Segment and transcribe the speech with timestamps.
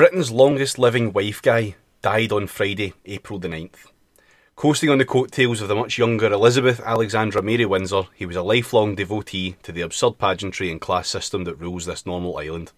[0.00, 3.92] Britain's longest living wife guy died on Friday, April the 9th.
[4.56, 8.42] Coasting on the coattails of the much younger Elizabeth Alexandra Mary Windsor, he was a
[8.42, 12.72] lifelong devotee to the absurd pageantry and class system that rules this normal island.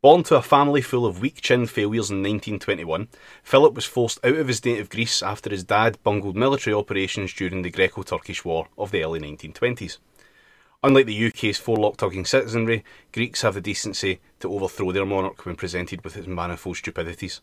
[0.00, 3.08] Born to a family full of weak chinned failures in 1921,
[3.42, 7.60] Philip was forced out of his native Greece after his dad bungled military operations during
[7.60, 9.98] the Greco Turkish War of the early 1920s.
[10.84, 15.54] Unlike the UK's forelock tugging citizenry, Greeks have the decency to overthrow their monarch when
[15.54, 17.40] presented with his manifold stupidities.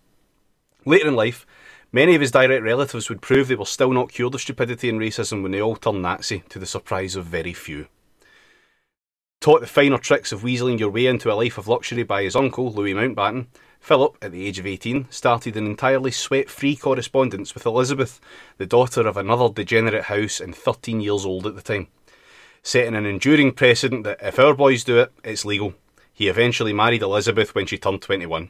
[0.86, 1.46] Later in life,
[1.94, 5.00] many of his direct relatives would prove they were still not cured of stupidity and
[5.00, 7.88] racism when they all turned Nazi, to the surprise of very few.
[9.40, 12.36] Taught the finer tricks of weaseling your way into a life of luxury by his
[12.36, 13.48] uncle, Louis Mountbatten,
[13.80, 18.20] Philip, at the age of 18, started an entirely sweat free correspondence with Elizabeth,
[18.58, 21.88] the daughter of another degenerate house and 13 years old at the time
[22.64, 25.74] setting an enduring precedent that if our boys do it, it's legal.
[26.14, 28.50] He eventually married Elizabeth when she turned 21.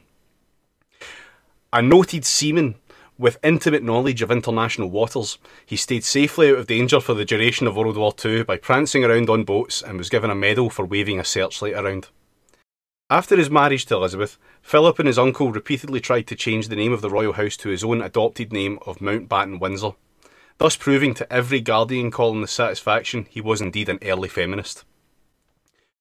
[1.72, 2.74] A noted seaman
[3.20, 7.66] with intimate knowledge of international waters, he stayed safely out of danger for the duration
[7.66, 10.86] of World War II by prancing around on boats and was given a medal for
[10.86, 12.08] waving a searchlight around.
[13.10, 16.92] After his marriage to Elizabeth, Philip and his uncle repeatedly tried to change the name
[16.92, 19.92] of the royal house to his own adopted name of Mountbatten Windsor
[20.60, 24.84] thus proving to every Guardian columnist's satisfaction he was indeed an early feminist.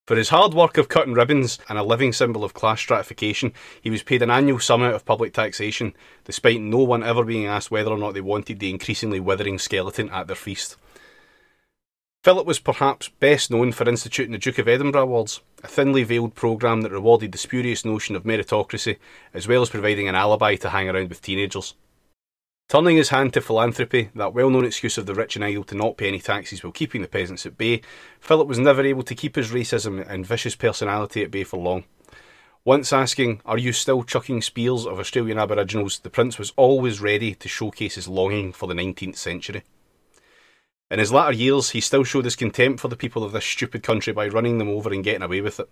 [0.05, 3.89] For his hard work of cutting ribbons and a living symbol of class stratification, he
[3.89, 5.93] was paid an annual sum out of public taxation,
[6.25, 10.09] despite no one ever being asked whether or not they wanted the increasingly withering skeleton
[10.09, 10.75] at their feast.
[12.25, 16.35] Philip was perhaps best known for instituting the Duke of Edinburgh Awards, a thinly veiled
[16.35, 18.97] programme that rewarded the spurious notion of meritocracy,
[19.33, 21.75] as well as providing an alibi to hang around with teenagers.
[22.69, 25.73] Turning his hand to philanthropy, that well known excuse of the rich and idle to
[25.73, 27.81] not pay any taxes while keeping the peasants at bay,
[28.19, 31.83] Philip was never able to keep his racism and vicious personality at bay for long.
[32.63, 35.97] Once asking, Are you still chucking spears of Australian Aboriginals?
[35.97, 39.63] the Prince was always ready to showcase his longing for the 19th century.
[40.91, 43.81] In his latter years, he still showed his contempt for the people of this stupid
[43.81, 45.69] country by running them over and getting away with it.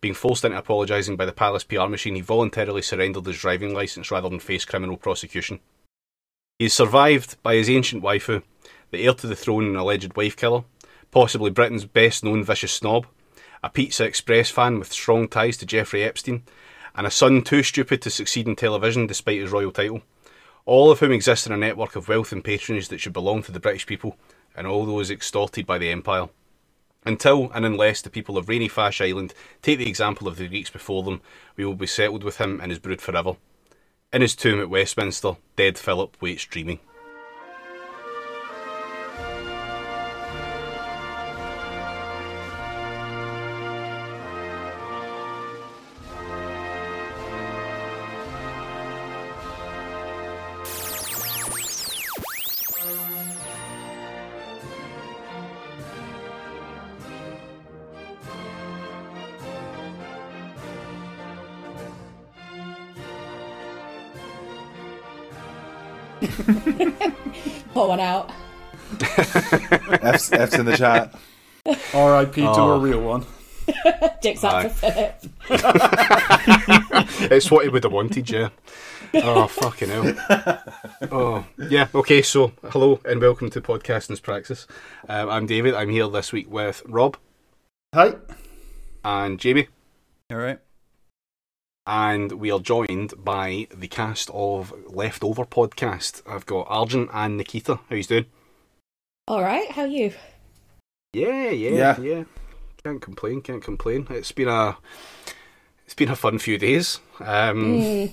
[0.00, 4.10] Being forced into apologising by the palace PR machine, he voluntarily surrendered his driving licence
[4.10, 5.60] rather than face criminal prosecution.
[6.60, 8.42] He is survived by his ancient waifu,
[8.90, 10.64] the heir to the throne and alleged wife killer,
[11.10, 13.06] possibly Britain's best known vicious snob,
[13.64, 16.42] a Pizza Express fan with strong ties to Jeffrey Epstein,
[16.94, 20.02] and a son too stupid to succeed in television despite his royal title,
[20.66, 23.52] all of whom exist in a network of wealth and patronage that should belong to
[23.52, 24.18] the British people
[24.54, 26.28] and all those extorted by the Empire.
[27.06, 29.32] Until and unless the people of rainy Fash Island
[29.62, 31.22] take the example of the Greeks before them,
[31.56, 33.36] we will be settled with him and his brood forever.
[34.12, 36.80] In his tomb at Westminster, dead Philip waits dreaming.
[67.74, 68.30] Pull one out.
[69.00, 71.14] F's, F's in the chat.
[71.94, 72.40] R.I.P.
[72.40, 73.24] to a real one.
[74.22, 75.24] Dicks up to Philip.
[77.30, 78.48] it's what he would have wanted, yeah.
[79.14, 80.62] Oh, fucking hell.
[81.10, 84.66] Oh, yeah, okay, so hello and welcome to Podcasting's Praxis.
[85.08, 85.74] Um, I'm David.
[85.74, 87.16] I'm here this week with Rob
[87.94, 88.14] Hi.
[89.04, 89.68] and Jamie,
[90.30, 90.58] All right.
[91.90, 96.22] And we are joined by the cast of Leftover Podcast.
[96.24, 97.80] I've got Arjun and Nikita.
[97.88, 98.26] How you doing?
[99.26, 100.12] All right, how are you?
[101.12, 102.00] Yeah, yeah, Yeah.
[102.00, 102.24] yeah.
[102.84, 103.42] Can't complain.
[103.42, 104.06] Can't complain.
[104.08, 104.76] It's been a
[105.84, 107.00] it's been a fun few days.
[107.18, 108.10] Um,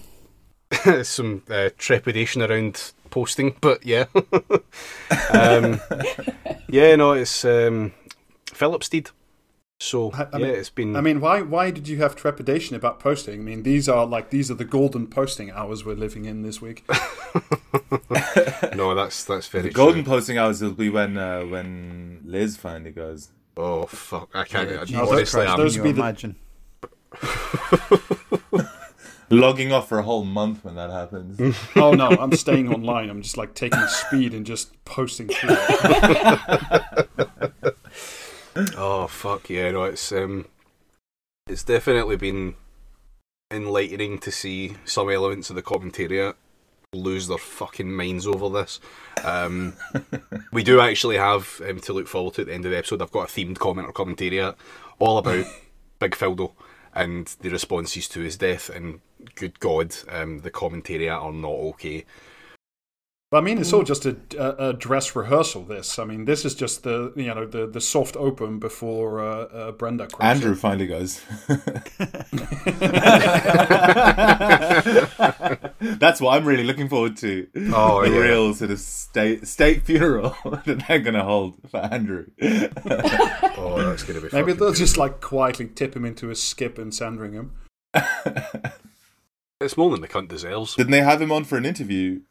[1.03, 4.05] some uh, trepidation around posting, but yeah,
[5.31, 5.79] um,
[6.67, 6.95] yeah.
[6.95, 7.93] No, it's um,
[8.51, 9.11] Phillips did.
[9.79, 10.95] So I- I yeah, mean- it's been.
[10.95, 13.39] I mean, why why did you have trepidation about posting?
[13.41, 16.59] I mean, these are like these are the golden posting hours we're living in this
[16.61, 16.83] week.
[18.75, 20.13] no, that's that's very The golden true.
[20.13, 23.29] posting hours will be when uh, when Liz finally goes.
[23.55, 24.29] Oh fuck!
[24.33, 24.69] I can't.
[24.69, 26.35] Yeah, I- Jesus honestly, Christ, I'm, those Can would you be the- imagine?
[29.29, 31.55] Logging off for a whole month when that happens.
[31.75, 33.09] oh no, I'm staying online.
[33.09, 35.49] I'm just like taking speed and just posting through.
[35.51, 37.07] it.
[38.75, 39.71] Oh fuck yeah!
[39.71, 40.47] No, it's um,
[41.47, 42.55] it's definitely been
[43.51, 46.35] enlightening to see some elements of the commentariat
[46.93, 48.79] lose their fucking minds over this.
[49.23, 49.73] Um,
[50.51, 53.01] we do actually have um, to look forward to at the end of the episode.
[53.01, 54.55] I've got a themed comment or commentariat
[54.99, 55.45] all about
[55.99, 56.53] Big Fildo.
[56.93, 58.69] and the responses to his death.
[58.69, 59.01] And
[59.35, 62.05] good God, um, the commentary are not okay.
[63.29, 65.63] But I mean, it's all just a, a, a dress rehearsal.
[65.63, 69.43] This, I mean, this is just the you know the, the soft open before uh,
[69.45, 70.07] uh, Brenda.
[70.07, 70.59] cracks Andrew it.
[70.59, 71.19] finally goes.
[75.99, 77.47] That's what I'm really looking forward to.
[77.73, 78.17] Oh, the yeah.
[78.17, 80.35] real sort of state state funeral
[80.65, 82.27] that they're gonna hold for Andrew.
[83.59, 84.77] Oh, that's going to be Maybe they'll good.
[84.77, 87.53] just like quietly tip him into a skip and in Sandringham.
[89.59, 90.75] It's more than the cunt deserves.
[90.75, 92.21] Didn't they have him on for an interview?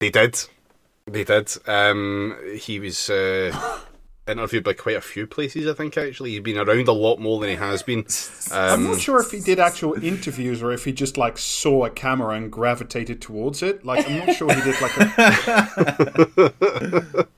[0.00, 0.38] They did.
[1.06, 1.50] They did.
[1.66, 3.80] Um, he was uh,
[4.28, 6.32] interviewed by quite a few places, I think, actually.
[6.32, 8.04] He's been around a lot more than he has been.
[8.52, 11.84] I'm Um, not sure if he did actual interviews or if he just like saw
[11.86, 13.84] a camera and gravitated towards it.
[13.84, 16.52] Like I'm not sure he did like a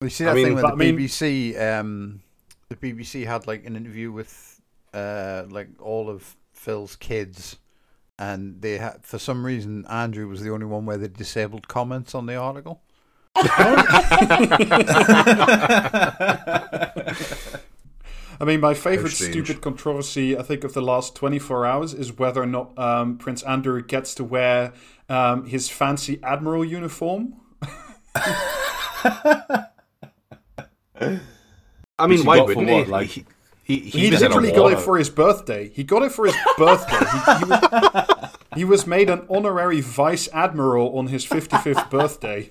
[0.00, 1.60] You see I that mean, thing with but the I mean- BBC?
[1.60, 2.20] Um,
[2.68, 4.60] the BBC had like an interview with
[4.94, 7.56] uh, like all of Phil's kids,
[8.18, 12.14] and they had for some reason Andrew was the only one where they disabled comments
[12.14, 12.82] on the article.
[18.40, 22.42] I mean, my favorite stupid controversy, I think, of the last 24 hours is whether
[22.42, 24.72] or not um, Prince Andrew gets to wear
[25.08, 27.34] um, his fancy admiral uniform.
[28.14, 29.66] I
[31.00, 32.90] mean, Which he why for wouldn't what, he?
[32.92, 33.24] like- he,
[33.68, 35.68] he, he, He was in a literally got it for his birthday.
[35.68, 36.96] He got it for his birthday.
[36.98, 42.50] He, he, was, he was made an honorary vice admiral on his 55th birthday.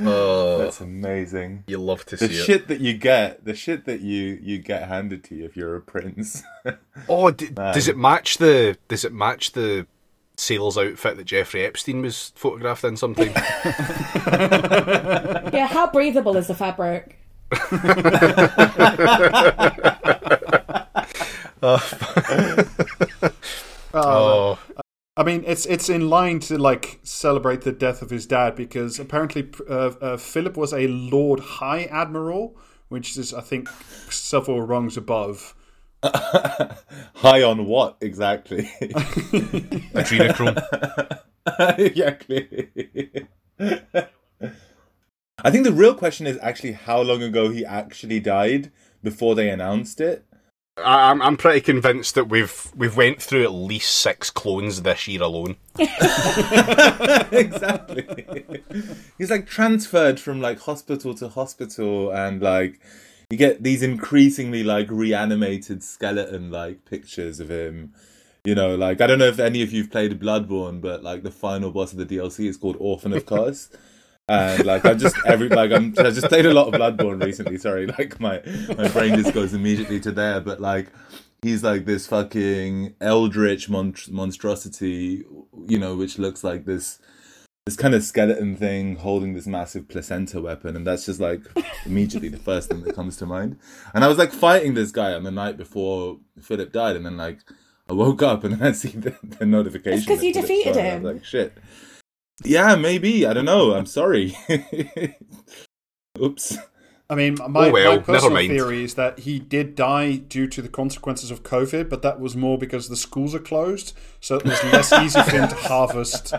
[0.00, 1.62] Oh, That's amazing.
[1.68, 2.36] you love to The see it.
[2.38, 5.56] The shit that you get, the shit that you you get handed to you if
[5.56, 6.42] you're a prince.
[7.08, 8.76] Oh, d- does it match the?
[8.88, 9.86] Does it match the
[10.36, 13.32] sailor's outfit that Jeffrey Epstein was photographed in sometime?
[15.52, 17.18] Yeah, how breathable is the fabric?
[23.94, 24.58] oh,
[25.16, 28.98] I mean, it's it's in line to like celebrate the death of his dad because
[28.98, 32.56] apparently uh, uh, Philip was a Lord High Admiral,
[32.88, 33.68] which is I think
[34.10, 35.54] several rungs above.
[36.04, 38.64] High on what exactly?
[39.94, 40.58] adrenochrome.
[41.78, 43.28] exactly.
[45.44, 49.50] I think the real question is actually how long ago he actually died before they
[49.50, 50.24] announced it.
[50.78, 55.06] I- I'm I'm pretty convinced that we've we've went through at least six clones this
[55.06, 55.56] year alone.
[57.30, 58.62] exactly.
[59.18, 62.80] He's like transferred from like hospital to hospital and like
[63.30, 67.92] you get these increasingly like reanimated skeleton like pictures of him.
[68.44, 71.30] You know, like I don't know if any of you've played Bloodborne, but like the
[71.30, 73.70] final boss of the DLC is called Orphan of Kos.
[74.28, 77.58] And like I just every like I'm I just played a lot of Bloodborne recently.
[77.58, 78.40] Sorry, like my
[78.78, 80.40] my brain just goes immediately to there.
[80.40, 80.86] But like
[81.42, 85.24] he's like this fucking eldritch mon- monstrosity,
[85.68, 86.98] you know, which looks like this
[87.66, 91.40] this kind of skeleton thing holding this massive placenta weapon, and that's just like
[91.84, 93.58] immediately the first thing that comes to mind.
[93.94, 97.16] And I was like fighting this guy on the night before Philip died, and then
[97.18, 97.40] like
[97.90, 99.98] I woke up and I see the, the notification.
[99.98, 101.02] It's 'cause that you defeated him.
[101.02, 101.52] was like shit.
[102.42, 103.26] Yeah, maybe.
[103.26, 103.74] I don't know.
[103.74, 104.36] I'm sorry.
[106.20, 106.56] Oops.
[107.10, 110.62] I mean, my, Oh, well, my personal theory is that he did die due to
[110.62, 114.44] the consequences of COVID, but that was more because the schools are closed, so it
[114.44, 116.32] was less easy for him to harvest.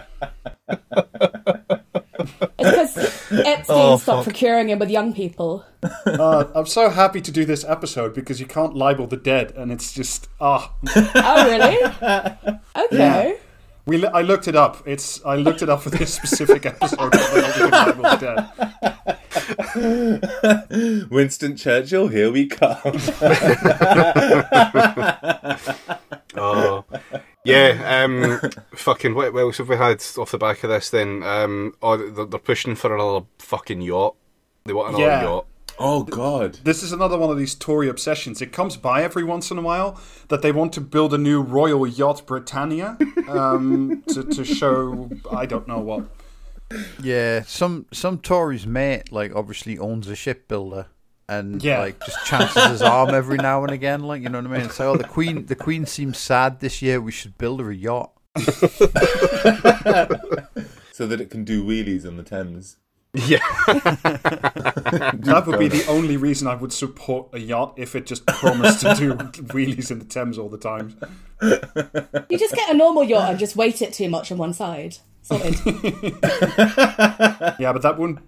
[0.67, 2.97] It's because
[3.31, 4.23] Epstein Oh, stopped fuck.
[4.23, 5.63] procuring him with young people.
[6.05, 9.71] Uh, I'm so happy to do this episode because you can't libel the dead, and
[9.71, 10.73] it's just ah.
[10.95, 12.59] Oh, really?
[12.91, 13.37] Okay.
[13.87, 14.81] We I looked it up.
[14.87, 17.13] It's I looked it up for this specific episode.
[17.13, 18.49] whether or not we can libel the.
[21.11, 22.77] Winston Churchill, here we come.
[26.37, 26.83] Oh,
[27.45, 28.03] yeah.
[28.03, 28.41] Um,
[28.75, 29.15] fucking.
[29.15, 30.89] What, what else have we had off the back of this?
[30.89, 34.15] Then, um, oh, they're, they're pushing for another fucking yacht.
[34.65, 35.23] They want another Yeah.
[35.23, 35.45] yacht.
[35.79, 36.59] Oh God.
[36.63, 38.41] This is another one of these Tory obsessions.
[38.41, 41.41] It comes by every once in a while that they want to build a new
[41.41, 46.05] royal yacht Britannia um, to, to show I don't know what.
[47.01, 50.87] Yeah, some some Tories mate like obviously owns a shipbuilder
[51.29, 51.79] and Yeah.
[51.79, 54.61] like just chances his arm every now and again, like you know what I mean.
[54.65, 56.99] It's like, oh, the Queen the Queen seems sad this year.
[57.01, 58.11] We should build her a yacht.
[60.91, 62.77] So that it can do wheelies on the Thames.
[63.15, 63.39] Yeah.
[65.25, 68.81] That would be the only reason I would support a yacht if it just promised
[68.81, 69.13] to do
[69.53, 70.97] wheelies in the Thames all the time.
[71.41, 74.97] You just get a normal yacht and just weight it too much on one side.
[75.21, 75.55] Sorted.
[77.59, 78.19] Yeah, but that wouldn't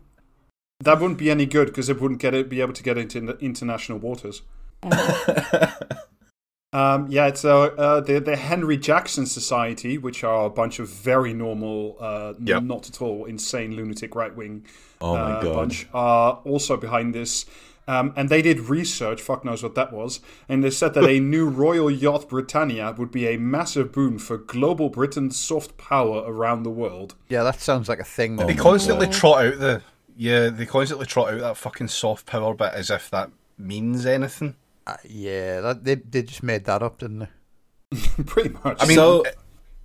[0.79, 3.37] that wouldn't be any good because it wouldn't get it be able to get into
[3.39, 4.41] international waters.
[4.83, 4.91] Um,
[6.73, 11.33] yeah, it's uh, uh, the the Henry Jackson Society, which are a bunch of very
[11.33, 12.63] normal, uh, Yep.
[12.63, 14.65] not at all insane lunatic right wing
[15.01, 15.53] Oh my uh, God.
[15.55, 17.45] bunch, are also behind this.
[17.89, 20.19] Um, and they did research, fuck knows what that was,
[20.49, 24.37] and they said that a new Royal Yacht Britannia would be a massive boon for
[24.37, 27.15] global Britain's soft power around the world.
[27.29, 28.35] Yeah, that sounds like a thing.
[28.35, 29.13] That They constantly God.
[29.15, 29.81] trot out the
[30.17, 34.55] yeah, they constantly trot out that fucking soft power bit as if that means anything.
[34.87, 37.97] Uh, yeah, that, they they just made that up, didn't they?
[38.25, 38.77] Pretty much.
[38.81, 39.25] I mean, So-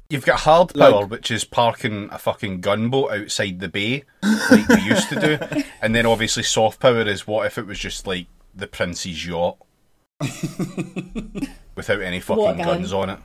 [0.08, 4.68] you've got hard power, Like- which is parking a fucking gunboat outside the bay, like
[4.68, 8.06] we used to do, and then obviously soft power is what if it was just
[8.06, 9.56] like the prince's yacht
[11.74, 13.18] without any fucking guns on it.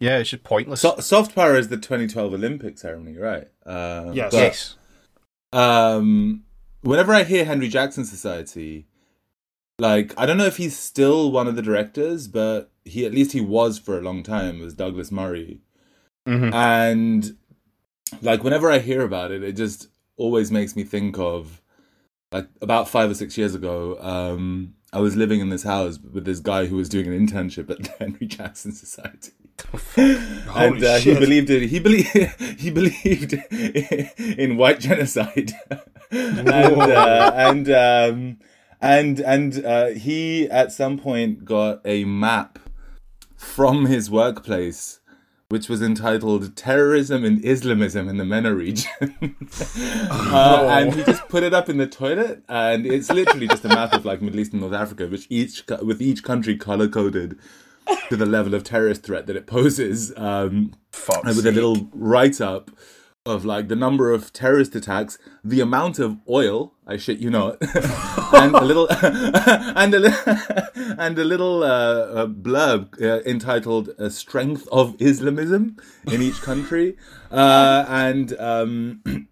[0.00, 0.80] Yeah, it's just pointless.
[0.80, 3.48] So- soft power is the 2012 Olympic ceremony, right?
[3.64, 4.32] Uh, Yes.
[4.32, 4.76] but, yes,
[5.52, 6.42] Um,
[6.82, 8.86] whenever I hear Henry Jackson Society,
[9.78, 13.32] like I don't know if he's still one of the directors, but he at least
[13.32, 14.60] he was for a long time.
[14.60, 15.60] Was Douglas Murray,
[16.28, 16.52] Mhm.
[16.54, 17.36] and
[18.20, 21.60] like whenever I hear about it, it just always makes me think of
[22.32, 23.98] like about five or six years ago.
[24.00, 27.70] Um, I was living in this house with this guy who was doing an internship
[27.70, 29.32] at the Henry Jackson Society.
[29.96, 31.62] and uh, he believed it.
[31.68, 32.08] He believed
[32.58, 33.34] he believed
[34.18, 35.52] in white genocide,
[36.10, 38.38] and uh, and um,
[38.82, 42.58] and and uh, he at some point got a map
[43.36, 45.00] from his workplace,
[45.48, 48.90] which was entitled "Terrorism and Islamism in the MENA region,"
[50.10, 53.68] uh, and he just put it up in the toilet, and it's literally just a
[53.68, 57.38] map of like Middle East and North Africa, which each with each country color coded
[58.08, 60.12] to the level of terrorist threat that it poses.
[60.16, 60.72] Um,
[61.24, 62.70] and with a little write up
[63.24, 67.58] of like the number of terrorist attacks, the amount of oil, I shit you not,
[68.34, 70.14] and a little and a li-
[70.98, 75.76] and a little uh, uh, blurb uh, entitled uh, "Strength of Islamism"
[76.06, 76.96] in each country,
[77.30, 78.38] uh, and.
[78.38, 79.02] Um,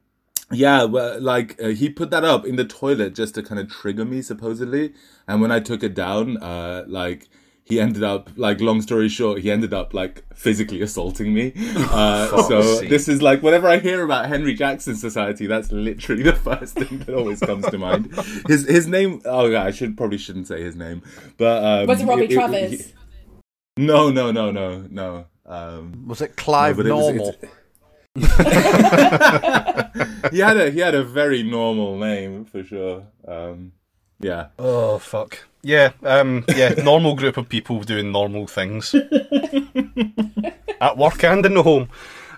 [0.52, 3.70] Yeah, well, like uh, he put that up in the toilet just to kind of
[3.70, 4.94] trigger me, supposedly.
[5.28, 7.28] And when I took it down, uh, like
[7.70, 11.52] he ended up, like long story short, he ended up like physically assaulting me.
[11.90, 16.22] Uh, so Fuck's this is like whenever I hear about Henry Jackson Society, that's literally
[16.32, 18.12] the first thing that always comes to mind.
[18.46, 19.22] His his name.
[19.24, 21.02] Oh yeah, I should probably shouldn't say his name,
[21.38, 22.86] but um, Was it Robbie it- it- Travers?
[22.86, 22.92] he-
[23.78, 25.24] no, no, no, no, no.
[25.46, 27.34] Um, Was it Clive but it was- Normal?
[30.32, 33.04] he had a he had a very normal name for sure.
[33.26, 33.72] Um,
[34.20, 34.48] yeah.
[34.58, 35.38] Oh fuck.
[35.62, 38.94] Yeah, um, yeah, normal group of people doing normal things
[40.80, 41.88] at work and in the home.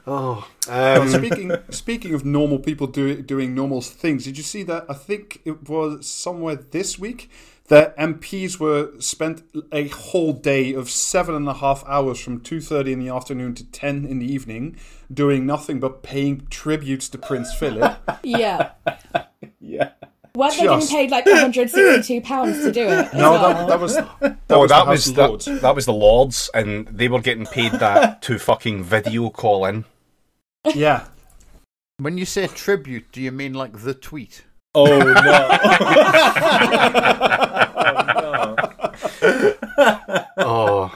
[0.07, 4.87] Oh, um, speaking speaking of normal people do, doing normal things, did you see that?
[4.88, 7.31] I think it was somewhere this week
[7.69, 12.61] that MPs were spent a whole day of seven and a half hours from two
[12.61, 14.76] thirty in the afternoon to ten in the evening,
[15.12, 17.99] doing nothing but paying tributes to Prince Philip.
[18.25, 18.73] Yeah.
[19.61, 19.91] Yeah.
[20.35, 23.12] Weren't they getting paid like 162 pounds to do it?
[23.15, 23.55] No, well?
[23.55, 25.45] that, that was that oh, was the that was of that, Lords.
[25.45, 29.85] that was the Lords, and they were getting paid that to fucking video call in.
[30.75, 31.05] Yeah,
[31.99, 34.45] When you say tribute, do you mean like the tweet?
[34.75, 35.49] Oh no.
[40.45, 40.95] Oh,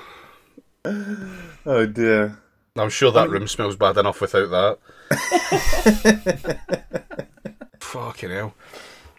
[0.84, 2.38] oh, oh dear.
[2.76, 4.78] I'm sure that um, room smells bad enough without that.
[7.80, 8.54] Fucking hell.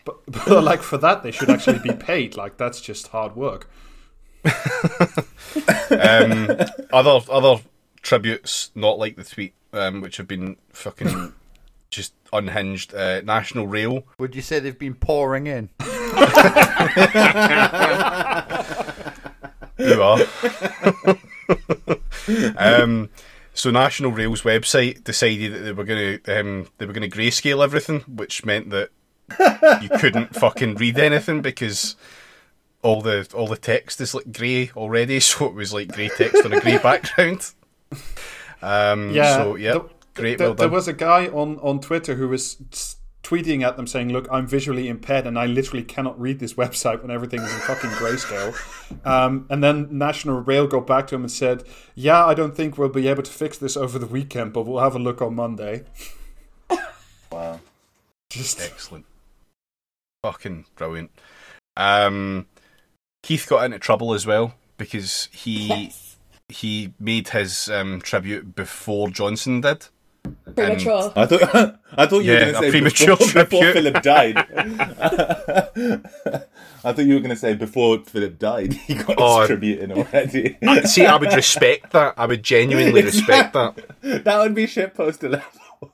[0.07, 2.35] But, but like for that they should actually be paid.
[2.35, 3.69] Like that's just hard work.
[5.91, 6.49] Um,
[6.91, 7.61] other other
[8.01, 11.33] tributes, not like the tweet, um, which have been fucking
[11.89, 12.93] just unhinged.
[12.93, 14.03] Uh, National Rail.
[14.19, 15.69] Would you say they've been pouring in?
[19.79, 20.17] You are.
[22.57, 23.09] um,
[23.53, 27.15] so National Rail's website decided that they were going to um, they were going to
[27.15, 28.89] grayscale everything, which meant that
[29.81, 31.95] you couldn't fucking read anything because
[32.81, 35.19] all the all the text is like grey already.
[35.27, 37.51] So it was like grey text on a grey background.
[38.61, 39.35] Um, Yeah.
[39.35, 40.37] So yeah, the- great.
[40.37, 42.57] There, well there was a guy on, on Twitter who was
[43.23, 47.01] tweeting at them saying, "Look, I'm visually impaired and I literally cannot read this website
[47.01, 48.55] when everything is in fucking grayscale."
[49.05, 51.63] Um, and then National Rail got back to him and said,
[51.95, 54.81] "Yeah, I don't think we'll be able to fix this over the weekend, but we'll
[54.81, 55.83] have a look on Monday."
[57.31, 57.59] Wow.
[58.29, 59.05] Just Excellent.
[60.23, 61.11] Fucking brilliant.
[61.75, 62.47] Um,
[63.23, 66.17] Keith got into trouble as well because he Yes.
[66.49, 69.87] he made his um, tribute before Johnson did.
[70.55, 71.13] Premature.
[71.15, 73.71] I thought I thought you Yeah, were going to say premature before, before.
[73.73, 74.37] Philip died.
[76.83, 79.39] I thought you were going to say before Philip died, he got Oh.
[79.41, 80.57] his tribute in already.
[80.85, 82.15] See, I would respect that.
[82.17, 83.77] I would genuinely respect that.
[84.01, 85.93] that would be shit poster level.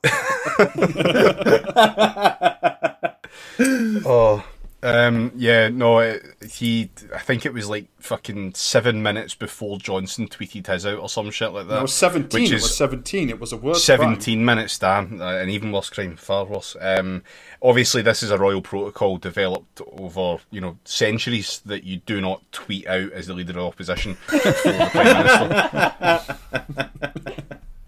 [4.05, 4.43] Oh,
[4.83, 6.89] um, yeah, no, it, he.
[7.15, 11.31] I think it was like fucking seven minutes before Johnson tweeted his out or some
[11.31, 11.79] shit like that.
[11.79, 12.41] It was 17.
[12.41, 13.29] Which It is was 17.
[13.29, 16.75] It was a worse 17 minutes, Dan, uh, an even worse crime, far worse.
[16.81, 17.23] Um,
[17.61, 22.41] obviously, this is a royal protocol developed over you know centuries that you do not
[22.51, 26.27] tweet out as the leader of opposition the prime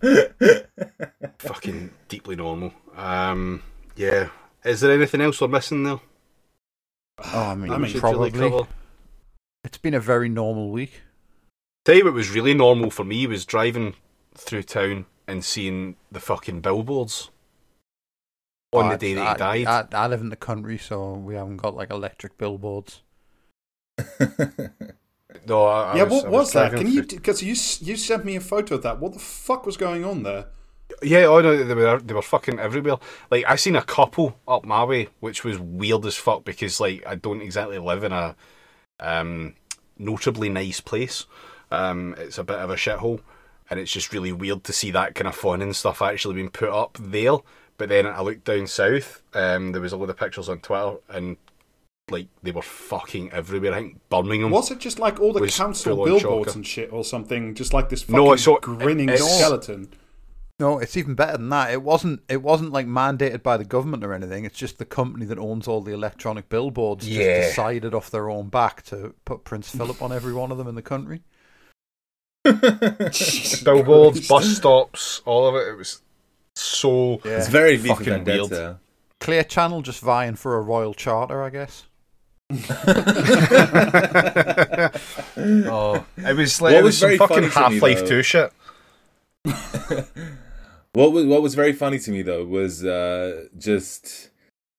[0.01, 0.67] minister.
[1.39, 2.71] Fucking deeply normal.
[2.95, 3.63] Um,
[3.97, 4.29] yeah.
[4.65, 6.01] Is there anything else we're missing though?
[7.19, 8.31] Ah, oh, I mean, I mean, probably.
[8.31, 8.65] really?
[9.63, 11.01] It's been a very normal week.
[11.85, 13.93] Tell you what was really normal for me was driving
[14.33, 17.29] through town and seeing the fucking billboards
[18.73, 19.67] on Oh, the day that he died.
[19.93, 23.01] I, I live in the country, so we haven't got like electric billboards.
[25.47, 26.69] no, I, I Yeah, was, what I was that?
[26.71, 27.49] driving Can you because you
[27.87, 28.99] you sent me a photo of that?
[28.99, 30.47] What the fuck was going on there?
[31.01, 32.97] Yeah, oh no, they were they were fucking everywhere.
[33.31, 37.05] Like I seen a couple up my way, which was weird as fuck because like
[37.05, 38.35] I don't exactly live in a
[38.99, 39.55] um
[39.97, 41.25] notably nice place.
[41.71, 43.21] Um, it's a bit of a shithole,
[43.69, 46.49] and it's just really weird to see that kind of fun and stuff actually being
[46.49, 47.37] put up there.
[47.77, 50.97] But then I looked down south, um, there was a lot of pictures on Twitter,
[51.09, 51.35] and
[52.09, 53.73] like they were fucking everywhere.
[53.73, 54.51] I think Birmingham.
[54.51, 57.55] Was it just like all the council billboards and shit, or something?
[57.55, 59.89] Just like this fucking No, so- grinning it's- skeleton.
[60.57, 61.71] No, it's even better than that.
[61.71, 62.21] It wasn't.
[62.29, 64.45] It wasn't like mandated by the government or anything.
[64.45, 67.41] It's just the company that owns all the electronic billboards Yeah.
[67.41, 70.67] just decided off their own back to put Prince Philip on every one of them
[70.67, 71.21] in the country.
[73.63, 75.67] billboards, bus stops, all of it.
[75.67, 76.01] It was
[76.55, 77.37] so Yeah.
[77.37, 78.77] It's very V for Fucking Vendetta.
[79.19, 81.83] Clear Channel just vying for a royal charter, I guess.
[85.37, 87.99] Oh, it was like What it was was some fucking funny to me, Half Life
[88.01, 88.53] though- Two shit.
[90.95, 94.29] What was what was very funny to me though was uh, just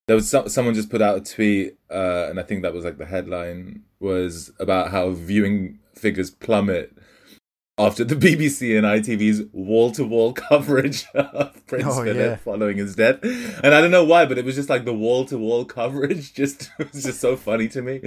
[0.08, 2.86] there was some, someone just put out a tweet, uh, and I think that was
[2.86, 6.96] like the headline was about how viewing figures plummet
[7.76, 12.36] after the BBC and ITV's wall to wall coverage of Prince Oh, Philip yeah.
[12.36, 15.26] following his death, and I don't know why, but it was just like the wall
[15.26, 18.00] to wall coverage just was just so funny to me.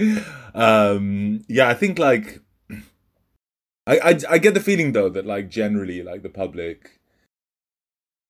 [0.55, 2.39] Um, yeah, I think like.
[3.87, 6.98] I, I, I get the feeling though that like generally like the public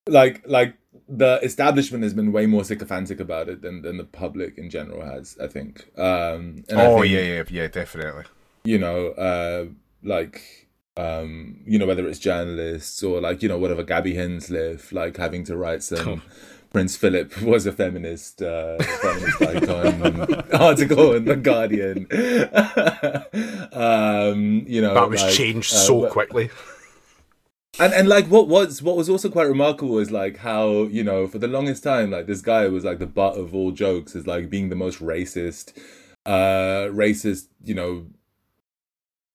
[0.09, 0.75] like like
[1.07, 5.03] the establishment has been way more sycophantic about it than, than the public in general
[5.05, 8.23] has i think um and I oh think, yeah, yeah, yeah, definitely.
[8.63, 9.65] you know uh
[10.03, 10.67] like
[10.97, 15.43] um you know whether it's journalists or like you know whatever gaby hinsliff like having
[15.45, 16.21] to write some
[16.71, 22.05] prince philip was a feminist uh feminist icon article in the guardian
[23.73, 26.49] um you know That was like, changed uh, so wh- quickly.
[27.79, 31.27] And and like what was what was also quite remarkable is like how you know
[31.27, 34.27] for the longest time like this guy was like the butt of all jokes as
[34.27, 35.77] like being the most racist
[36.25, 38.07] uh racist you know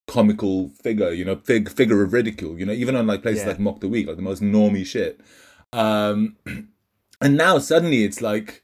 [0.07, 3.51] comical figure you know fig figure of ridicule you know even on like places Yeah.
[3.51, 5.21] like mock the week like the most normie shit
[5.73, 6.37] um
[7.21, 8.63] and now suddenly it's like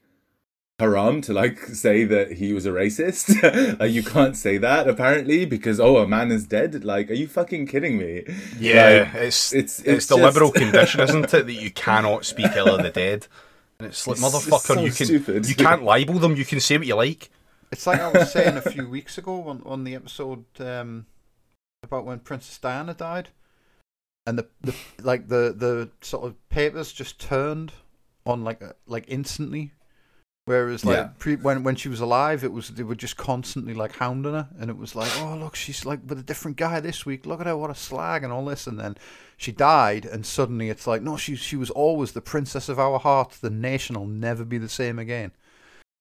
[0.80, 3.24] haram to like say that he was a racist
[3.78, 7.28] like you can't say that apparently because oh a man is dead like are you
[7.28, 8.24] fucking kidding me
[8.58, 12.24] Yeah, Like, it's it's- it's it's the just- liberal condition, isn't it, that you cannot
[12.24, 13.26] speak ill of the dead.
[13.78, 15.48] And it's like It's- it's motherfucker, so you can stupid.
[15.48, 16.34] you can't libel them.
[16.36, 17.30] You can say what you like.
[17.72, 21.06] It's like I was saying a few weeks ago on, on the episode um,
[21.82, 23.28] about when Princess Diana died,
[24.26, 27.72] and the, the like the the sort of papers just turned
[28.26, 29.72] on like uh, like instantly.
[30.50, 31.08] Whereas like Yeah.
[31.16, 34.48] pre, when when she was alive, it was they were just constantly like hounding her,
[34.58, 37.24] and it was like, oh look, she's like with a different guy this week.
[37.24, 38.66] Look at her, what a slag, and all this.
[38.66, 38.96] And then
[39.36, 42.98] she died, and suddenly it's like, no, she she was always the princess of our
[42.98, 43.38] hearts.
[43.38, 45.30] The nation will never be the same again.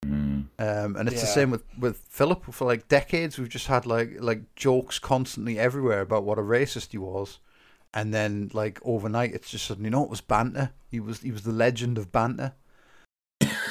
[0.04, 0.46] Mm.
[0.58, 2.52] Um, and it's the same with, with Philip.
[2.52, 6.90] For like decades, we've just had like like jokes constantly everywhere about what a racist
[6.90, 7.38] he was,
[7.94, 10.72] and then like overnight, it's just suddenly no, it was banter.
[10.90, 12.54] He was he was the legend of banter.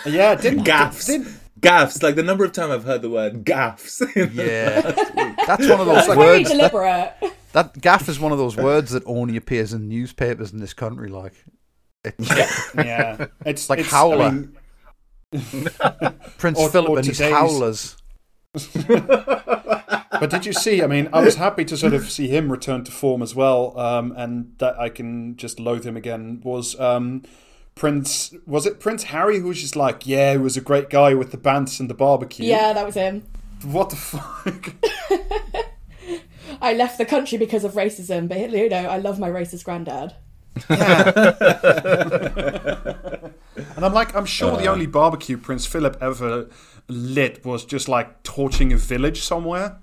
[0.06, 1.28] Yeah, didn't gaffs Did,
[1.60, 4.80] gaffs like the number of times i've heard the word gaffs Yeah,
[5.46, 7.14] that's one of those It's very deliberate.
[7.52, 11.10] That gaff is one of those words that only appears in newspapers in this country.
[11.10, 11.34] Like,
[12.04, 12.30] it's
[12.76, 14.26] yeah, it's Like it's, howler.
[14.26, 14.56] I mean,
[16.38, 17.98] Prince Or- Philip or and his howlers.
[18.88, 20.82] but did you see?
[20.84, 23.78] I mean, I was happy to sort of see him return to form as well,
[23.80, 26.42] um, and that I can just loathe him again.
[26.44, 27.24] Was um,
[27.80, 31.14] Prince was it Prince Harry who was just like, yeah, he was a great guy
[31.14, 32.46] with the bands and the barbecue.
[32.46, 33.24] Yeah, that was him.
[33.64, 34.76] What the fuck?
[36.62, 40.14] I left the country because of racism, but you know, I love my racist granddad.
[43.76, 44.74] And I'm like, I'm sure the uh.
[44.74, 46.50] only barbecue Prince Philip ever
[46.90, 49.78] lit was just like torching a village somewhere.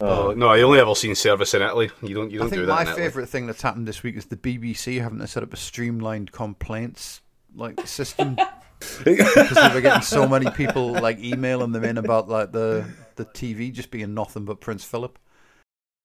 [0.00, 1.90] Oh, um, no, I only ever seen service in Italy.
[2.02, 2.72] You don't, you I don't do think that.
[2.72, 3.02] my in Italy.
[3.02, 6.32] favourite thing that's happened this week is the BBC having to set up a streamlined
[6.32, 7.20] complaints
[7.54, 8.36] like system
[9.04, 12.86] because they were getting so many people like emailing them in about like the
[13.16, 15.18] the TV just being nothing but Prince Philip.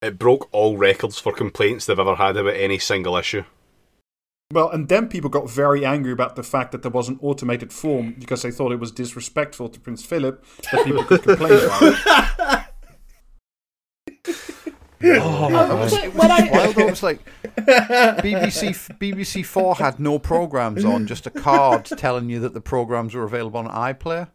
[0.02, 3.44] It broke all records for complaints they've ever had about any single issue.
[4.52, 7.74] Well, and then people got very angry about the fact that there was an automated
[7.74, 12.65] form because they thought it was disrespectful to Prince Philip that people could complain about.
[15.06, 15.22] it.
[15.22, 17.20] Um, so when I, While though, it was like
[17.58, 23.14] BBC BBC Four had no programs on, just a card telling you that the programs
[23.14, 24.30] were available on iPlayer.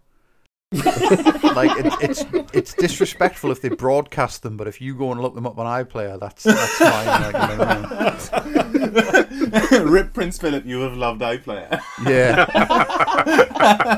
[0.72, 5.34] like it, it's it's disrespectful if they broadcast them, but if you go and look
[5.34, 7.58] them up on iPlayer, that's that's fine.
[7.58, 9.88] Like, you know what I mean?
[9.88, 11.80] Rip Prince Philip, you have loved iPlayer.
[12.04, 12.46] Yeah.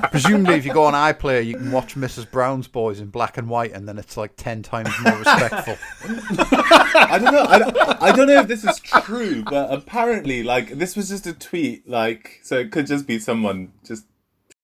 [0.10, 2.30] Presumably, if you go on iPlayer, you can watch Mrs.
[2.30, 5.76] Brown's Boys in black and white, and then it's like ten times more respectful.
[6.08, 7.44] I don't know.
[7.44, 11.26] I don't, I don't know if this is true, but apparently, like, this was just
[11.26, 11.88] a tweet.
[11.88, 14.04] Like, so it could just be someone just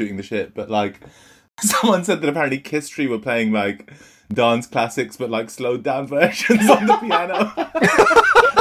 [0.01, 0.55] shooting the shit.
[0.55, 1.01] But like,
[1.61, 3.93] someone said that apparently Kisstory were playing like
[4.33, 7.53] dance classics, but like slowed down versions on the piano.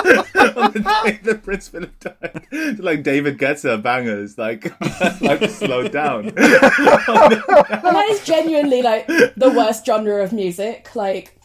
[0.57, 4.65] on the day that Prince Philip died, like David Guetta bangers, like
[5.21, 6.25] like slowed down.
[6.35, 10.95] that is genuinely like the worst genre of music.
[10.95, 11.39] Like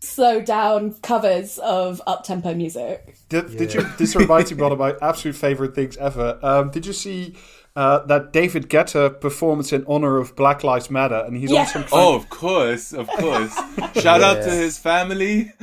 [0.00, 3.16] slow down covers of up tempo music.
[3.28, 3.82] Did, did you?
[3.98, 6.38] This reminds me of one of my absolute favorite things ever.
[6.42, 7.34] Um, did you see
[7.76, 11.22] uh, that David Guetta performance in honor of Black Lives Matter?
[11.26, 11.68] And he's Yes.
[11.76, 13.54] on some kind Oh, of course, of course.
[14.00, 15.52] Shout out to his family.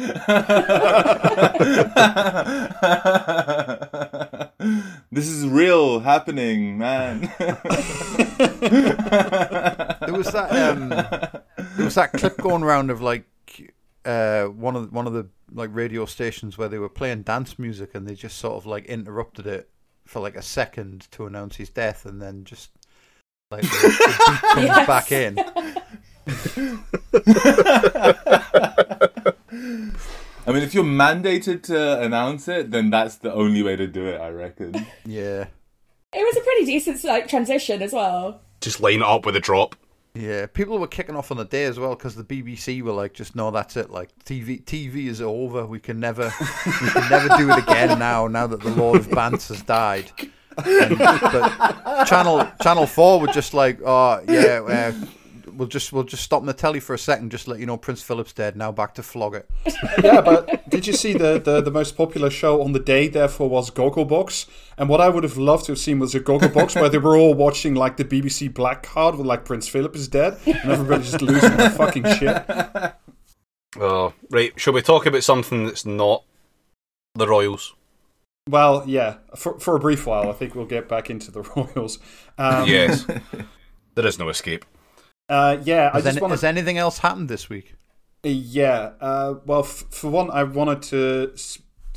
[5.11, 7.31] this is real happening, man.
[10.03, 13.25] There was that um, there was that clip going around of like
[14.05, 17.57] uh, one of the, one of the like radio stations where they were playing dance
[17.57, 19.69] music and they just sort of like interrupted it
[20.05, 22.69] for like a second to announce his death and then just
[23.51, 24.87] like the, the beat comes Yes.
[24.87, 25.39] back in.
[30.45, 34.05] I mean, if you're mandated to announce it, then that's the only way to do
[34.07, 34.73] it, I reckon.
[35.05, 35.45] Yeah,
[36.11, 38.41] It was a pretty decent like transition as well.
[38.59, 39.75] Just line it up with a drop.
[40.13, 40.45] Yeah.
[40.45, 43.35] People were kicking off on the day as well because the BBC were like, just
[43.35, 43.89] no, that's it.
[43.89, 45.65] Like TV, TV is over.
[45.65, 46.31] We can never,
[46.81, 48.27] we can never do it again now.
[48.27, 50.11] Now that the Lord of Bants has died.
[50.65, 54.93] And, but Channel Channel Four were just like, oh yeah, uh,
[55.57, 57.77] we'll just we'll just stop on the telly for a second, just let you know
[57.77, 58.55] Prince Philip's dead.
[58.55, 59.49] Now back to flog it.
[60.03, 63.07] yeah, but did you see the, the, the most popular show on the day?
[63.07, 66.79] Therefore, was Gogglebox, and what I would have loved to have seen was a Gogglebox
[66.79, 70.07] where they were all watching like the BBC Black Card with like Prince Philip is
[70.07, 72.45] dead, and everybody's just losing their fucking shit.
[73.75, 74.53] Oh, right.
[74.55, 76.23] Shall we talk about something that's not
[77.15, 77.73] the Royals?
[78.49, 81.97] Well, yeah, for for a brief while, I think we'll get back into the Royals.
[82.37, 83.05] Um, yes.
[83.95, 84.65] there is no escape.
[85.33, 87.67] Uh, yeah, I Has, just any, want has anything else happened this week?
[88.23, 88.91] Yeah.
[89.01, 91.33] Uh, well, f- for one, I wanted to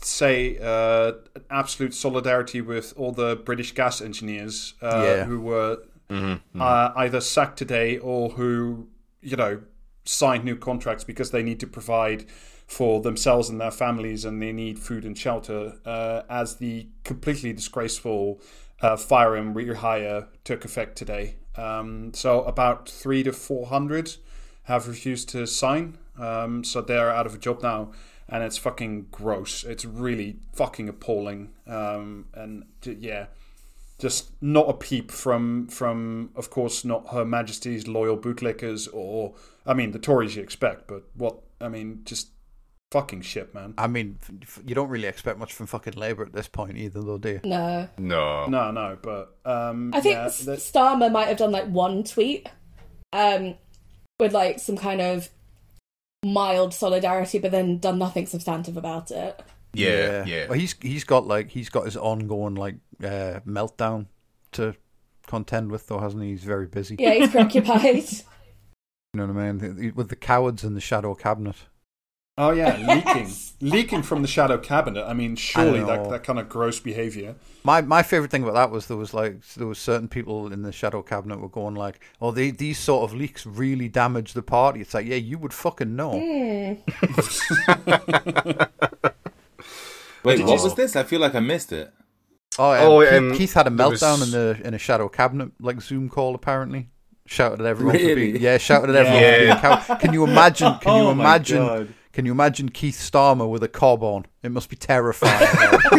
[0.01, 1.13] say uh,
[1.51, 5.25] absolute solidarity with all the British gas engineers uh, Yeah.
[5.25, 5.79] who were
[6.11, 8.89] uh, either sacked today or who,
[9.21, 9.63] you know,
[10.05, 12.25] signed new contracts because they need to provide
[12.67, 17.53] for themselves and their families and they need food and shelter uh, as the completely
[17.53, 18.41] disgraceful
[18.81, 21.37] uh, fire and rehire took effect today.
[21.57, 24.17] Um, so about three to four hundred
[24.65, 25.99] have refused to sign.
[26.19, 27.93] Um, so they're out of a job now,
[28.29, 29.65] and it's fucking gross.
[29.65, 31.51] It's really fucking appalling.
[31.67, 33.27] Um, and yeah,
[33.99, 39.75] just not a peep from from of course not Her Majesty's loyal bootlickers or I
[39.75, 42.29] mean the Tories you expect, but what I mean just
[42.93, 43.75] fucking shit, man.
[43.79, 46.77] I mean, f- f- you don't really expect much from fucking Labour at this point
[46.77, 47.41] either, though, do you?
[47.45, 48.47] No, No.
[48.47, 52.49] No, no, but um, I think yeah, that- Starmer might have done like one tweet,
[53.13, 53.55] um,
[54.19, 55.29] with like some kind of
[56.25, 59.43] mild solidarity, but then done nothing substantive about it.
[59.75, 60.47] Yeah, yeah.
[60.49, 64.07] Well, he's he's got like he's got his ongoing like uh, meltdown
[64.53, 64.75] to
[65.27, 66.31] contend with, though, hasn't he?
[66.31, 66.97] He's very busy.
[66.99, 68.05] Yeah, he's preoccupied.
[69.15, 69.93] You know what I mean?
[69.95, 71.57] With the cowards in the shadow cabinet.
[72.39, 72.77] Oh yeah,
[73.17, 75.05] leaking, leaking from the shadow cabinet.
[75.07, 77.35] I mean, surely that that kind of gross behavior.
[77.65, 80.61] My my favorite thing about that was there was like there was certain people in
[80.63, 84.43] the shadow cabinet were going like, oh, they, these sort of leaks really damage the
[84.43, 84.81] party.
[84.83, 86.13] It's like, yeah, you would fucking know.
[86.13, 86.79] Wait,
[90.37, 90.95] Did what you- was this?
[90.97, 91.93] I feel like I missed it.
[92.59, 95.09] Oh, um, Oh, Keith, um, Keith had a meltdown was- in the in a shadow
[95.09, 96.91] cabinet like Zoom call apparently.
[97.29, 99.33] Shouted at everyone for being yeah, shouted at everyone Yeah.
[99.33, 100.79] for being cow- Can you imagine?
[100.81, 101.95] Can you Oh my imagine?
[102.17, 102.23] God.
[102.23, 104.25] Can you imagine Keith Starmer with a cob on?
[104.43, 105.33] It must be terrifying.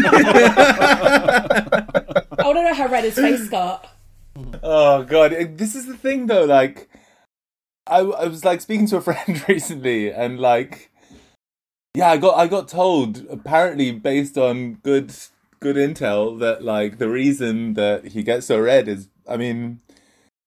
[2.33, 3.87] I want to know how red his face got.
[4.63, 6.45] Oh god, this is the thing though.
[6.45, 6.89] Like,
[7.85, 10.91] I I was like speaking to a friend recently, and like,
[11.95, 15.13] yeah, I got I got told apparently based on good
[15.59, 19.81] good intel that like the reason that he gets so red is, I mean.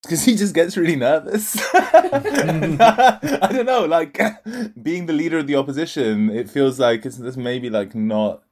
[0.02, 1.56] Because he just gets really nervous.
[1.74, 4.18] I don't know, like
[4.82, 8.42] being the leader of the opposition, it feels like it's this maybe like not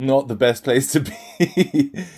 [0.00, 1.12] not the best place to be.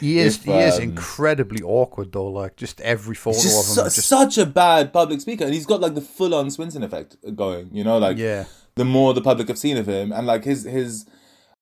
[0.01, 2.27] he is If, he is um, incredibly awkward though.
[2.27, 3.91] Like just every photo just, of him.
[3.91, 7.17] su- just such a bad public speaker, and he's got like the full-on Swinson effect
[7.35, 7.71] going.
[7.73, 8.45] You know, like yeah.
[8.77, 11.07] the more the public have seen of him, and like his his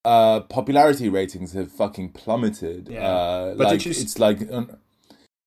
[0.05, 2.89] uh popularity ratings have fucking plummeted.
[2.91, 3.09] Yeah.
[3.09, 4.41] Uh, But did like you it's like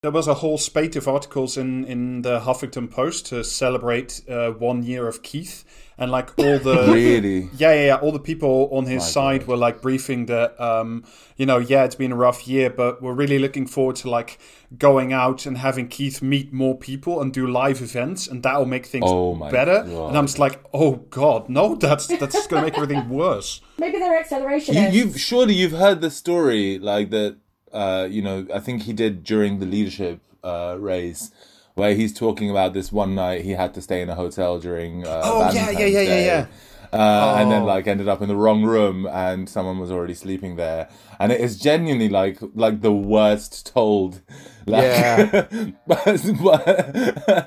[0.04, 4.50] There was a whole spate of articles in, in the Huffington Post to celebrate uh,
[4.50, 5.64] one year of Keith,
[5.96, 7.52] and like all the really.
[7.56, 7.96] Yeah, yeah, yeah.
[7.98, 9.50] All the people on his My side God.
[9.50, 11.04] were like briefing that, um,
[11.38, 14.40] you know, yeah, it's been a rough year, but we're really looking forward to like
[14.76, 18.88] going out and having Keith meet more people and do live events, and that'll make
[18.88, 19.84] things Oh better.
[19.84, 20.08] God.
[20.08, 23.62] And I'm just like, oh god, no, that's that's gonna make everything worse.
[23.78, 24.74] Maybe they're acceleration.
[24.74, 27.38] You, you've surely you've heard the story like that.
[27.74, 31.32] Uh, you know, I think he did during the leadership uh, race,
[31.76, 35.06] where he's talking about this one night he had to stay in a hotel during.
[35.06, 36.26] Uh, Oh, yeah, yeah, yeah, yeah, Day.
[36.26, 36.46] yeah.
[36.94, 37.66] Uh, And then Oh.
[37.66, 40.90] like ended up in the wrong room, and someone was already sleeping there,
[41.22, 44.22] and it is genuinely like like the worst told.
[44.68, 45.26] Like, Yeah.
[45.88, 46.06] but,
[46.44, 46.96] but-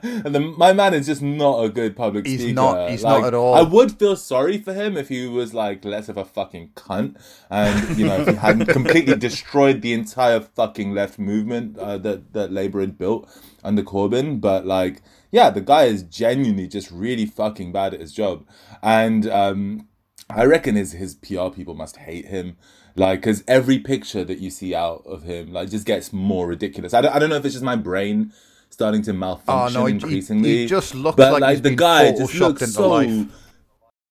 [0.03, 2.55] and the, my man is just not a good public He's speaker.
[2.55, 3.55] not- he's Like, not at all.
[3.55, 7.17] I would feel sorry for him if he was like less of a fucking cunt,
[7.51, 12.33] and you know if he hadn't completely destroyed the entire fucking left movement uh, that
[12.33, 13.29] that Labour had built
[13.63, 14.41] under Corbyn.
[14.41, 18.45] But like, yeah, the guy is genuinely just really fucking bad at his job,
[18.83, 19.89] and um,
[20.31, 22.57] I reckon his his PR people must hate him.
[22.97, 26.95] Like, because every picture that you see out of him, like, just gets more ridiculous.
[26.95, 28.33] I don't, I don't know if it's just my brain
[28.71, 30.57] starting to malfunction Oh malfunction no, he, he, increasingly.
[30.59, 32.89] he just looks but like, like he's the been guy just photoshopped looks into so
[32.89, 33.27] life.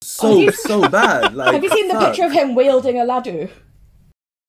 [0.02, 1.34] so Have you- so bad.
[1.34, 2.08] Like, Have you seen the fuck.
[2.08, 3.50] picture of him wielding a ladu?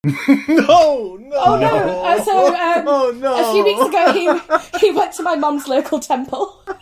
[0.49, 1.33] No, no.
[1.37, 2.03] Oh no!
[2.05, 3.35] Uh, so um, Oh, no.
[3.49, 6.77] a few weeks ago, he he went to my mum's local temple, and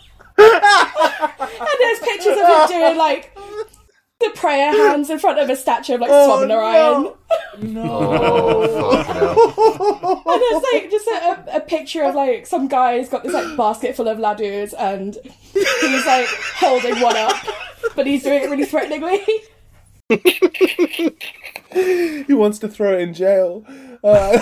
[1.79, 3.35] there's pictures of him doing like
[4.23, 7.15] the prayer hands in front of a statue of like Oh, Swaminarayan.
[7.75, 10.23] Oh, fucking hell.
[10.25, 13.55] And it's like just a, a picture of like some guy who's got this like
[13.57, 15.17] basket full of ladus and
[15.53, 17.35] he's like holding one up,
[17.95, 19.21] but he's doing it really threateningly.
[21.73, 23.65] He wants to throw it in jail.
[24.03, 24.37] Uh,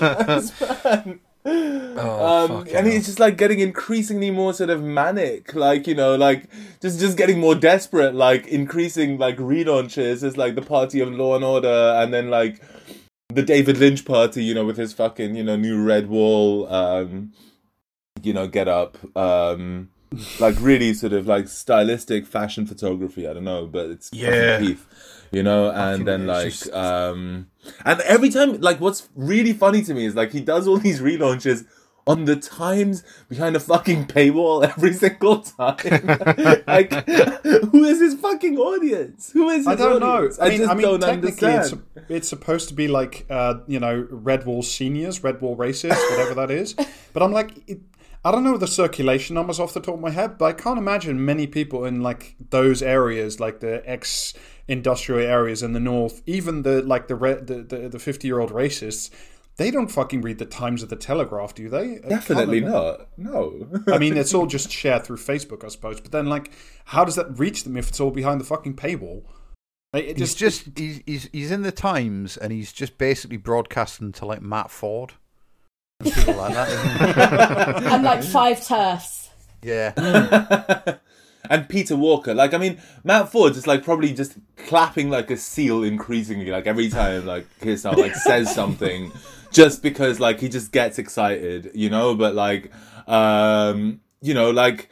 [0.00, 1.18] I
[1.48, 1.94] don't know.
[1.94, 2.06] That's bad.
[2.06, 6.14] Oh, Um, and he's just like getting increasingly more sort of manic, like you know,
[6.16, 6.48] like
[6.80, 11.34] just just getting more desperate, like increasing like relaunches as like the party of law
[11.36, 12.60] and order, and then like
[13.28, 17.32] the David Lynch party, you know, with his fucking you know new red wall, um,
[18.22, 19.90] you know, get up, um,
[20.40, 23.28] like really sort of like stylistic fashion photography.
[23.28, 24.74] I don't know, but it's Yeah.
[25.30, 27.48] You know, and then like um,
[27.84, 31.00] and every time, like, what's really funny to me is like he does all these
[31.00, 31.66] relaunches
[32.08, 35.76] on the times behind a fucking paywall every single time.
[36.66, 39.30] like, who is his fucking audience?
[39.32, 40.06] Who is his I don't know.
[40.06, 40.38] audience?
[40.40, 42.06] I mean, just I mean, don't technically, it's, understand.
[42.08, 46.34] it's supposed to be like, uh, you know, Red Wall seniors, Red Wall racists, whatever
[46.34, 46.74] that is.
[47.14, 47.80] But I'm like, it,
[48.24, 50.78] I don't know the circulation numbers off the top of my head, but I can't
[50.78, 53.82] imagine many people in like those areas, like the
[54.68, 59.10] ex-industrial areas in the north, even the like the re- the the the fifty-year-old racists.
[59.56, 61.98] They don't fucking read the Times of the Telegraph, do they?
[61.98, 63.08] Uh, Definitely ima- not.
[63.16, 63.66] No.
[63.88, 66.00] I mean, it's all just shared through Facebook, I suppose.
[66.00, 66.52] But then, like,
[66.84, 69.24] how does that reach them if it's all behind the fucking paywall?
[69.92, 74.12] Like, It He's just he's, he's he's in the Times and he's just basically broadcasting
[74.12, 75.14] to like Matt Forde
[76.00, 76.68] and people like that.
[76.68, 79.28] Isn't and like five TERFs.
[79.62, 79.92] Yeah,
[81.48, 85.36] and Peter Walker, like I mean, Matt Forde is like probably just clapping like a
[85.36, 89.12] seal increasingly, like every time like Kirsten like says something,
[89.52, 92.14] just because like he just gets excited, you know.
[92.14, 92.70] But like,
[93.06, 94.90] um, you know, like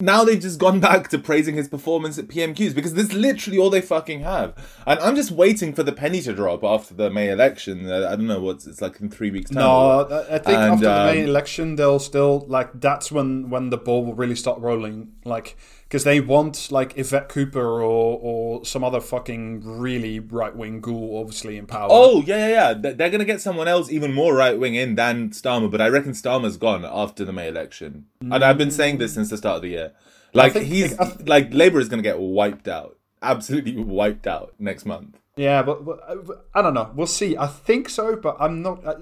[0.00, 3.58] now they've just gone back to praising his performance at PMQs because this is literally
[3.58, 4.54] all they fucking have.
[4.86, 7.90] And I'm just waiting for the penny to drop after the May election.
[7.90, 9.60] Uh, I don't know what's it's like in three weeks' time.
[9.60, 13.70] No, I think And, after the May um, election, they'll still like that's when when
[13.70, 15.12] the ball will really start rolling.
[15.24, 15.56] Like
[15.90, 21.18] because they want like Yvette Cooper or or some other fucking really right wing ghoul,
[21.20, 21.88] obviously in power.
[21.90, 22.92] Oh yeah, yeah, yeah.
[22.92, 26.12] They're gonna get someone else even more right wing in than Starmer, but I reckon
[26.12, 29.62] Starmer's gone after the May election, and I've been saying this since the start of
[29.62, 29.92] the year.
[30.32, 34.86] Like think- he's I like Labour is gonna get wiped out, absolutely wiped out next
[34.86, 35.16] month.
[35.36, 36.92] Yeah, but, but uh, I don't know.
[36.94, 37.36] We'll see.
[37.36, 38.86] I think so, but I'm not.
[38.86, 38.94] Uh,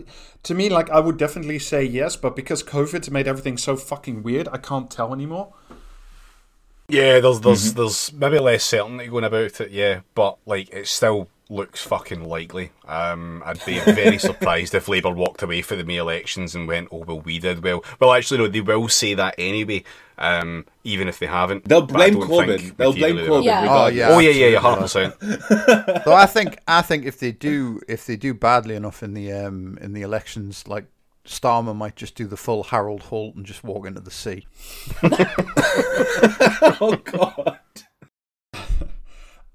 [0.45, 4.23] to me, like I would definitely say yes, but because COVID's made everything so fucking
[4.23, 5.53] weird, I can't tell anymore.
[6.89, 11.29] Yeah, there's there's there's maybe less certainty going about it, yeah, but like it still
[11.51, 12.73] looks fucking likely.
[12.87, 16.89] Um, I'd be very surprised if Labour walked away for the May elections and went,
[16.91, 19.85] "Oh well, we did well." Well, actually, no, they will say that anyway,
[20.17, 21.69] um, even if they haven't.
[21.69, 22.75] They'll blame Corbyn.
[22.79, 23.43] They'll blame materially they will.
[23.43, 23.45] Corbyn.
[23.45, 23.67] Yeah.
[23.69, 24.09] Oh, yeah.
[24.09, 25.15] Oh yeah, yeah, yeah, hundred percent.
[26.05, 29.31] So I think I think if they do if they do badly enough in the
[29.33, 30.87] um in the elections, like
[31.29, 34.47] Starmer might just do the full Harold Holt and just walk into the sea.
[36.81, 37.59] oh god.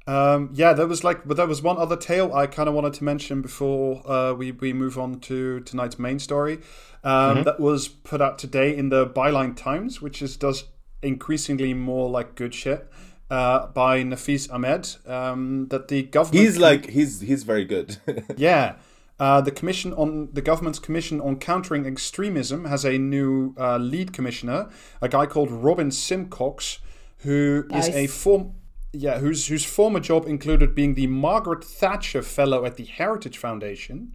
[0.05, 2.91] Um, yeah, there was like, but there was one other tale I kind of wanted
[2.95, 6.59] to mention before uh, we we move on to tonight's main story.
[7.05, 10.65] Um, That was put out today in the Byline Times, which is does
[11.01, 12.85] increasingly more like good shit.
[13.29, 17.97] Uh, by Nafeez Ahmed, um, that the government He's like he's he's very good.
[18.35, 18.75] Yeah.
[19.23, 24.11] Uh, the commission on the government's commission on countering extremism has a new uh, lead
[24.11, 24.69] commissioner,
[25.01, 26.79] a guy called Robin Simcox,
[27.19, 27.95] who is Nice.
[27.95, 28.55] a form,
[28.91, 34.13] yeah, whose whose former job included being the Margaret Thatcher Fellow at the Heritage Foundation.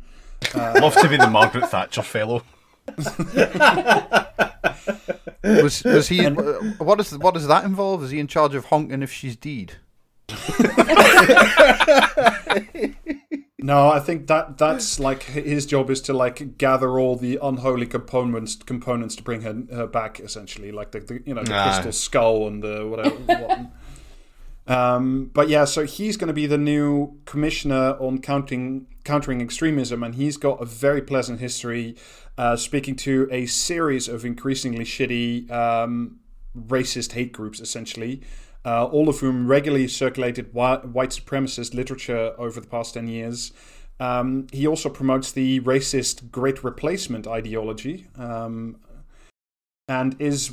[0.54, 2.42] Love to be the Margaret Thatcher fellow.
[5.42, 6.26] Was was he?
[6.26, 8.04] what is what does that involve?
[8.04, 9.76] Is he in charge of honking if she's deed?
[13.60, 17.86] No, I think that that's like his job is to like gather all the unholy
[17.86, 21.72] components components to bring her, her back, essentially, like the, the you know the Ah.
[21.72, 23.16] crystal skull and the whatever.
[23.26, 23.58] what.
[24.76, 30.02] Um, but yeah, so he's going to be the new commissioner on counting countering extremism,
[30.04, 31.96] and he's got a very pleasant history,
[32.36, 36.20] uh, speaking to a series of increasingly shitty um,
[36.56, 38.20] racist hate groups, essentially,
[38.68, 43.50] uh, all of whom regularly circulated white, white supremacist literature over the past ten years.
[43.98, 48.76] Um, he also promotes the racist Great Replacement ideology, um,
[49.88, 50.52] and is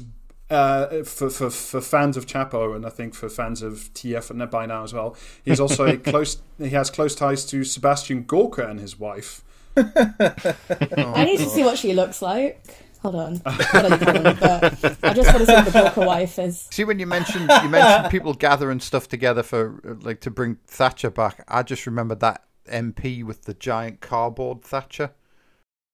[0.49, 4.49] uh, for, for for fans of Chapo and I think for fans of TF and
[4.49, 5.17] by now as well.
[5.43, 6.41] He's also a close.
[6.57, 9.43] He has close ties to Sebastian Gorka and his wife.
[9.77, 12.84] I need to see what she looks like.
[13.05, 13.35] Hold on.
[13.45, 16.67] Hold on, hold on, but I just want to see what the Walker wife is.
[16.71, 20.57] See, when you mentioned you mentioned people gathering stuff together for uh, like to bring
[20.65, 25.11] Thatcher back, I just remembered that MP with the giant cardboard Thatcher.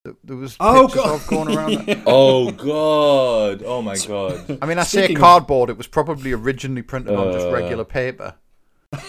[0.06, 1.14] There- There was Oh, pictures God.
[1.20, 1.86] of going around.
[1.86, 2.02] that.
[2.06, 3.62] oh god.
[3.66, 4.58] Oh my god.
[4.62, 5.68] I mean, I say Speaking of- cardboard.
[5.68, 7.52] It was probably originally printed on just Uh.
[7.52, 8.36] regular paper.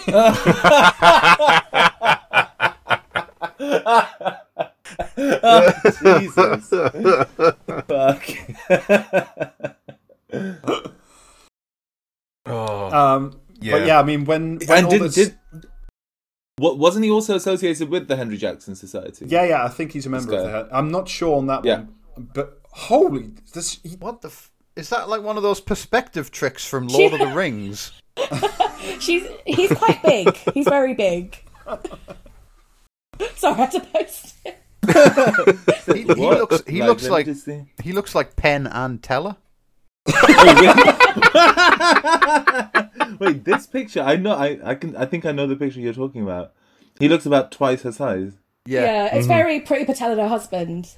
[6.02, 6.68] Jesus.
[7.88, 8.24] Fuck.
[12.46, 13.72] Oh, Um, Yeah.
[13.78, 15.38] But yeah, I mean, when, when and all did, this, did
[16.56, 19.24] what wasn't he also associated with the Henry Jackson Society?
[19.26, 20.52] yeah, yeah, I think he's a member of guy.
[20.52, 20.68] that.
[20.70, 21.84] I'm not sure on that Yeah.
[22.16, 24.28] one, but holy, this he, What the?
[24.28, 27.92] F- is that like one of those perspective tricks from Lord of the Rings?
[29.00, 30.36] She's he's quite big.
[30.52, 31.36] He's very big.
[33.36, 34.58] Sorry, I had to post it.
[35.94, 36.62] He, he looks.
[36.66, 37.26] He Like, looks like.
[37.34, 37.64] see.
[37.82, 39.36] He looks like Penn and Teller.
[43.20, 45.92] Wait, this picture I know I, I can I think I know the picture you're
[45.94, 46.52] talking about.
[46.98, 48.32] He looks about twice her size.
[48.66, 49.14] Yeah, Yeah.
[49.16, 50.94] it's very Priti Patel and her husband.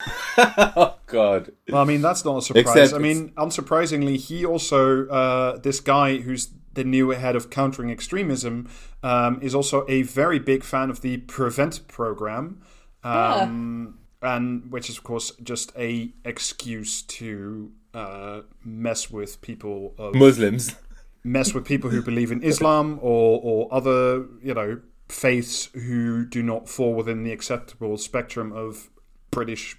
[0.38, 1.50] oh god.
[1.68, 2.66] Well, I mean, that's not a surprise.
[2.76, 7.90] Except I mean, unsurprisingly, he also, uh, this guy who's the new head of countering
[7.90, 8.68] extremism,
[9.02, 12.60] um, is also a very big fan of the Prevent program,
[13.04, 20.14] um, and which is, of course, just a excuse to uh, mess with people of
[20.14, 20.76] Muslims.
[21.22, 26.42] mess with people who believe in Islam or or other you know faiths who do
[26.42, 28.90] not fall within the acceptable spectrum of
[29.30, 29.76] British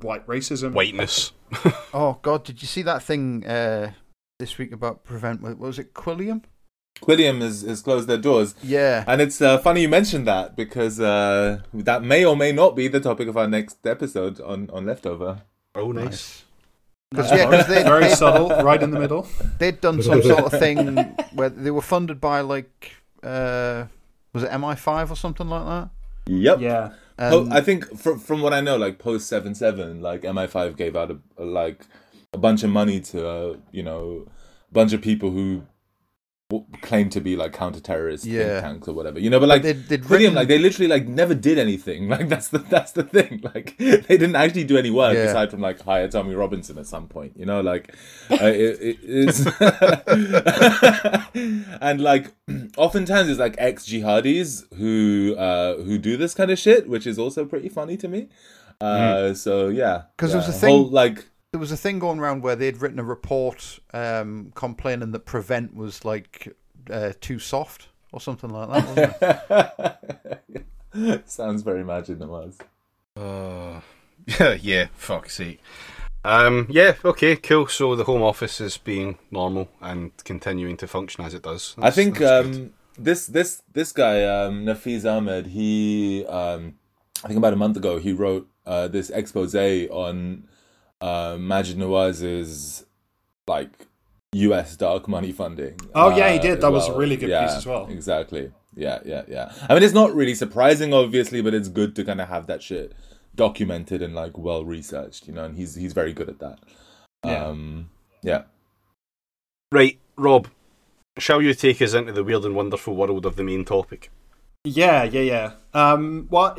[0.00, 0.72] white racism.
[0.72, 1.32] whiteness.
[1.94, 2.44] Oh God!
[2.44, 3.92] Did you see that thing uh,
[4.38, 5.40] this week about prevent?
[5.40, 5.94] What was it?
[5.94, 6.42] Quilliam?
[7.00, 8.54] Quilliam has, has closed their doors.
[8.62, 9.04] Yeah.
[9.06, 12.88] And it's uh, funny you mentioned that because uh, that may or may not be
[12.88, 15.42] the topic of our next episode on, on Leftover.
[15.74, 16.44] Oh, Nice.
[17.10, 19.26] Because yeah, 'cause they, Very they, subtle, right in the middle.
[19.58, 20.96] they'd done some sort of thing
[21.32, 22.92] where they were funded by like
[23.22, 23.84] uh,
[24.34, 25.88] was it MI5 or something like that?
[26.26, 26.60] Yep.
[26.60, 26.92] Yeah.
[27.18, 30.94] Po- I think from from what I know, like post seven seven, like MI5 gave
[30.96, 31.80] out a, a like
[32.34, 34.26] a bunch of money to uh, you know
[34.70, 35.66] a bunch of people who w-
[36.80, 38.44] claim to be like counter-terrorist Yeah.
[38.44, 39.20] think tanks or whatever.
[39.20, 42.08] You know, but like they'd- they'd William, written- like they literally like never did anything.
[42.18, 43.42] Like that's the that's the thing.
[43.54, 45.24] Like they didn't actually do any work Yeah.
[45.24, 47.34] aside from like hire Tommy Robinson at some point.
[47.36, 47.94] You know, like
[48.30, 49.44] uh, it, it, it's
[51.82, 52.32] and like
[52.78, 57.18] oftentimes it's like ex jihadis who uh who do this kind of shit, which is
[57.18, 58.28] also pretty funny to me.
[58.80, 60.54] Uh, so yeah, 'Cause there was yeah.
[60.54, 63.78] a thing- Whole, like there was a thing going around where they'd written a report
[63.94, 66.54] um, complaining that Prevent was like
[66.90, 69.98] uh, too soft or something like that.
[70.12, 71.28] Wasn't it?
[71.30, 72.58] sounds very Imagine it was.
[73.16, 73.80] Uh,
[74.26, 75.60] yeah, yeah, fuck's sake.
[76.24, 77.68] Um, yeah, okay, cool.
[77.68, 81.74] So the Home Office is being normal and continuing to function as it does.
[81.78, 86.74] I think um, this this this guy um, Nafeez Ahmed, he um,
[87.24, 90.48] I think about a month ago he wrote uh, this expose on
[91.00, 92.84] uh, Maajid Nawaz's
[93.46, 93.86] like
[94.32, 94.76] U.S.
[94.76, 95.78] dark money funding.
[95.94, 96.50] Oh, yeah, he uh, did.
[96.58, 97.86] as That was a really good Yeah, piece as well.
[97.86, 98.52] Exactly.
[98.74, 99.52] Yeah, yeah, yeah.
[99.68, 102.62] I mean, it's not really surprising, obviously, but it's good to kind of have that
[102.62, 102.92] shit
[103.34, 105.44] documented and like well researched, you know.
[105.44, 106.58] And he's he's very good at that.
[107.24, 107.46] Yeah.
[107.46, 107.90] Um,
[108.22, 108.42] yeah.
[109.72, 110.48] Right, Rob,
[111.18, 114.10] shall you take us into the weird and wonderful world of the main topic?
[114.64, 115.52] Yeah, yeah, yeah.
[115.74, 116.56] Um, well,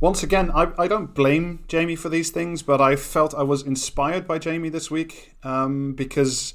[0.00, 3.62] once again, I, I don't blame Jamie for these things, but I felt I was
[3.62, 6.54] inspired by Jamie this week um, because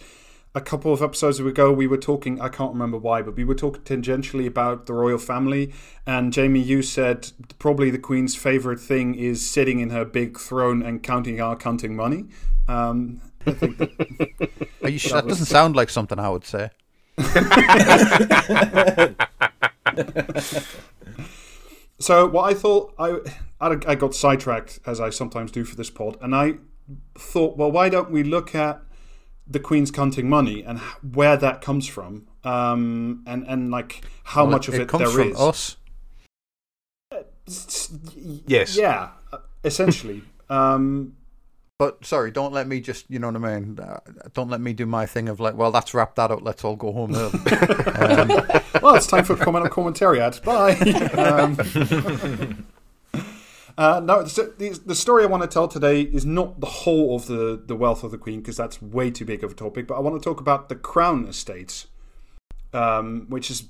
[0.55, 3.55] a couple of episodes ago we were talking, I can't remember why, but we were
[3.55, 5.73] talking tangentially about the royal family.
[6.05, 10.81] And Jamie, you said probably the Queen's favourite thing is sitting in her big throne
[10.81, 12.27] and counting our counting money.
[12.69, 14.49] Um, I think that,
[14.83, 15.21] Are you sure?
[15.21, 16.69] That doesn't sound like something I would say.
[21.99, 23.19] So what I thought I
[23.61, 26.55] I I got sidetracked as I sometimes do for this pod, and I
[27.15, 28.81] thought, well, why don't we look at
[29.47, 34.51] the Queen's counting money and where that comes from, um, and and like how Well,
[34.51, 35.39] much of it, comes there from is.
[35.39, 35.77] us.
[38.47, 38.77] Yes.
[38.77, 40.23] Yeah, uh, essentially.
[40.49, 41.15] um,
[41.83, 43.77] But sorry, don't let me just, you know what I mean?
[43.77, 43.99] Uh,
[44.33, 46.39] Don't let me do my thing of like, well, that's wrapped that up.
[46.41, 47.37] Let's all go home early.
[47.97, 48.29] um,
[48.81, 50.41] well, it's time for comment on commentariat.
[50.45, 50.77] Bye.
[51.19, 52.65] Um,
[53.77, 57.27] uh, no, the, the story I want to tell today is not the whole of
[57.27, 59.95] the, the wealth of the Queen, because that's way too big of a topic, but
[59.95, 61.87] I want to talk about the Crown estates,
[62.71, 63.67] um, which is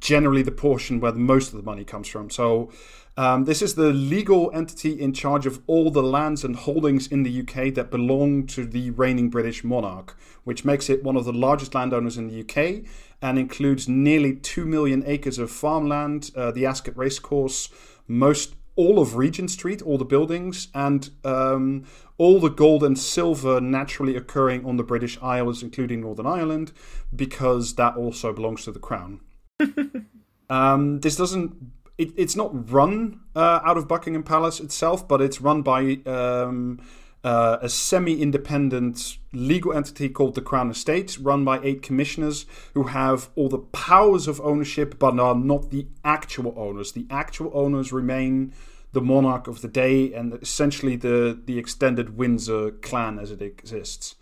[0.00, 2.30] generally the portion where the most of the money comes from.
[2.30, 2.72] So,
[3.18, 7.24] um, this is the legal entity in charge of all the lands and holdings in
[7.24, 11.32] the UK that belong to the reigning British monarch, which makes it one of the
[11.32, 12.88] largest landowners in the UK
[13.20, 17.70] and includes nearly 2 million acres of farmland, uh, the Ascot Racecourse,
[18.06, 21.86] most all of Regent Street, all the buildings, and um,
[22.18, 26.70] all the gold and silver naturally occurring on the British Isles, including Northern Ireland,
[27.12, 29.18] because that also belongs to the Crown.
[30.50, 31.77] Um, this doesn't.
[31.98, 36.80] It, it's not run uh, out of Buckingham Palace itself, but it's run by um,
[37.24, 43.30] uh, a semi-independent legal entity called the Crown Estate, run by eight commissioners who have
[43.34, 46.92] all the powers of ownership, but are not the actual owners.
[46.92, 48.52] The actual owners remain
[48.92, 54.14] the monarch of the day and essentially the the extended Windsor clan as it exists.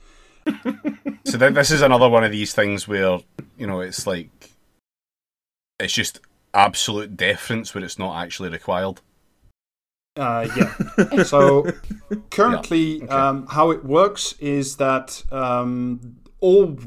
[1.26, 3.18] So th- this is another one of these things where
[3.58, 4.30] you know it's like
[5.80, 6.20] it's just
[6.56, 9.00] absolute deference where it's not actually required.
[10.16, 11.22] Uh, yeah.
[11.24, 11.66] so
[12.30, 13.12] currently, Yeah, okay.
[13.14, 16.78] um, how it works is that um, all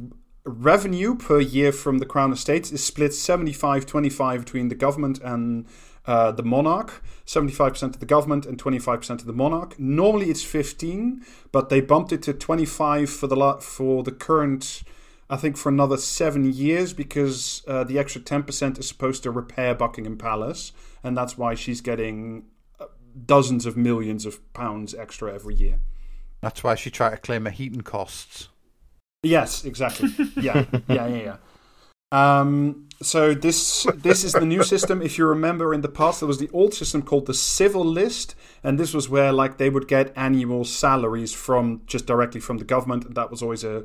[0.45, 5.67] revenue per year from the Crown Estates is split 75 25 between the government and
[6.07, 7.03] uh, the monarch.
[7.27, 9.79] 75% to the government and 25% to the monarch.
[9.79, 14.81] Normally it's 15, but they bumped it to 25 for the la- for the current
[15.29, 19.75] I think for another seven years because uh, the extra 10% is supposed to repair
[19.75, 20.71] Buckingham Palace,
[21.03, 22.45] and that's why she's getting
[22.79, 22.85] uh,
[23.25, 25.79] dozens of millions of pounds extra every year.
[26.41, 28.49] that's why she tried to claim her heating costs.
[29.21, 30.09] Yes, exactly.
[30.37, 31.35] Yeah, yeah, yeah, yeah.
[32.11, 35.01] Um, so this this is the new system.
[35.01, 38.35] If you remember, in the past there was the old system called the civil list,
[38.63, 42.65] and this was where like they would get annual salaries from just directly from the
[42.65, 43.83] government, and that was always a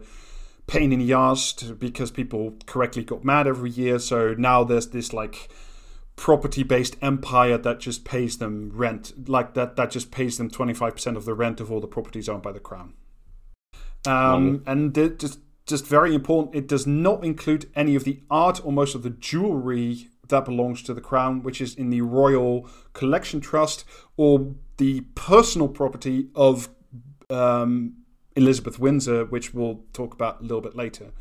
[0.67, 3.99] pain in the ass to, because people correctly got mad every year.
[3.99, 5.51] So now there's this like
[6.17, 10.75] property based empire that just pays them rent, like that that just pays them twenty
[10.75, 12.95] five percent of the rent of all the properties owned by the crown.
[14.07, 18.61] Um, And it just just very important, it does not include any of the art
[18.65, 22.69] or most of the jewelry that belongs to the crown, which is in the Royal
[22.93, 23.85] Collection Trust
[24.17, 26.69] or the personal property of
[27.31, 27.95] um,
[28.37, 31.13] Elizabeth Windsor, which we'll talk about a little bit later.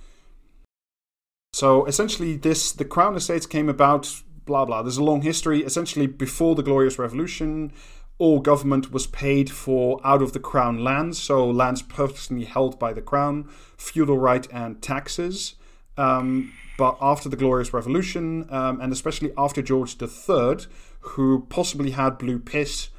[1.54, 4.22] So essentially, this the Crown Estates came about.
[4.46, 4.82] Blah blah.
[4.82, 5.64] There's a long history.
[5.64, 7.72] Essentially, before the Glorious Revolution,
[8.18, 12.94] all government was paid for out of the crown lands, so lands personally held by
[12.94, 15.56] the crown, feudal right, and taxes.
[15.98, 20.66] Um, but after the Glorious Revolution, um, and especially after George III,
[21.00, 22.90] who possibly had blue piss,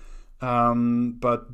[0.41, 1.49] um, but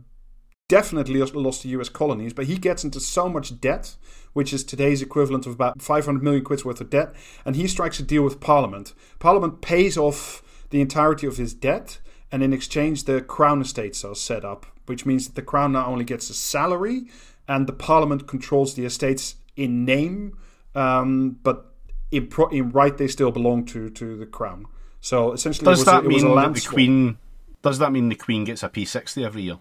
[0.71, 3.97] definitely lost the US colonies, but he gets into so much debt,
[4.35, 7.13] which is today's equivalent of about 500 million quid's worth of debt,
[7.45, 8.95] and he strikes a deal with Parliament.
[9.19, 11.99] Parliament pays off the entirety of his debt,
[12.31, 15.89] and in exchange, the Crown estates are set up, which means that the Crown not
[15.89, 17.07] only gets a salary,
[17.49, 20.39] and the Parliament controls the estates in name,
[20.77, 21.75] um, but
[22.13, 24.67] in, pro- in right they still belong to, to the Crown.
[25.01, 26.61] So essentially, Does that a, mean that the.
[26.61, 27.19] Queen?
[27.63, 29.59] Does that mean the Queen gets a P60 every year?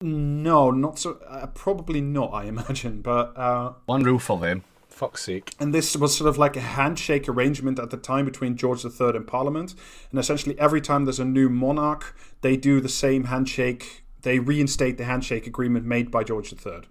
[0.00, 1.18] No, not so.
[1.26, 2.32] Uh, probably not.
[2.32, 4.62] I imagine, but uh, One rule for them.
[4.88, 5.54] Fuck's sake.
[5.60, 9.10] and this was sort of like a handshake arrangement at the time between George III
[9.16, 9.74] and Parliament.
[10.10, 14.04] And essentially, every time there's a new monarch, they do the same handshake.
[14.22, 16.82] They reinstate the handshake agreement made by George III,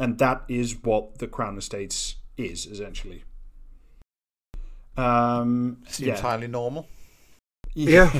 [0.00, 3.22] and that is what the Crown Estates is essentially.
[4.96, 6.20] Um, Seems yeah.
[6.20, 6.88] highly normal.
[7.74, 8.10] yeah.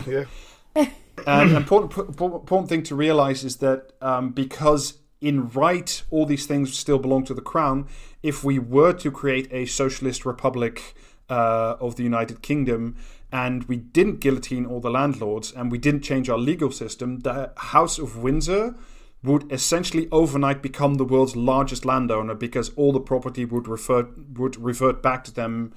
[0.77, 0.91] And
[1.27, 6.77] an important, important thing to realize is that um, because in right all these things
[6.77, 7.87] still belong to the crown,
[8.23, 10.95] if we were to create a socialist republic
[11.31, 12.97] uh, of the United Kingdom
[13.31, 17.53] and we didn't guillotine all the landlords and we didn't change our legal system, the
[17.57, 18.75] House of Windsor
[19.23, 24.57] would essentially overnight become the world's largest landowner because all the property would refer would
[24.57, 25.73] revert back to them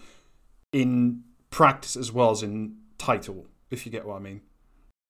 [0.74, 4.42] in practice as well as in title, if you get what I mean.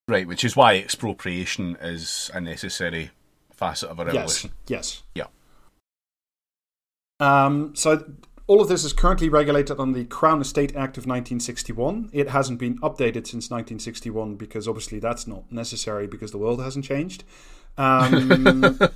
[0.08, 3.10] Right, which is why expropriation is a necessary
[3.52, 4.14] facet of a Yes.
[4.16, 4.52] revolution.
[4.68, 5.04] Yes.
[5.16, 5.28] Yeah.
[7.20, 8.04] Um, so
[8.48, 12.10] all of this is currently regulated on the Crown Estate Act of 1961.
[12.14, 16.86] It hasn't been updated since 1961 because obviously that's not necessary because the world hasn't
[16.86, 17.24] changed.
[17.78, 18.78] Um,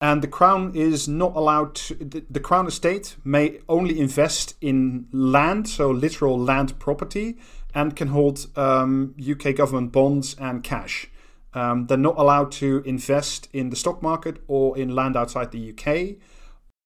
[0.00, 1.94] and the Crown is not allowed to.
[1.96, 7.36] The, the Crown Estate may only invest in land, so literal land property,
[7.74, 11.08] and can hold um, UK government bonds and cash.
[11.54, 15.70] Um, they're not allowed to invest in the stock market or in land outside the
[15.72, 16.16] UK.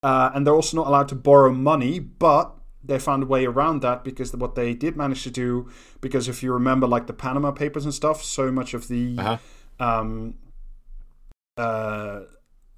[0.02, 3.82] Uh, and they're also not allowed to borrow money, but they found a way around
[3.82, 5.68] that because what they did manage to do,
[6.00, 9.36] because if you remember, like the Panama Papers and stuff, so much of the, Uh-huh.
[9.78, 10.34] um,
[11.56, 12.20] uh,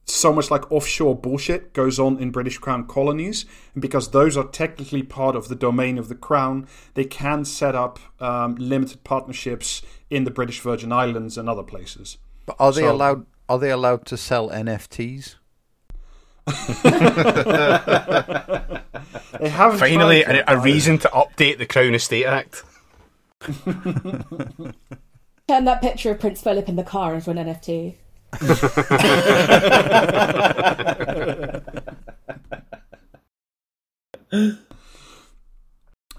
[0.06, 4.46] so much like offshore bullshit goes on in British Crown colonies, and because those are
[4.48, 9.82] technically part of the domain of the Crown, they can set up um, limited partnerships
[10.10, 12.18] in the British Virgin Islands and other places.
[12.46, 13.26] But are they So- allowed?
[13.48, 15.36] Are they allowed to sell NFTs?
[19.40, 22.62] They haven't Finally, a, a reason to update the Crown Estate Act.
[25.48, 27.96] Turn that picture of Prince Philip in the car into an NFT.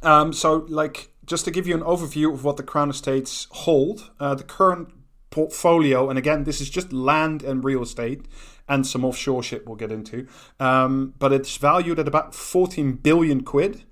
[0.06, 4.12] Um, so, like, just to give you an overview of what the Crown Estates hold,
[4.20, 4.90] uh, the current
[5.32, 8.26] portfolio, and again, this is just land and real estate
[8.70, 10.28] and some offshore shit we'll get into,
[10.60, 13.84] um, but it's valued at about 14 billion quid.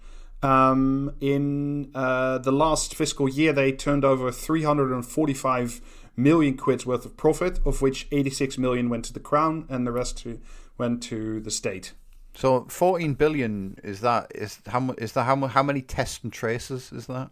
[0.43, 5.81] Um, in uh, the last fiscal year, they turned over 345
[6.15, 9.91] million quid's worth of profit, of which 86 million went to the Crown and the
[9.91, 10.39] rest to,
[10.77, 11.93] went to the state.
[12.35, 16.33] So fourteen billion is that is how mu- is that how how many tests and
[16.33, 17.29] traces is that?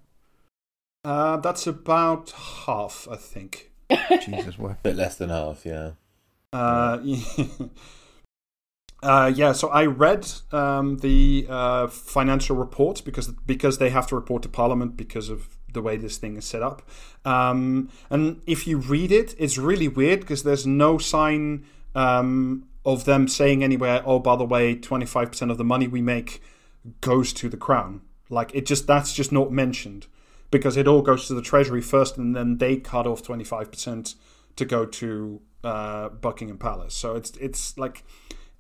[1.04, 3.72] Uh, that's about half, I think.
[4.22, 4.82] Jesus, what?
[4.84, 5.92] bit less than half, yeah.
[6.54, 7.00] Uh,
[9.04, 14.16] uh, yeah, so I read um, the uh, financial reports because because they have to
[14.16, 16.82] report to Parliament because of the way this thing is set up.
[17.26, 21.66] Um, and if you read it, it's really weird because there's no sign
[21.96, 25.88] um, of them saying anywhere, "Oh, by the way, twenty five percent of the money
[25.88, 26.42] we make
[27.02, 30.08] goes to the crown." Like it just that's just not mentioned
[30.52, 33.72] because it all goes to the treasury first, and then they cut off twenty five
[33.72, 34.16] percent
[34.56, 36.94] to go to uh, Buckingham Palace.
[36.94, 38.04] So it's it's like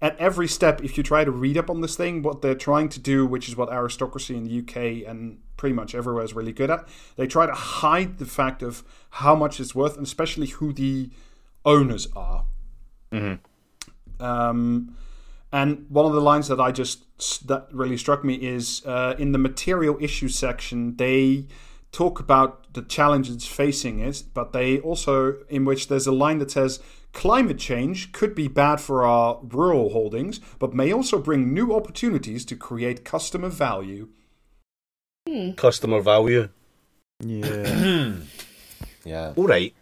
[0.02, 2.89] at every step, if you try to read up on this thing, what they're trying
[2.89, 6.52] to do, which is what aristocracy in the UK and pretty much everywhere is really
[6.52, 6.88] good at,
[7.18, 11.12] they try to hide the fact of how much it's worth, and especially who the
[11.66, 12.45] owners are.
[14.20, 14.95] Um,
[15.52, 19.32] and one of the lines that I just that really struck me is uh, in
[19.32, 21.45] the material issue section they
[21.91, 26.49] talk about the challenges facing it, but they also in which there's a line that
[26.49, 26.80] says
[27.14, 32.45] climate change could be bad for our rural holdings, but may also bring new opportunities
[32.45, 34.09] to create customer value.
[35.55, 36.49] Customer value.
[37.20, 38.14] Yeah.
[39.03, 39.34] Yeah.
[39.36, 39.74] All right.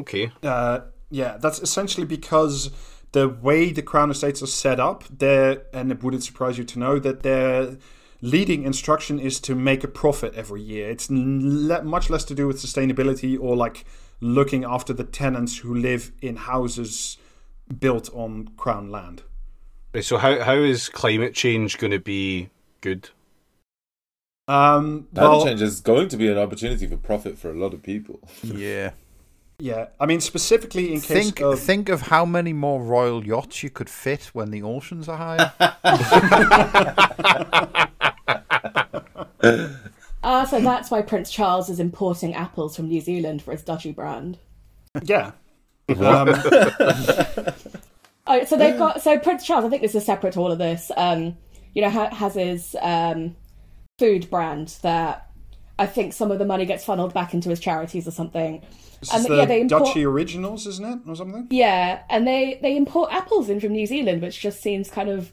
[0.00, 0.30] Okay.
[0.42, 0.80] Uh,
[1.10, 2.70] yeah, that's essentially because
[3.12, 6.78] the way the Crown Estates are set up, there, and it wouldn't surprise you to
[6.78, 7.76] know that their
[8.20, 10.90] leading instruction is to make a profit every year.
[10.90, 13.84] It's le- much less to do with sustainability or like
[14.20, 17.18] looking after the tenants who live in houses
[17.78, 19.22] built on Crown land.
[20.00, 22.50] So how how is climate change going to be
[22.80, 23.10] good?
[24.48, 27.74] Um, Climate well, change is going to be an opportunity for profit for a lot
[27.74, 28.20] of people.
[28.42, 28.90] yeah.
[29.58, 33.62] yeah, I mean specifically in case Think of think of how many more royal yachts
[33.62, 35.52] you could fit when the oceans are higher.
[40.28, 43.92] Ah, so that's why Prince Charles is importing apples from New Zealand for his Duchy
[43.92, 44.38] brand.
[45.04, 45.30] yeah.
[45.88, 46.28] Um,
[48.28, 49.64] Oh, so they've got so Prince Charles.
[49.64, 50.90] I think this is separate to all of this.
[50.96, 51.36] Um,
[51.74, 53.36] you know, ha- has his um,
[54.00, 55.30] food brand that
[55.78, 58.62] I think some of the money gets funneled back into his charities or something.
[58.98, 61.46] this And is the yeah, they import- Duchy originals, isn't it, or something?
[61.50, 65.32] Yeah, and they they import apples in from New Zealand, which just seems kind of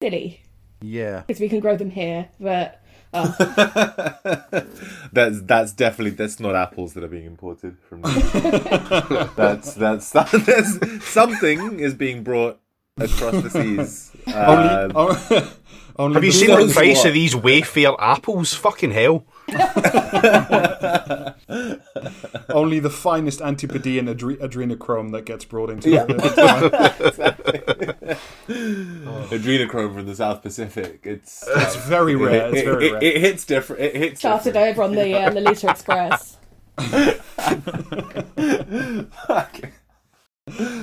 [0.00, 0.42] silly
[0.80, 1.24] yeah.
[1.26, 2.28] because we can grow them here.
[2.38, 2.80] But
[3.14, 4.14] oh,
[5.12, 8.00] That's that's definitely that's not apples that are being imported from.
[9.36, 12.58] that's that's that's something is being brought
[12.98, 14.12] across the seas.
[14.26, 15.54] Only, Um, oh,
[15.98, 17.06] only Have you the- seen the knows price what?
[17.08, 18.54] of these Wayfair apples?
[18.54, 19.26] Fucking hell!
[22.50, 26.04] only the finest Antipodean adre- adrenochrome that gets brought into Yeah.
[26.04, 26.14] the
[29.30, 31.00] adrenochrome from the South Pacific.
[31.04, 32.48] It's It's very rare.
[32.48, 33.04] It's It, very it, rare.
[33.04, 33.82] it hits different.
[33.82, 34.78] It hits charted different.
[34.78, 36.38] over on the uh, Lolita Express.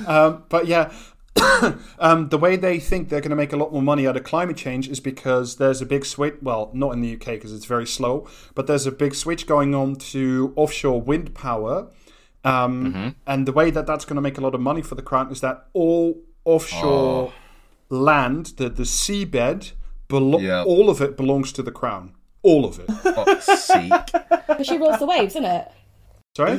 [0.06, 0.92] Um, but yeah,
[1.98, 4.24] um, the way they think they're going to make a lot more money out of
[4.24, 6.34] climate change is because there's a big switch.
[6.42, 9.74] Well, not in the UK because it's very slow, but there's a big switch going
[9.74, 11.88] on to offshore wind power.
[12.44, 15.02] Um, And the way that that's going to make a lot of money for the
[15.02, 17.32] crown is that all offshore
[17.90, 19.72] land, the the seabed,
[20.08, 20.64] belo- Yeah.
[20.64, 22.14] all of it belongs to the crown.
[22.42, 22.86] All of it.
[23.14, 23.92] Fuck's sake.
[24.46, 25.70] But she rules the waves, isn't it?
[26.36, 26.58] Sorry.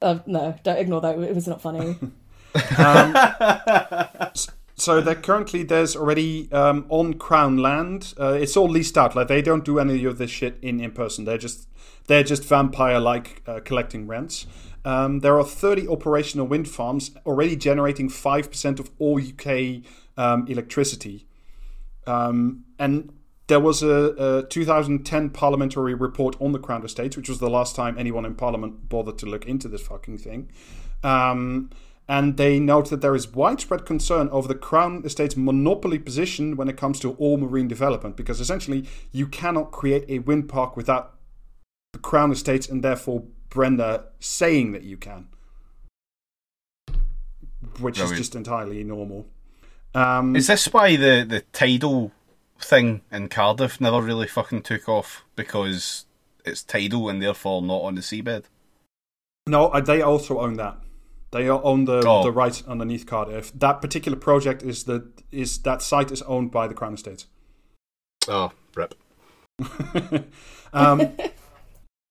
[0.00, 1.18] Oh no, don't ignore that.
[1.18, 1.96] It was not funny.
[4.76, 8.12] So there currently there's already um, on Crown land.
[8.18, 9.14] Uh, it's all leased out.
[9.14, 11.24] Like they don't do any of this shit in in person.
[11.24, 11.68] They're just
[12.06, 14.46] they're just vampire like uh, collecting rents.
[14.84, 19.82] Um, there are 30 operational wind farms already generating five percent of all UK
[20.16, 21.26] um, electricity.
[22.06, 23.12] Um, and
[23.46, 27.76] there was a, a 2010 parliamentary report on the Crown Estates, which was the last
[27.76, 30.50] time anyone in Parliament bothered to look into this fucking thing.
[31.02, 31.70] Um,
[32.08, 36.68] and they note that there is widespread concern over the Crown Estate's monopoly position when
[36.68, 41.14] it comes to all marine development, because essentially you cannot create a wind park without
[41.92, 45.28] the Crown Estates and therefore Brenda saying that you can,
[47.80, 49.26] which is just entirely normal.
[49.94, 52.10] Um, Is this why the the tidal
[52.58, 56.06] thing in Cardiff never really fucking took off because
[56.44, 58.44] it's tidal and therefore not on the seabed?
[59.46, 60.78] No, uh, they also own that.
[61.34, 62.22] They own the Oh.
[62.22, 63.52] the rights underneath Cardiff.
[63.58, 67.26] That particular project is the is that site is owned by the Crown Estate.
[68.28, 68.94] Oh, rip.
[70.72, 71.12] um,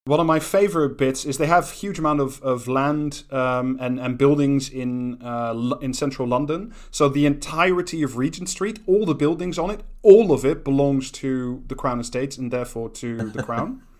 [0.05, 3.97] one of my favorite bits is they have huge amount of, of land um, and,
[3.97, 6.73] and buildings in uh, in central London.
[6.91, 11.09] So the entirety of Regent Street, all the buildings on it, all of it belongs
[11.11, 13.81] to the Crown Estates and therefore to the Crown.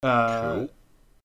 [0.00, 0.68] Uh, Cool.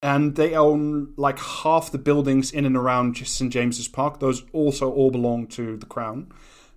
[0.04, 4.20] And they own like half the buildings in and around St James's Park.
[4.20, 6.30] Those also all belong to the Crown.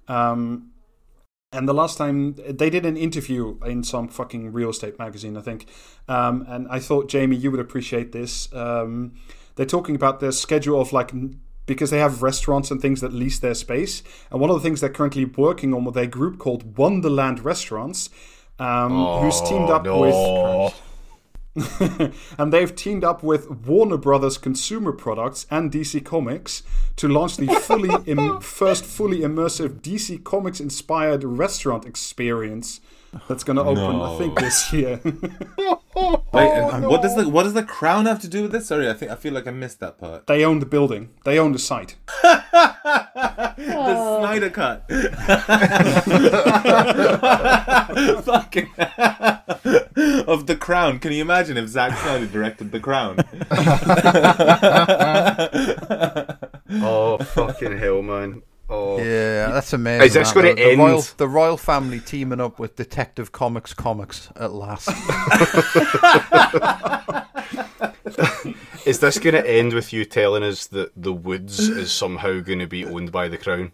[0.07, 0.71] Um,
[1.51, 5.41] and the last time they did an interview in some fucking real estate magazine, I
[5.41, 5.67] think,
[6.07, 8.53] um, and I thought Jamie, you would appreciate this.
[8.55, 9.15] Um,
[9.57, 11.13] they're talking about their schedule of like
[11.67, 14.81] because they have restaurants and things that lease their space, and one of the things
[14.81, 18.09] they're currently working on with a group called Wonderland Restaurants,
[18.61, 20.73] um, who's teamed up with no.
[22.39, 26.63] and they've teamed up with Warner Brothers Consumer Products and DC Comics
[26.97, 32.81] to launch the fully Im- first fully immersive DC Comics inspired restaurant experience
[33.29, 35.01] that's going to open, I think, this year.
[35.05, 38.67] Wait, and what does the what does the crown have to do with this?
[38.67, 40.27] Sorry, I think I feel like I missed that part.
[40.27, 41.97] they own the building, they own the site.
[43.57, 44.21] The oh.
[44.21, 44.85] Snyder cut.
[48.25, 48.69] Fucking
[50.27, 50.99] of the Crown.
[50.99, 53.17] Can you imagine if Zack Snyder directed the Crown?
[56.83, 58.43] Oh fucking hell, man!
[58.69, 60.07] Oh, Yeah, that's amazing.
[60.07, 60.35] Is this that.
[60.35, 64.53] gonna the, the end- royal, the royal family teaming up with Detective Comics Comics at
[64.53, 64.89] last.
[68.87, 72.59] is this going to end with you telling us that the woods is somehow going
[72.59, 73.73] to be owned by the crown?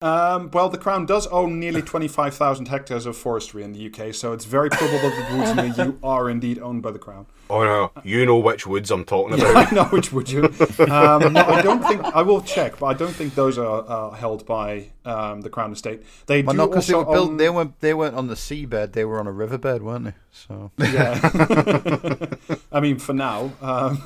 [0.00, 4.32] Um, well, the Crown does own nearly 25,000 hectares of forestry in the UK, so
[4.32, 7.26] it's very probable that the woods near you are indeed owned by the Crown.
[7.50, 9.56] Oh no, you know which woods I'm talking about.
[9.72, 10.44] I know which would you.
[10.44, 14.10] Um, no, I don't think I will check, but I don't think those are uh,
[14.10, 16.02] held by um, the Crown Estate.
[16.26, 17.30] They Well, do not because they also were built.
[17.30, 17.80] own- They weren't.
[17.80, 18.92] They weren't on the seabed.
[18.92, 20.14] They were on a riverbed, weren't they?
[20.30, 21.18] So Yeah.
[22.72, 23.52] I mean, for now.
[23.62, 24.02] Um,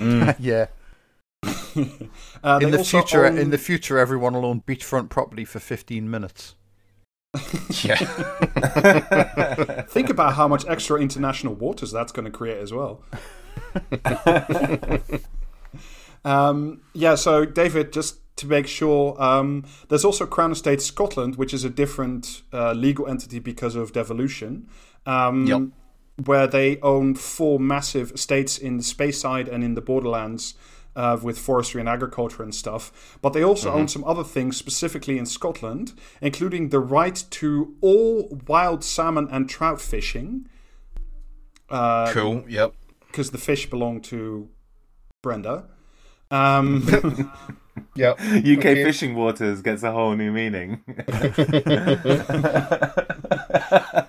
[0.38, 0.66] yeah.
[2.42, 6.10] uh, In the future, own- in the future, everyone will own beachfront property for fifteen
[6.10, 6.54] minutes.
[7.82, 7.96] yeah.
[9.88, 13.02] think about how much extra international waters that's going to create as well.
[16.24, 21.54] um, yeah, so David, just to make sure, um, there's also Crown Estate Scotland, which
[21.54, 24.68] is a different uh, legal entity because of devolution,
[25.06, 25.62] um, Yep.
[26.26, 30.54] where they own four massive estates in the Speyside and in the borderlands.
[30.96, 35.18] Uh, with forestry and agriculture and stuff, but they also own some other things, specifically
[35.18, 35.92] in Scotland,
[36.22, 40.48] including the right to all wild salmon and trout fishing,
[41.68, 42.44] because Cool.
[42.48, 42.72] Yep.
[43.08, 44.48] Because the fish belong to
[45.22, 45.66] Brenda.
[46.30, 46.86] Um,
[47.94, 48.20] Yep.
[48.20, 50.82] UK fishing waters gets a whole new meaning.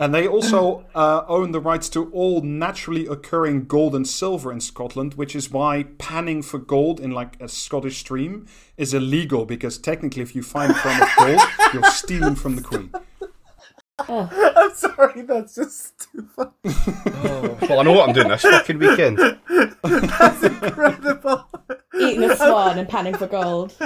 [0.00, 4.60] and they also uh, own the rights to all naturally occurring gold and silver in
[4.60, 8.46] Scotland, which is why panning for gold in like a Scottish stream
[8.78, 11.40] is illegal because technically, if you find a crumb of gold,
[11.74, 12.90] you're stealing from the Queen.
[14.08, 16.50] I'm sorry, that's just too funny.
[17.68, 19.18] Well, I know what I'm doing this fucking weekend.
[19.82, 21.44] That's incredible.
[21.94, 23.74] Eating a swan and panning for gold.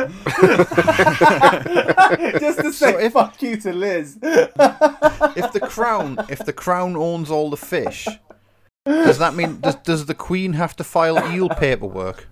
[2.39, 4.19] just to say fuck you to Liz.
[5.37, 8.07] If the crown, if the crown owns all the fish,
[8.85, 12.29] does that mean does does the queen have to file eel paperwork?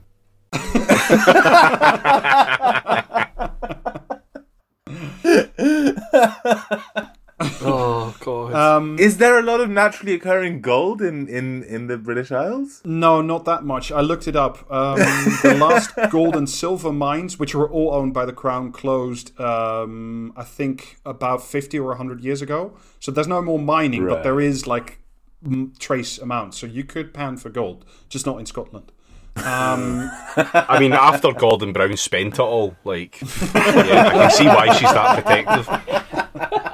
[7.64, 8.54] Oh god.
[8.54, 12.80] Um, Is there a lot of naturally occurring gold in, in, in the British Isles?
[12.84, 13.90] No, not that much.
[13.90, 14.70] I looked it up.
[14.70, 14.98] Um,
[15.42, 19.38] the last gold and silver mines, which were all owned by the crown, closed.
[19.40, 22.74] Um, I think about fifty or hundred years ago.
[23.00, 24.22] So there's no more mining, but Right.
[24.22, 25.00] there is like
[25.44, 26.58] m- trace amounts.
[26.58, 28.92] So you could pan for gold, just not in Scotland.
[29.36, 33.20] Um, I mean, after Gordon Brown spent it all, like,
[33.54, 36.71] yeah, I can see why she's that protective.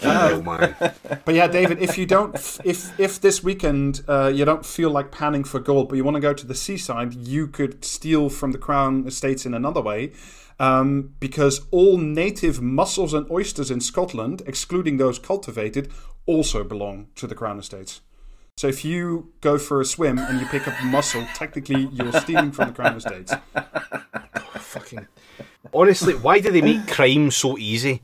[0.00, 1.20] Fucking hell, man.
[1.24, 2.34] but yeah, David, if you don't,
[2.64, 6.16] if if this weekend uh, you don't feel like panning for gold, but you want
[6.16, 10.12] to go to the seaside, you could steal from the crown estates in another way.
[10.58, 15.90] Um, because all native mussels and oysters in Scotland, excluding those cultivated,
[16.26, 18.02] also belong to the crown estates.
[18.58, 22.12] So if you go for a swim and you pick up a mussel, technically you're
[22.12, 23.32] stealing from the crown estates.
[24.54, 25.06] Fucking.
[25.72, 28.02] Honestly, why do they make crime so easy?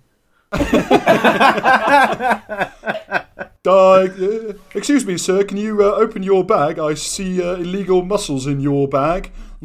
[3.69, 5.43] Uh, excuse me, sir.
[5.45, 6.79] Can you uh, open your bag?
[6.79, 9.33] I see uh, illegal mussels in your bag.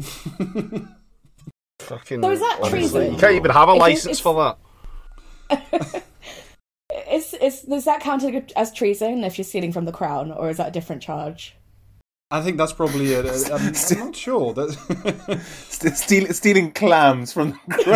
[1.78, 2.22] Fucking.
[2.22, 3.12] So is that honestly, treason?
[3.12, 4.56] You can't even have a It's- license for
[5.50, 6.02] that.
[7.10, 8.22] Is, is, does that count
[8.56, 11.54] as treason if you're stealing from the crown, or is that a different charge?
[12.34, 13.26] I think that's probably it.
[13.26, 14.54] Uh, I'm, I'm not sure.
[14.54, 17.82] That St- steal, stealing clams from the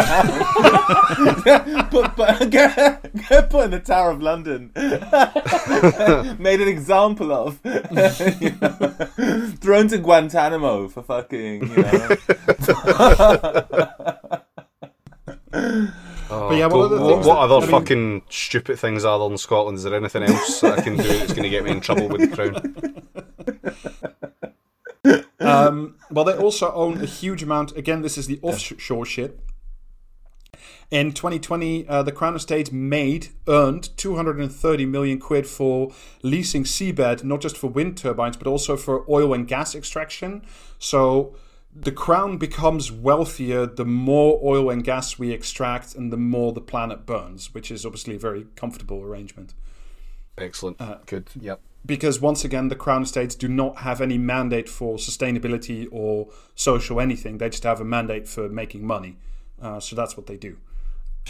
[1.79, 1.91] ground.
[1.91, 4.73] put, put, get, get put in the Tower of London.
[6.39, 7.59] Made an example of.
[7.65, 8.71] You know,
[9.61, 12.09] thrown to Guantanamo for fucking, you know.
[16.29, 19.31] Oh, yeah, go- one what, what that- other I mean- fucking stupid things are there
[19.31, 19.79] in Scotland?
[19.79, 22.09] Is there anything else that I can do that's going to get me in trouble
[22.09, 22.96] with the crown?
[25.57, 27.77] Um, well, they also own a huge amount.
[27.77, 29.41] Again, this is the offshore shit.
[30.91, 35.91] In 2020, uh, the Crown Estate made earned 230 million quid for
[36.23, 40.43] leasing seabed, not just for wind turbines, but also for oil and gas extraction.
[40.79, 41.35] So
[41.75, 46.61] the crown becomes wealthier the more oil and gas we extract and the more the
[46.61, 49.55] planet burns, which is obviously a very comfortable arrangement.
[50.39, 50.81] Excellent.
[51.07, 51.29] Good.
[51.39, 51.61] Yep.
[51.87, 57.01] Because once again, the crown estates do not have any mandate for sustainability or social
[57.01, 57.39] anything.
[57.39, 59.17] They just have a mandate for making money.
[59.63, 60.57] Uh, so that's what they do.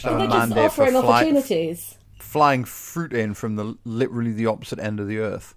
[0.02, 1.98] Have a They're just mandate offering fly- opportunities.
[2.18, 5.54] flying fruit in from the literally the opposite end of the earth.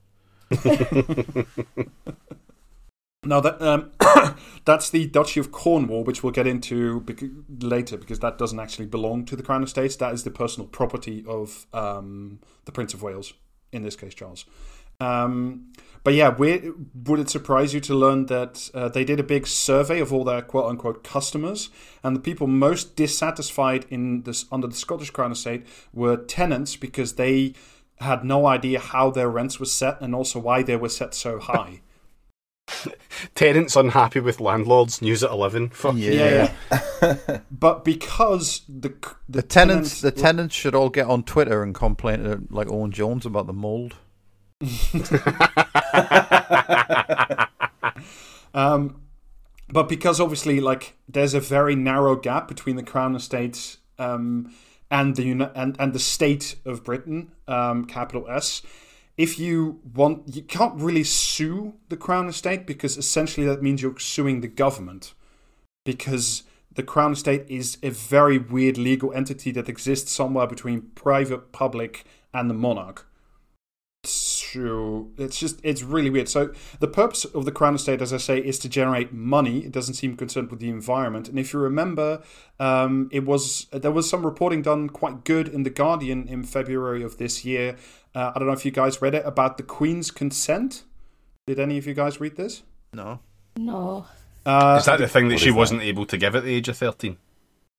[3.23, 3.91] Now that um,
[4.65, 7.29] that's the Duchy of Cornwall, which we'll get into bec-
[7.59, 9.97] later, because that doesn't actually belong to the Crown Estates.
[9.97, 13.33] That is the personal property of um, the Prince of Wales,
[13.73, 14.45] in this case, Charles.
[14.99, 15.71] Um,
[16.03, 19.99] but yeah, would it surprise you to learn that uh, they did a big survey
[19.99, 21.69] of all their quote unquote customers,
[22.03, 27.15] and the people most dissatisfied in this under the Scottish Crown Estate were tenants because
[27.15, 27.53] they
[27.99, 31.37] had no idea how their rents were set and also why they were set so
[31.37, 31.81] high.
[33.35, 35.01] Tenants unhappy with landlords.
[35.01, 35.69] News at eleven.
[35.69, 36.53] Fuck Yeah.
[37.01, 37.39] yeah.
[37.51, 38.93] but because the
[39.27, 43.25] The tenants, the tenants should all get on Twitter and complain to like Owen Jones
[43.25, 43.95] about the mold.
[48.53, 49.01] Um,
[49.71, 54.53] but because obviously, like, there's a very narrow gap between the Crown Estates um,
[54.89, 58.61] and the and and the state of Britain, um, capital S.
[59.17, 63.99] If you want, you can't really sue the Crown Estate because essentially that means you're
[63.99, 65.13] suing the government
[65.85, 66.43] because
[66.73, 72.05] the Crown Estate is a very weird legal entity that exists somewhere between private, public,
[72.33, 73.08] and the monarch.
[74.53, 76.29] So it's just it's really weird.
[76.29, 79.59] So the purpose of the Crown Estate, as I say, is to generate money.
[79.59, 81.29] It doesn't seem concerned with the environment.
[81.29, 82.21] And if you remember,
[82.59, 87.03] um, it was there was some reporting done quite good in the Guardian in February
[87.03, 87.75] of this year.
[88.15, 90.83] Uh, I don't know if you guys read it about the Queen's consent.
[91.45, 92.63] Did any of you guys read this?
[92.93, 93.19] No.
[93.55, 94.05] No.
[94.45, 96.77] Uh, Is that the thing that she wasn't able to give at the age of
[96.77, 97.17] thirteen?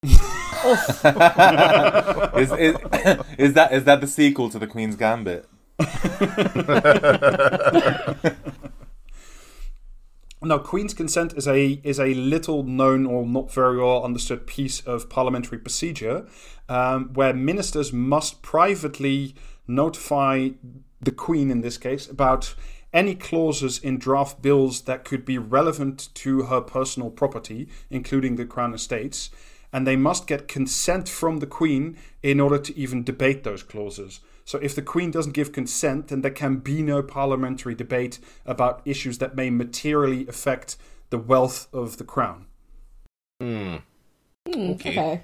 [0.65, 2.77] is, is,
[3.39, 5.49] is that is that the sequel to the Queen's Gambit?
[10.43, 14.81] No, Queen's consent is a is a little known or not very well understood piece
[14.81, 16.27] of parliamentary procedure,
[16.67, 19.35] um, where ministers must privately
[19.69, 20.49] notify
[20.99, 22.55] the Queen, in this case, about
[22.93, 28.47] any clauses in draft bills that could be relevant to her personal property, including the
[28.47, 29.29] Crown Estates,
[29.73, 34.21] and they must get consent from the Queen in order to even debate those clauses.
[34.45, 38.83] So if the Queen doesn't give consent, then there can be no parliamentary debate about
[38.85, 40.77] issues that may materially affect
[41.11, 42.47] the wealth of the Crown.
[43.41, 43.77] Hmm.
[44.49, 44.91] Hmm, Okay.
[44.91, 45.23] okay.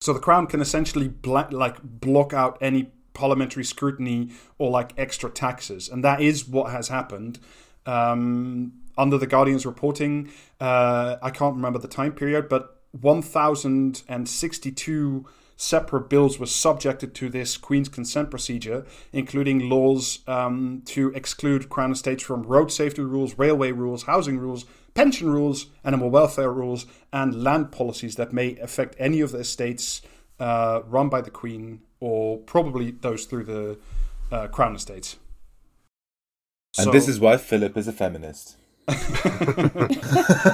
[0.00, 5.28] So the Crown can essentially bla- like block out any parliamentary scrutiny or like extra
[5.28, 7.40] taxes, and that is what has happened.
[7.84, 15.26] Um, under the Guardian's reporting, uh, I can't remember the time period, but 1,062
[15.56, 21.90] separate bills were subjected to this Queen's consent procedure, including laws um, to exclude Crown
[21.92, 24.64] estates from road safety rules, railway rules, housing rules,
[24.94, 30.00] pension rules, animal welfare rules, and land policies that may affect any of the estates
[30.38, 33.76] uh, run by the Queen or probably those through the
[34.30, 35.16] uh, Crown estates.
[36.76, 38.57] And So- this is why Philip is a feminist.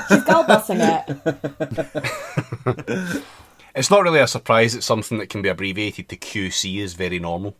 [0.08, 1.04] She's gold busting it.
[3.76, 7.18] It's not really a surprise that something that can be abbreviated to QC is very
[7.18, 7.56] normal.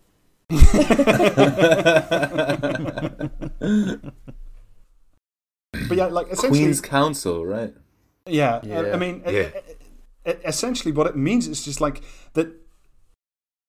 [5.88, 7.74] but yeah, like essentially, Queen's Counsel, right?
[8.26, 8.92] Yeah, I- Yeah.
[8.94, 9.48] I mean, e- Yeah.
[9.48, 12.02] e- e- essentially, what it means is just like
[12.34, 12.48] that.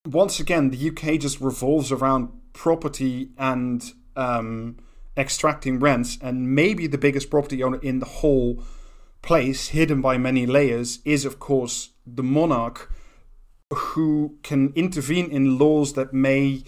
[0.08, 4.78] Once again, the UK just revolves around property and um,
[5.18, 8.64] extracting rents, and maybe the biggest property owner in the whole
[9.22, 12.92] place, hidden by many layers, is of course the monarch,
[13.74, 16.64] who can intervene in laws that may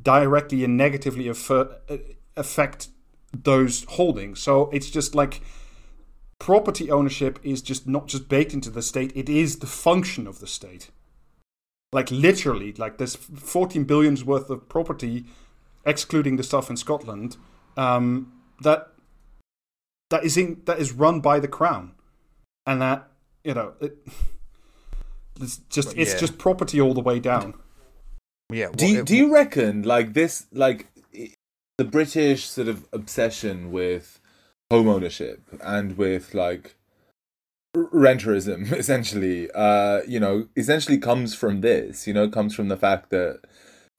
[0.00, 1.98] directly and negatively affer- uh,
[2.36, 2.88] affect
[3.32, 4.40] those holdings.
[4.40, 5.42] So it's just like
[6.40, 10.40] property ownership is just not just baked into the state it is the function of
[10.40, 10.90] the state
[11.92, 15.26] like literally like there's 14 billions worth of property
[15.84, 17.36] excluding the stuff in scotland
[17.80, 18.88] um, that
[20.10, 21.92] that is in, that is run by the crown
[22.66, 23.08] and that
[23.44, 23.96] you know it,
[25.40, 26.18] it's just it's Yeah.
[26.18, 27.54] just property all the way down
[28.52, 28.70] Yeah.
[28.74, 30.88] Do what- you, do you reckon like this like
[31.78, 34.20] the British sort of obsession with
[34.70, 36.76] home ownership and with like
[37.76, 43.10] renterism essentially uh you know essentially comes from this you know comes from the fact
[43.10, 43.40] that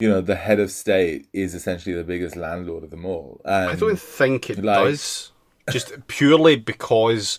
[0.02, 3.70] you know the head of state is essentially the biggest landlord of them all and
[3.70, 5.32] I don't think it like- does.
[5.70, 7.38] just purely because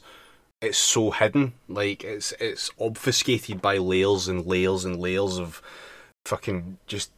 [0.61, 1.45] it's so hidden.
[1.67, 5.61] Like it's it's obfuscated by layers and layers and layers of
[6.25, 7.11] fucking just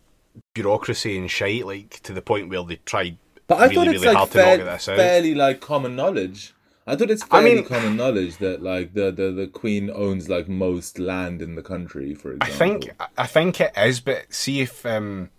[0.56, 1.66] bureaucracy and shite.
[1.66, 3.18] Like to the point where they tried
[3.48, 4.98] But I really, thought it's really like hard fair- to knock this out.
[4.98, 6.54] fairly like common knowledge.
[6.88, 10.30] I thought it's I fairly mean- common knowledge that like the, the, the Queen owns
[10.30, 14.62] like most land in the country, for I think I think it is, but see
[14.62, 15.30] if um,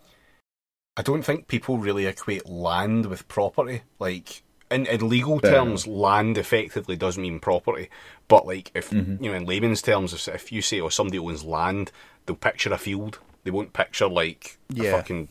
[0.97, 3.83] I don't think people really equate land with property.
[3.99, 7.89] Like in, in legal Fair terms, land effectively does mean property.
[8.29, 11.45] But like if you know in layman's terms, if, if you say oh somebody owns
[11.45, 11.93] land,
[12.25, 13.19] they'll picture a field.
[13.45, 14.91] They won't picture like a Yeah.
[14.93, 15.29] fucking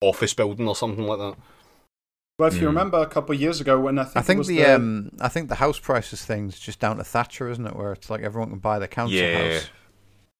[0.00, 1.36] office building or something like that.
[2.38, 4.38] Well, if you remember a couple of years ago when I think, I it think
[4.38, 7.64] was the, the um, I think the house prices thing's just down to Thatcher, isn't
[7.64, 7.76] it?
[7.76, 9.52] Where it's like everyone can buy the council Yeah.
[9.54, 9.70] house.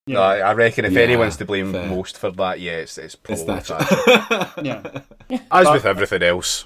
[0.07, 1.87] Yeah, No, I I reckon if Yeah, anyone's to blame fair.
[1.89, 3.67] most for that, yeah, it's it's It's probably that.
[3.67, 4.63] Thatcher.
[4.63, 5.39] yeah.
[5.51, 6.65] As But- with everything else.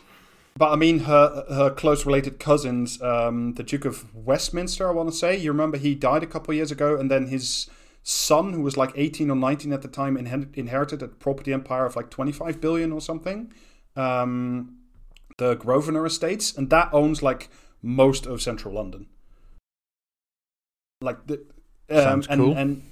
[0.57, 5.09] But I mean, her her close related cousins, um, the Duke of Westminster, I want
[5.09, 5.37] to say.
[5.37, 7.71] You remember he died a couple of years ago, and then his
[8.03, 11.87] son, who was like eighteen or nineteen at the time, inher- inherited a property empire
[11.87, 13.53] of like twenty five billion or something.
[13.95, 14.79] Um,
[15.37, 19.07] the Grosvenor Estates, and that owns like most of central London.
[21.01, 21.35] Like the
[21.89, 22.57] um, Sounds and, cool.
[22.57, 22.83] and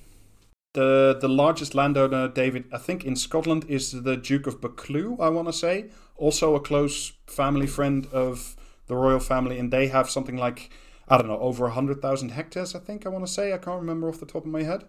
[0.77, 5.19] the the largest landowner, David, I think in Scotland is the Duke of Buccleuch.
[5.21, 8.55] I want to say, also a close family friend of
[8.87, 10.71] the royal family, and they have something like
[11.09, 12.75] I don't know over hundred thousand hectares.
[12.75, 13.53] I think I want to say.
[13.53, 14.85] I can't remember off the top of my head.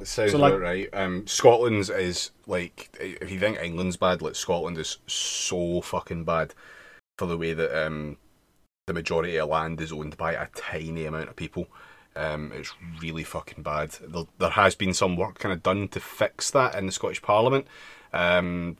[0.00, 0.88] It sounds So, like- about right.
[0.92, 6.54] Um, Scotland's is like if you think England's bad, like Scotland is so fucking bad
[7.18, 8.16] for the way that um,
[8.88, 11.66] the majority of land is owned by a tiny amount of people.
[12.14, 13.92] Um, it's really fucking bad.
[14.06, 17.22] There, there has been some work kind of done to fix that in the Scottish
[17.22, 17.66] Parliament.
[18.12, 18.76] Um,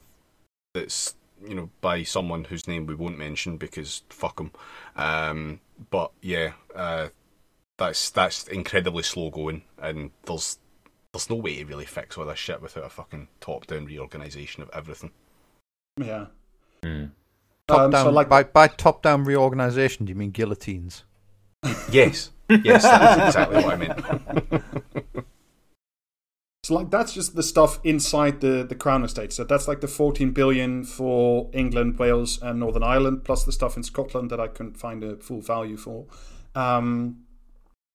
[0.74, 1.14] that's
[1.46, 4.52] you know by someone whose name we won't mention because fuck them.
[4.96, 5.60] Um,
[5.90, 7.08] but yeah, uh,
[7.78, 10.58] that's that's incredibly slow going, and there's
[11.12, 14.62] there's no way to really fix all this shit without a fucking top down reorganisation
[14.62, 15.10] of everything.
[15.98, 16.26] Yeah.
[16.82, 17.06] Hmm.
[17.68, 21.04] Top Um, down, so like by, by top down reorganisation, do you mean guillotines?
[21.90, 22.30] Yes,
[22.64, 24.64] yes, that is exactly what I meant.
[26.64, 29.32] So like that's just the stuff inside the the Crown Estate.
[29.32, 33.76] So that's like the 14 billion for England, Wales, and Northern Ireland, plus the stuff
[33.76, 36.06] in Scotland that I couldn't find a full value for.
[36.54, 37.24] Um,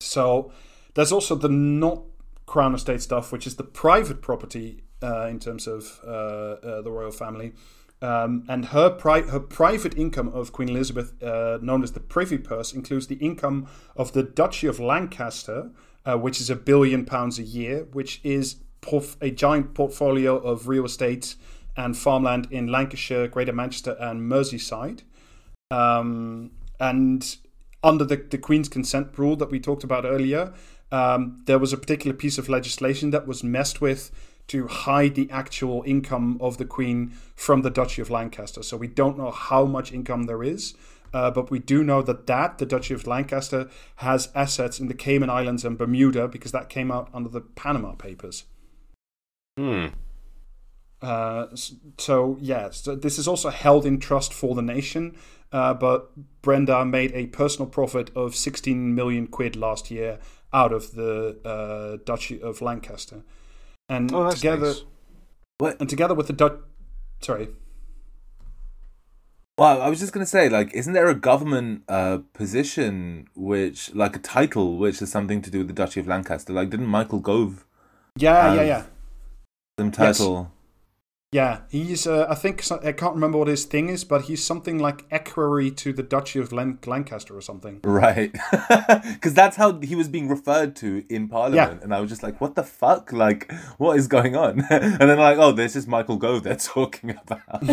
[0.01, 0.51] so
[0.95, 2.03] there's also the not
[2.45, 6.91] Crown Estate stuff, which is the private property uh, in terms of uh, uh, the
[6.91, 7.53] royal family.
[8.02, 12.38] Um, and her pri- her private income of Queen Elizabeth, uh, known as the Privy
[12.38, 15.72] Purse, includes the income of the Duchy of Lancaster,
[16.06, 20.68] uh, which is a billion pounds a year, which is porf- a giant portfolio of
[20.68, 21.36] real estate
[21.76, 25.02] and farmland in Lancashire, Greater Manchester, and Merseyside.
[25.72, 27.38] Um, and
[27.84, 30.54] under the, the Queen's consent rule that we talked about earlier,
[30.91, 34.12] um, there was a particular piece of legislation that was messed with
[34.48, 38.64] to hide the actual income of the Queen from the Duchy of Lancaster.
[38.64, 40.74] So we don't know how much income there is.
[41.14, 44.93] Uh, but we do know that that the Duchy of Lancaster has assets in the
[44.93, 48.43] Cayman Islands and Bermuda because that came out under the Panama Papers.
[49.58, 49.88] Hmm.
[51.02, 51.48] Uh,
[51.98, 55.16] so yeah, so this is also held in trust for the nation.
[55.52, 60.20] Uh, but Brenda made a personal profit of 16 million quid last year
[60.52, 63.24] out of the uh, Duchy of Lancaster,
[63.89, 64.83] and Oh, together nice.
[65.59, 65.79] What?
[65.79, 66.59] and together with the Dutch.
[67.21, 67.49] Sorry.
[69.57, 74.15] Well, I was just gonna say, like, isn't there a government uh, position which, like,
[74.15, 76.53] a title which has something to do with the Duchy of Lancaster?
[76.53, 77.65] Like, didn't Michael Gove
[78.17, 78.83] Yeah, yeah, yeah,
[79.79, 80.19] some Yes.
[81.32, 81.45] Title?
[81.45, 81.59] yeah.
[81.69, 82.07] He's.
[82.07, 85.71] Uh, I think I can't remember what his thing is, but he's something like equerry
[85.71, 87.80] to the Duchy of Lan- Lancaster or something.
[87.84, 88.32] Right,
[89.13, 91.84] because that's how he was being referred to in Parliament, Yeah.
[91.84, 93.11] and I was just like, "What the fuck?
[93.11, 97.09] Like, what is going on?" and then like, "Oh, this is Michael Gove they're talking
[97.28, 97.63] about."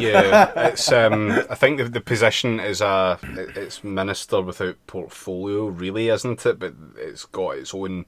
[0.00, 0.90] yeah, it's.
[0.92, 3.18] Um, I think the, the position is a
[3.56, 6.58] it's minister without portfolio, really, isn't it?
[6.58, 8.06] But it's got its own.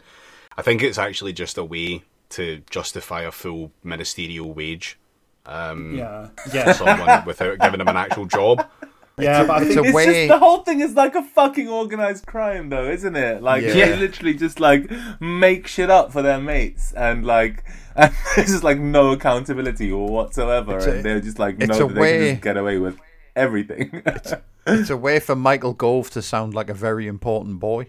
[0.58, 4.98] I think it's actually just a way to justify a full ministerial wage.
[5.46, 8.66] Um, Yeah, yeah, someone without giving them an actual job.
[9.18, 9.44] yeah.
[9.44, 11.68] But I It's think a it's way- just the whole thing is like a fucking
[11.68, 13.42] organized crime, though, isn't it?
[13.42, 13.72] Like Yeah.
[13.74, 17.62] they literally just like make shit up for their mates, and like
[17.96, 21.78] and there's just like no accountability or whatsoever, It's a- and they're just like it's
[21.78, 22.98] no, a they can way- just get away with
[23.36, 24.02] everything.
[24.66, 27.86] It's a way for Michael Gove to sound like a very important boy.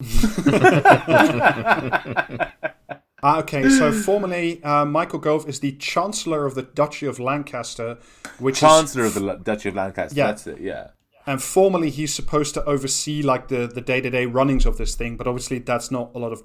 [3.22, 7.98] Ah, okay, so formally, uh, Michael Gove is the Chancellor of the Duchy of Lancaster,
[8.38, 10.16] which is Chancellor of the L- Duchy of Lancaster.
[10.16, 10.26] Yeah.
[10.28, 10.60] That's it.
[10.60, 10.88] Yeah.
[11.26, 14.94] and formally he's supposed to oversee like the the day to day runnings of this
[14.94, 15.16] thing.
[15.16, 16.42] But obviously that's not a lot of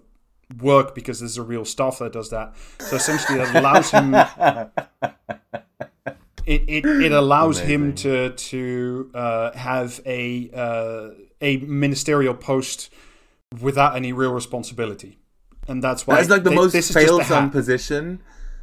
[0.61, 2.53] work because there's a real staff that does that.
[2.79, 4.15] So essentially, it allows him.
[6.45, 11.09] It, it, it allows him to to uh, have a uh,
[11.39, 12.89] a ministerial post
[13.61, 15.19] without any real responsibility,
[15.67, 17.51] and that's why That's like the thi- most this is the son hat.
[17.51, 18.19] position.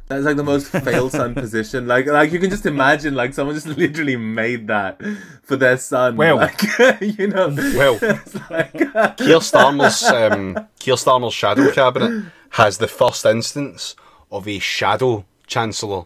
[0.07, 1.87] That's like the most fail son position.
[1.87, 5.01] Like, like you can just imagine, like someone just literally made that
[5.43, 6.17] for their son.
[6.17, 6.61] Well- like,
[7.01, 13.25] you know, Well, it's like, Keir Starmer's um, Keir Starmer's shadow cabinet has the first
[13.25, 13.95] instance
[14.31, 16.03] of a shadow chancellor,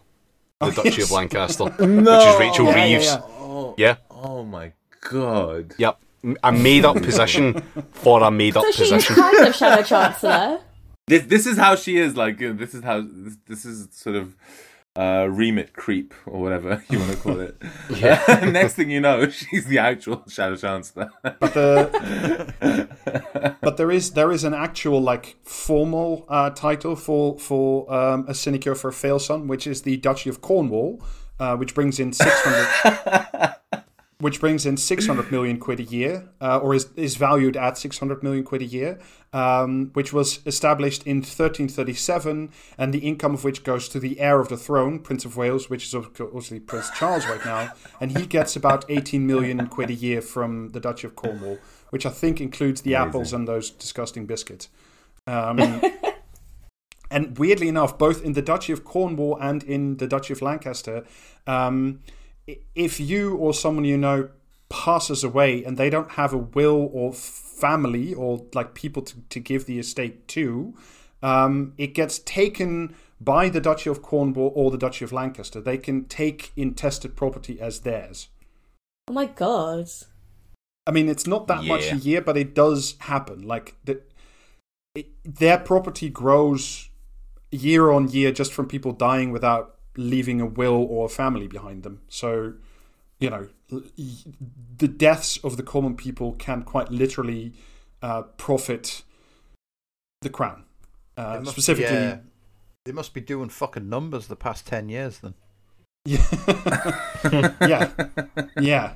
[0.60, 3.04] the Duchy of Lancaster, which is Rachel Yeah, yeah, Reeves.
[3.06, 3.20] yeah.
[3.40, 3.96] oh, Yeah.
[4.10, 4.72] oh my
[5.10, 5.74] god.
[5.78, 5.98] Yep.
[6.44, 7.60] A made up position
[7.92, 9.14] for a made up So she is position.
[9.16, 10.60] kind of Shadow Chancellor.
[11.08, 12.16] This this is how she is.
[12.16, 14.34] Like, this is how this, this is sort of
[14.96, 17.62] uh, remit creep or whatever you want to call it.
[17.90, 18.24] yeah.
[18.50, 21.10] Next thing you know, she's the actual Shadow Chancellor.
[21.22, 22.88] but the
[23.60, 28.34] but there is there is an actual like formal uh, title for for um, a
[28.34, 31.00] sinecure for a fail son, which is the Duchy of Cornwall,
[31.38, 33.54] uh, which brings in six hundred.
[34.18, 38.22] Which brings in 600 million quid a year, uh, or is, is valued at 600
[38.22, 38.98] million quid a year,
[39.34, 44.40] um, which was established in 1337, and the income of which goes to the heir
[44.40, 48.24] of the throne, Prince of Wales, which is obviously Prince Charles right now, and he
[48.24, 51.58] gets about 18 million quid a year from the Duchy of Cornwall,
[51.90, 54.70] which I think includes the apples and those disgusting biscuits.
[55.26, 55.82] Um,
[57.10, 61.04] and weirdly enough, both in the Duchy of Cornwall and in the Duchy of Lancaster,
[61.46, 62.00] um,
[62.74, 64.28] if you or someone you know
[64.68, 69.40] passes away and they don't have a will or family or like people to, to
[69.40, 70.74] give the estate to,
[71.22, 75.60] um, it gets taken by the Duchy of Cornwall or the Duchy of Lancaster.
[75.60, 78.28] They can take intestate property as theirs.
[79.08, 79.88] Oh my god.
[80.86, 83.42] I mean, it's not that much a year, but it does happen.
[83.42, 84.02] Like the,
[84.94, 86.90] it, their property grows
[87.50, 91.82] year on year just from people dying without leaving a will or a family behind
[91.82, 92.00] them.
[92.08, 92.54] So,
[93.18, 93.48] you know,
[94.78, 97.52] the deaths of the common people can quite literally
[98.02, 99.02] uh, profit
[100.22, 100.64] the crown.
[101.16, 102.18] Uh, must- specifically, yeah,
[102.84, 105.18] they must be doing fucking numbers the past ten years.
[105.18, 105.34] Then
[106.04, 106.24] Yeah,
[107.66, 107.90] yeah,
[108.60, 108.94] yeah.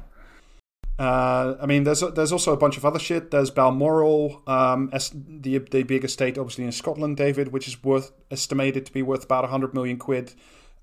[0.99, 3.31] Uh, I mean, there's there's also a bunch of other shit.
[3.31, 8.13] There's Balmoral, um, as the the big estate, obviously in Scotland, David, which is worth
[8.31, 10.35] estimated to be worth about hundred million quid.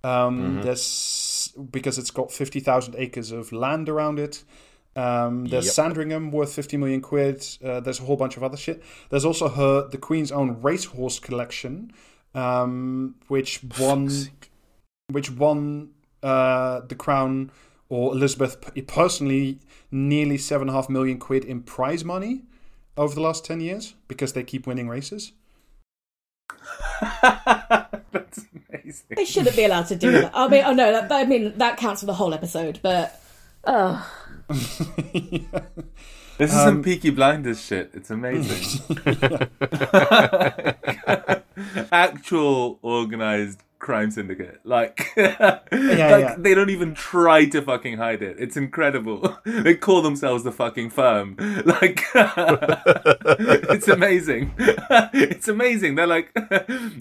[0.03, 4.43] Um, There's because it's got fifty thousand acres of land around it.
[4.95, 5.73] Um, there's Yep.
[5.73, 7.45] Sandringham worth fifty million quid.
[7.63, 8.83] Uh, there's a whole bunch of other shit.
[9.09, 11.91] There's also her the Queen's own racehorse collection,
[12.33, 14.09] um, which won
[15.11, 15.89] which won
[16.23, 17.51] uh, the crown
[17.89, 19.59] or Elizabeth personally
[19.91, 22.41] nearly seven and a half million quid in prize money
[22.97, 25.31] over the last ten years because they keep winning races.
[27.21, 28.45] That's
[28.87, 29.15] amazing.
[29.15, 30.31] They shouldn't be allowed to do that.
[30.33, 33.19] I mean, oh no, that, I mean that counts for the whole episode, but
[33.65, 34.11] oh,
[36.37, 37.89] This is Um, some Peaky Blinders shit.
[37.95, 38.85] It's amazing.
[41.91, 44.59] Actual organized crime syndicate.
[44.63, 46.35] Like, like yeah.
[46.37, 48.37] they don't even try to fucking hide it.
[48.39, 49.37] It's incredible.
[49.67, 51.35] They call themselves the fucking firm.
[51.67, 52.05] Like,
[53.73, 54.53] it's amazing.
[54.57, 55.95] it's amazing.
[55.95, 56.33] They're like,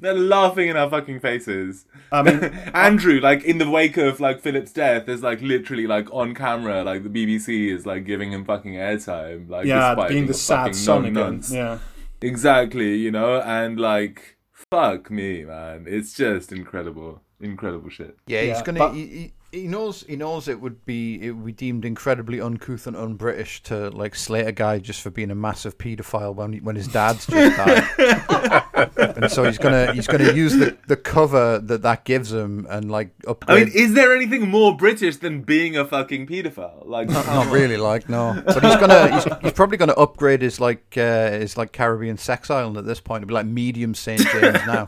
[0.00, 1.84] they're laughing in our fucking faces.
[2.10, 6.12] I mean, Andrew, like in the wake of like Philip's death, there's like literally like
[6.12, 10.26] on camera, like the BBC is like giving him fucking airtime, like yeah, despite being
[10.26, 11.42] the sad son again.
[11.48, 11.78] Yeah,
[12.20, 14.35] Exactly, you know, and like
[14.70, 18.16] fuck me, man, it's just incredible, incredible shit.
[18.26, 18.78] yeah, he's Yeah, gonna.
[18.78, 20.04] but- He, he, he knows.
[20.08, 21.22] He knows it would be.
[21.22, 25.10] It would be deemed incredibly uncouth and un-British to like slate a guy just for
[25.10, 28.92] being a massive paedophile when he, when his dad's just died.
[29.16, 32.90] and so he's gonna he's gonna use the, the cover that that gives him and
[32.90, 33.44] like up.
[33.48, 36.86] I mean, is there anything more British than being a fucking paedophile?
[36.86, 38.42] Like, not really, like no.
[38.46, 39.14] But he's gonna.
[39.14, 43.00] He's, he's probably gonna upgrade his like uh, his like Caribbean sex island at this
[43.00, 43.22] point.
[43.22, 44.86] It'll be like medium Saint James now.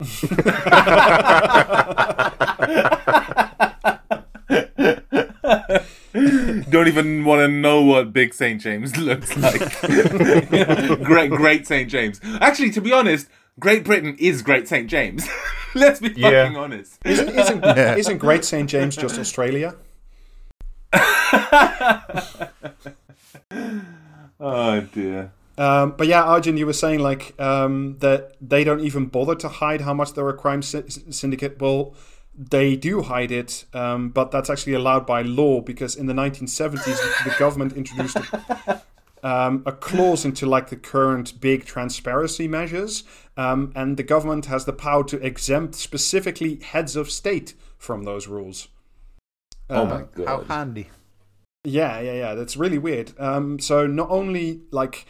[6.70, 9.60] don't even want to know what Big St James looks like.
[11.02, 12.20] great, Great St James.
[12.40, 13.28] Actually, to be honest,
[13.58, 15.28] Great Britain is Great St James.
[15.74, 16.44] Let's be Yeah.
[16.44, 16.98] fucking honest.
[17.04, 19.74] isn't isn't, isn't Great Saint James just Australia?
[24.40, 25.32] Oh dear.
[25.56, 29.48] Um, but yeah, Arjun, you were saying like um, that they don't even bother to
[29.48, 31.60] hide how much they're a crime sy- syndicate.
[31.60, 31.94] Well,
[32.36, 37.24] they do hide it, um, but that's actually allowed by law because in the 1970s
[37.24, 38.82] the government introduced a,
[39.22, 43.04] um, a clause into like the current big transparency measures,
[43.36, 48.26] um, and the government has the power to exempt specifically heads of state from those
[48.26, 48.68] rules.
[49.70, 50.26] oh my god!
[50.26, 50.88] How handy.
[51.62, 52.34] yeah, yeah, yeah.
[52.34, 53.12] That's really weird.
[53.18, 55.06] Um, so not only like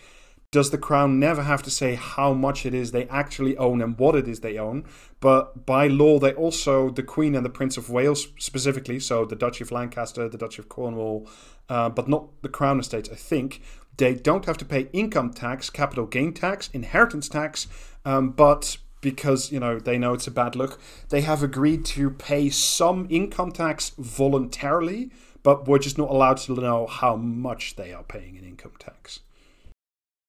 [0.55, 3.99] does the crown never have to say how much it is they actually own and
[3.99, 4.85] what it is they own,
[5.19, 9.35] but by law they also the Queen and the Prince of Wales specifically, so the
[9.35, 11.29] Duchy of Lancaster, the Duchy of Cornwall,
[11.69, 13.09] uh, but not the Crown estates.
[13.11, 13.63] I think
[13.97, 17.67] they don't have to pay income tax, capital gain tax, inheritance tax,
[18.05, 20.79] um, but because you know they know it's a bad look,
[21.09, 25.11] they have agreed to pay some income tax voluntarily,
[25.43, 29.19] but we're just not allowed to know how much they are paying in income tax.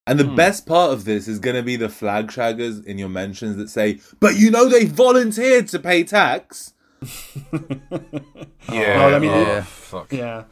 [0.07, 0.35] And the hmm.
[0.35, 3.69] best part of this is going to be the flag shaggers in your mentions that
[3.69, 6.73] say, but you know they volunteered to pay tax.
[8.71, 8.97] Yeah.
[8.97, 10.11] Well, I mean, oh, it- fuck.
[10.11, 10.45] Yeah.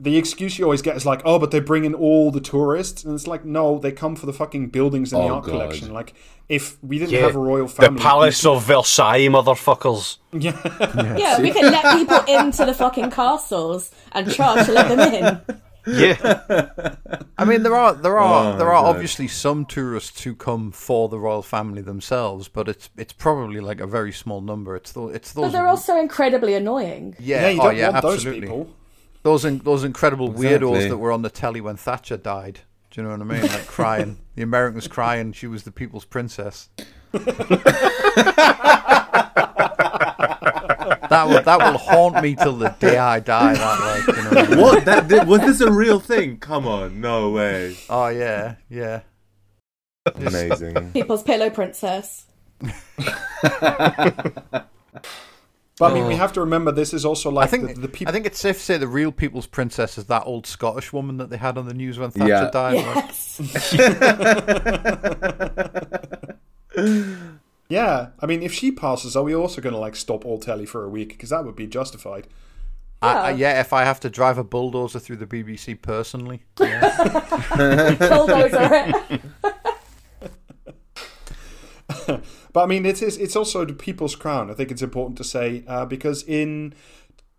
[0.00, 3.02] The excuse you always get is like, oh, but they bring in all the tourists,
[3.02, 5.50] and it's like, no, they come for the fucking buildings and the Oh, art God.
[5.50, 5.92] collection.
[5.92, 6.14] Like,
[6.48, 10.18] if we didn't Yeah, have a royal The Palace of Versailles, motherfuckers.
[10.32, 15.00] yeah, Yeah, we can let people into the fucking castles and charge to let them
[15.00, 15.60] in.
[15.88, 16.96] Yeah.
[17.38, 18.94] I mean, there are there are Oh, there are God.
[18.94, 23.80] obviously some tourists who come for the royal family themselves, but it's it's probably like
[23.80, 24.76] a very small number.
[24.76, 27.16] It's those it's those But they're also incredibly annoying.
[27.18, 28.40] yeah, yeah, you oh, don't yeah, want absolutely.
[28.40, 28.74] those people.
[29.22, 32.60] Those in, those incredible weirdos that were on the telly when Thatcher died.
[32.90, 33.42] Do you know what I mean?
[33.42, 35.32] Like crying, the Americans crying.
[35.32, 36.68] She was the people's princess.
[41.10, 43.54] that will that will haunt me till the day I die.
[43.54, 44.30] That like you know.
[44.30, 44.60] What I mean?
[44.60, 44.84] What?
[44.84, 46.38] That did, was this a real thing?
[46.38, 47.76] Come on, no way.
[47.88, 49.00] Oh yeah, yeah.
[50.14, 50.90] Amazing.
[50.94, 52.26] People's pillow princess.
[55.80, 57.88] But I mean, we have to remember this is also like I think the, the
[57.88, 58.10] people.
[58.10, 61.18] I think it's safe to say the real people's princess is that old Scottish woman
[61.18, 62.50] that they had on the news when Thatcher Yeah.
[62.50, 62.84] died.
[62.96, 63.40] like- Yes.
[67.68, 70.64] Yeah, I mean, if she passes, are we also going to like stop all telly
[70.64, 71.10] for a week?
[71.10, 72.26] Because that would be justified.
[73.02, 73.36] I, I, Yeah.
[73.52, 77.22] yeah, if I have to drive a bulldozer through the BBC personally, Bulldozer.
[82.52, 84.50] But I mean, it is it's also the people's crown.
[84.50, 86.74] I think it's important to say uh, because in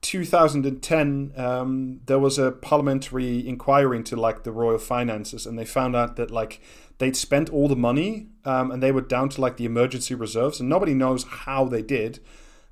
[0.02, 5.96] 2010 um, there was a parliamentary inquiry into like the royal finances, and they found
[5.96, 6.62] out that like
[7.00, 10.60] they'd spent all the money um, and they were down to like the emergency reserves,
[10.60, 12.20] and nobody knows how they did.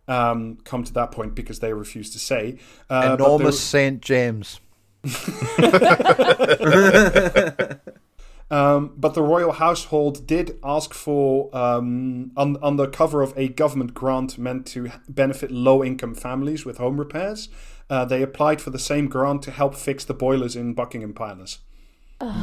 [0.10, 2.60] Um, come to that point because they refused to say.
[2.90, 4.62] Uh, enormous Saint James.
[8.49, 13.94] Um, but the royal household did ask for, um, on, under cover of a government
[13.94, 17.49] grant meant to benefit low income families with home repairs,
[17.90, 21.60] uh, they applied for the same grant to help fix the boilers in Buckingham Palace.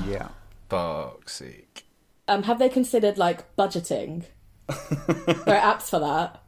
[0.07, 0.29] Yeah.
[0.69, 1.85] Fuck's sake.
[2.29, 4.25] Um, have they considered like budgeting?
[4.67, 6.43] there are apps for that.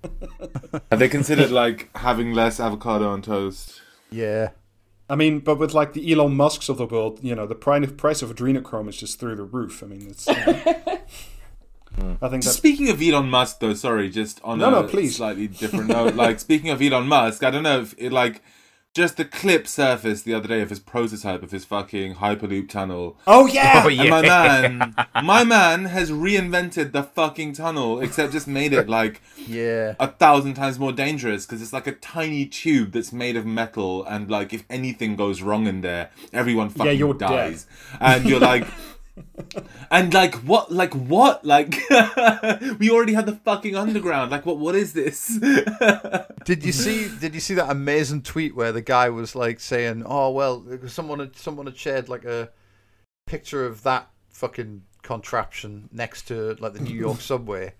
[0.91, 3.83] Have they considered like having less avocado on toast?
[4.11, 4.51] Yeah.
[5.09, 8.23] I mean, but with like the Elon Musks of the world, you know, the price
[8.23, 9.83] of adrenochrome is just through the roof.
[9.83, 10.27] I mean, it's.
[10.27, 10.53] you know,
[11.95, 12.13] hmm.
[12.21, 12.43] I think.
[12.43, 15.17] Speaking of Elon Musk, though, sorry, just on No, a no, please.
[15.17, 16.15] slightly different note.
[16.17, 18.43] Like speaking of Elon Musk, I don't know if it like
[18.97, 23.19] just the clip surfaced the other day of his prototype of his fucking hyperloop tunnel.
[23.27, 23.83] Oh, yeah!
[23.85, 28.89] Oh, And my man, my man has reinvented the fucking tunnel, except just made it
[28.89, 29.97] like Yeah.
[30.01, 34.03] a thousand times more dangerous because it's like a tiny tube that's made of metal,
[34.07, 37.67] and like if anything goes wrong in there, everyone fucking you're dies,
[38.01, 38.67] and you're like.
[39.91, 41.75] And like what, like what, like
[42.79, 44.31] we already had the fucking underground.
[44.31, 44.59] Like what?
[44.59, 45.39] What is this?
[46.45, 47.09] Did you see?
[47.21, 51.21] Did you see that amazing tweet where the guy was like saying, "Oh well, someone
[51.21, 52.51] had someone had shared like a
[53.27, 57.75] picture of that fucking contraption next to like the New York subway."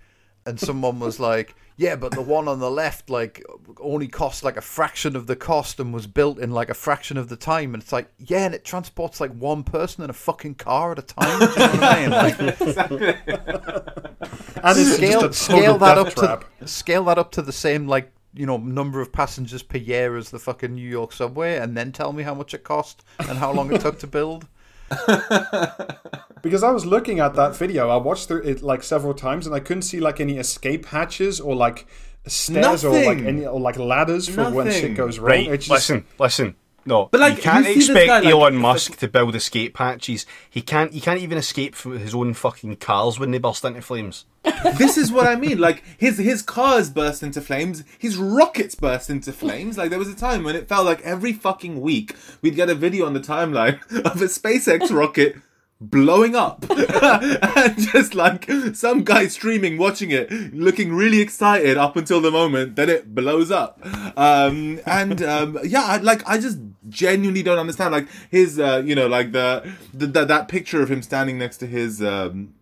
[0.47, 3.45] And someone was like, "Yeah, but the one on the left like
[3.81, 7.17] only cost like a fraction of the cost and was built in like a fraction
[7.17, 10.15] of the time." And it's like, "Yeah, and it transports like one person in a
[10.15, 12.11] fucking car at a time." You know I mean?
[12.11, 12.39] Like,
[14.65, 16.45] and scale just a total scale that up trap.
[16.61, 20.17] to scale that up to the same like you know number of passengers per year
[20.17, 23.39] as the fucking New York subway, and then tell me how much it cost and
[23.39, 24.47] how long it took to build.
[26.43, 29.55] Because I was looking at that video, I watched through it like several times, and
[29.55, 31.89] I couldn't see like any escape hatches or like
[32.27, 35.31] stairs or like any or like ladders for when shit goes wrong.
[35.31, 36.55] Right, It's just, listen, listen.
[36.87, 40.25] No, But, like, you can't you expect guy, like, Elon Musk to build escape patches.
[40.49, 40.93] He can't.
[40.93, 44.25] He can't even escape from his own fucking cars when they burst into flames.
[44.79, 45.59] this is what I mean.
[45.59, 49.77] Like his his cars burst into flames, his rockets burst into flames.
[49.77, 52.75] Like there was a time when it felt like every fucking week we'd get a
[52.75, 55.37] video on the timeline of a SpaceX rocket
[55.79, 62.19] blowing up and just like some guy streaming watching it looking really excited up until
[62.21, 63.79] the moment that it blows up
[64.17, 66.59] um and um yeah I, like i just
[66.89, 70.91] genuinely don't understand like his uh you know like the, the, the that picture of
[70.91, 72.55] him standing next to his um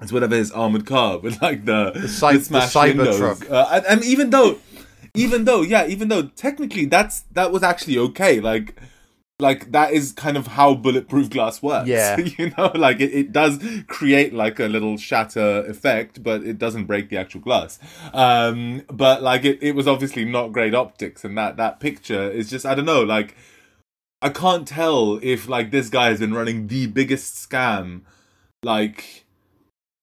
[0.00, 3.40] it's whatever his armored car with like the the, cy- the smashed Cybertruck.
[3.40, 3.50] windows.
[3.50, 4.58] Uh, and, and even though,
[5.14, 8.40] even though, yeah, even though technically that's that was actually okay.
[8.40, 8.76] Like,
[9.40, 11.88] like that is kind of how bulletproof glass works.
[11.88, 12.16] Yeah.
[12.38, 16.84] you know, like it, it does create like a little shatter effect, but it doesn't
[16.84, 17.78] break the actual glass.
[18.12, 22.50] Um, but like it, it was obviously not great optics, and that that picture is
[22.50, 23.36] just I don't know, like.
[24.22, 28.02] I can't tell if like this guy has been running the biggest scam,
[28.62, 29.24] like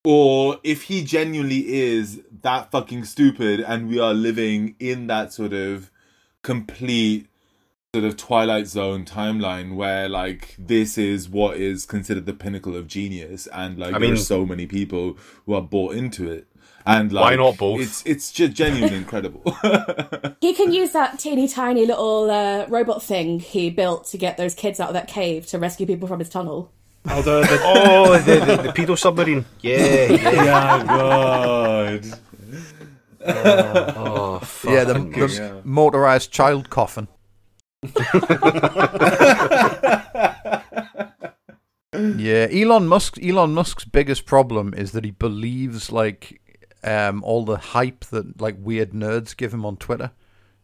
[0.04, 5.52] or if he genuinely is that fucking stupid and we are living in that sort
[5.52, 5.92] of
[6.44, 7.28] complete
[7.98, 12.88] sort of twilight zone timeline where like this is what is considered the pinnacle of
[12.88, 16.48] genius and like I there are mean- so many people who are bought into it
[16.86, 17.82] and like Why not both?
[17.82, 19.42] it's it's just genuinely incredible
[20.42, 24.54] He can use that teeny tiny little uh, robot thing he built to get those
[24.54, 26.72] kids out of that cave to rescue people from his tunnel.
[27.10, 29.44] Although the, Oh, the, the, the pedo submarine.
[29.62, 30.44] Yeah, yeah.
[30.44, 32.20] yeah god
[33.30, 34.72] Oh, fuck.
[34.72, 35.62] yeah, the, the yeah.
[35.64, 37.08] motorized child coffin.
[42.18, 43.22] Yeah, Elon Musk.
[43.22, 46.42] Elon Musk's biggest problem is that he believes like
[46.84, 50.12] um, all the hype that like weird nerds give him on Twitter.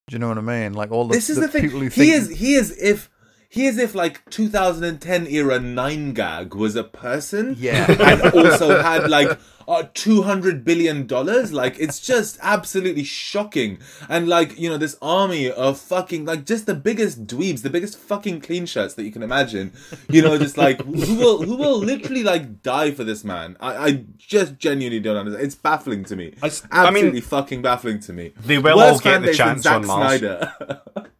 [0.08, 0.74] Do you know what I mean?
[0.74, 1.62] Like all the, this is the, thing.
[1.62, 3.10] people who he think is he is if
[3.54, 7.56] he is if like 2010 era nine gag was a person.
[7.60, 7.86] Yeah.
[8.02, 11.54] and also had like uh, 200 billion dollars.
[11.54, 13.78] Like it's just absolutely shocking.
[14.10, 18.00] And like you know this army of fucking like just the biggest dweebs, the biggest
[18.00, 19.72] fucking clean shirts that you can imagine.
[20.10, 23.56] You know, just like who will who will literally like die for this man.
[23.60, 25.46] I, I just genuinely don't understand.
[25.46, 26.34] It's baffling to me.
[26.42, 28.34] I Absolutely fucking baffling to me.
[28.36, 30.18] They will Worse all get the chance on Mars.
[30.18, 30.82] Snyder.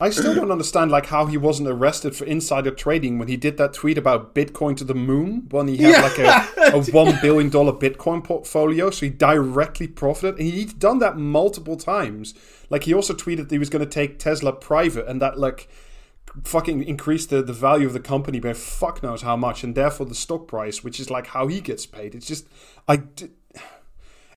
[0.00, 3.56] I still don't understand like how he wasn't arrested for insider trading when he did
[3.56, 6.02] that tweet about Bitcoin to the moon when he had Yeah.
[6.02, 6.18] like
[6.72, 10.38] a, a one billion dollar Bitcoin portfolio, so he directly profited.
[10.38, 12.32] And he'd done that multiple times.
[12.70, 15.68] Like he also tweeted that he was going to take Tesla private, and that like
[16.44, 20.06] fucking increased the, the value of the company by fuck knows how much, and therefore
[20.06, 22.14] the stock price, which is like how he gets paid.
[22.14, 22.46] It's just
[22.86, 23.02] I.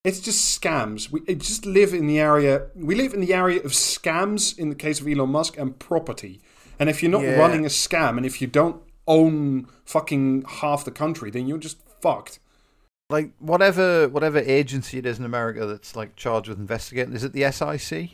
[0.04, 1.12] d- it's just scams.
[1.12, 2.68] We just live in the area.
[2.76, 6.42] We live in the area of scams in the case of Elon Musk and property.
[6.80, 7.38] And if you're not Yeah.
[7.38, 11.78] running a scam, and if you don't own fucking half the country, then you're just
[12.02, 12.40] fucked.
[13.10, 17.14] like whatever whatever agency it is in America that's like charged with investigating.
[17.14, 18.12] Is it the SIC?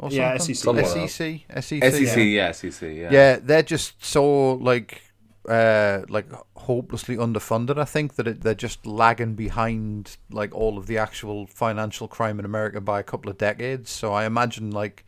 [0.00, 0.84] Or Yeah, something?
[0.84, 1.06] SEC.
[1.08, 1.44] SEC.
[1.62, 1.92] SEC.
[1.92, 3.10] SEC, yeah, SEC, yeah.
[3.12, 5.02] Yeah, they're just so like
[5.48, 6.26] uh like
[6.64, 7.78] hopelessly underfunded.
[7.78, 12.38] I think that it, they're just lagging behind like all of the actual financial crime
[12.38, 13.90] in america by a couple of decades.
[13.90, 15.04] So i imagine like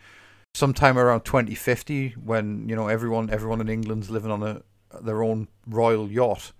[0.55, 4.63] sometime around 2050 when you know everyone everyone in england's living on a
[5.03, 6.53] their own royal yacht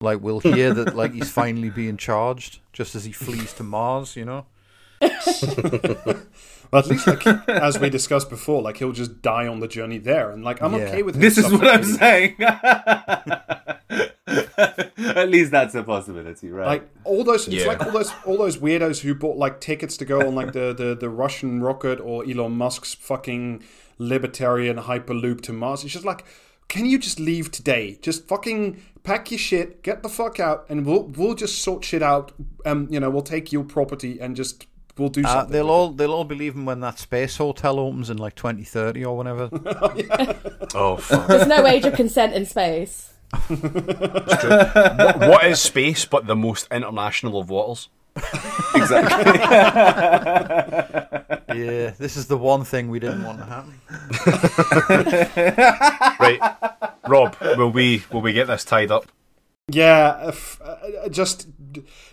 [0.00, 4.14] like we'll hear that like he's finally being charged just as he flees to mars
[4.16, 4.46] you know?
[6.72, 9.98] Well, at least like as we discussed before, like he'll just die on the journey
[9.98, 10.86] there, and like I'm Yeah.
[10.88, 12.34] okay with This is what I'm saying.
[14.26, 16.66] At least that's a possibility, right?
[16.66, 17.66] Like all those, it's Yeah.
[17.66, 20.72] like all those all those weirdos who bought like tickets to go on like the,
[20.72, 23.62] the, the Russian rocket or Elon Musk's fucking
[23.98, 25.84] libertarian hyperloop to Mars.
[25.84, 26.24] It's just like,
[26.68, 27.98] can you just leave today?
[28.00, 32.02] Just fucking pack your shit, get the fuck out, and we'll we'll just sort shit
[32.02, 32.32] out.
[32.64, 35.52] Um, you know, we'll take your property and just we'll do uh, something.
[35.52, 39.16] they'll all they'll all be leaving when that space hotel opens in like 2030 or
[39.18, 39.50] whenever
[40.74, 41.26] Oh, fuck.
[41.28, 43.10] There's no age of consent in space.
[43.34, 47.88] What, what is space but the most international of waters?
[48.74, 49.40] exactly.
[51.54, 53.80] Yeah, this is the one thing we didn't want to happen.
[56.20, 56.40] Right,
[57.08, 59.06] Rob, will we will we get this tied up?
[59.68, 61.48] Yeah, if, uh, just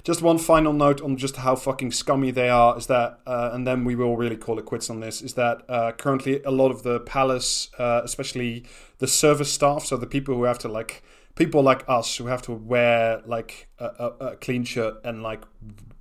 [0.03, 3.65] just one final note on just how fucking scummy they are is that, uh, and
[3.65, 5.21] then we will really call it quits on this.
[5.21, 8.65] Is that uh, currently a lot of the palace, uh, especially
[8.99, 11.03] the service staff, so the people who have to like
[11.35, 15.41] people like us who have to wear like a, a, a clean shirt and like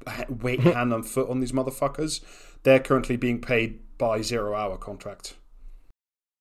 [0.07, 2.21] ha- wait hand and foot on these motherfuckers,
[2.63, 5.35] they're currently being paid by zero hour contract.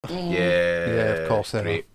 [0.10, 0.18] Yeah,
[0.88, 1.64] Yeah, of course they are.
[1.64, 1.86] great.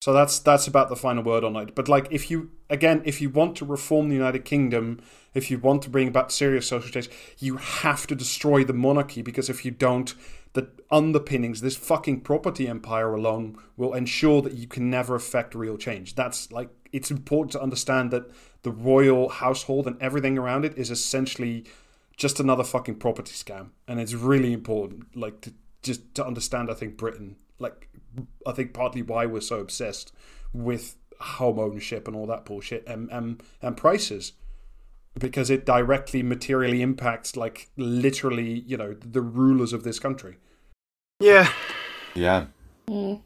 [0.00, 1.74] So that's that's about the final word on it.
[1.74, 5.00] But like, if you again, if you want to reform the United Kingdom,
[5.34, 9.20] if you want to bring about serious social change, you have to destroy the monarchy
[9.20, 10.14] because if you don't,
[10.54, 15.76] the underpinnings, this fucking property empire alone, will ensure that you can never affect real
[15.76, 16.14] change.
[16.14, 18.30] That's like it's important to understand that
[18.62, 21.66] the royal household and everything around it is essentially
[22.16, 25.52] just another fucking property scam, and it's really important, like to
[25.82, 26.70] just to understand.
[26.70, 27.88] I think Britain, like,
[28.46, 30.12] I think partly why we're so obsessed
[30.52, 34.32] with home ownership and all that bullshit and and, and prices
[35.18, 40.38] because it directly materially impacts like literally you know the rulers of this country
[41.20, 41.52] Yeah,
[42.14, 42.46] Yeah.
[42.88, 43.20] Mm.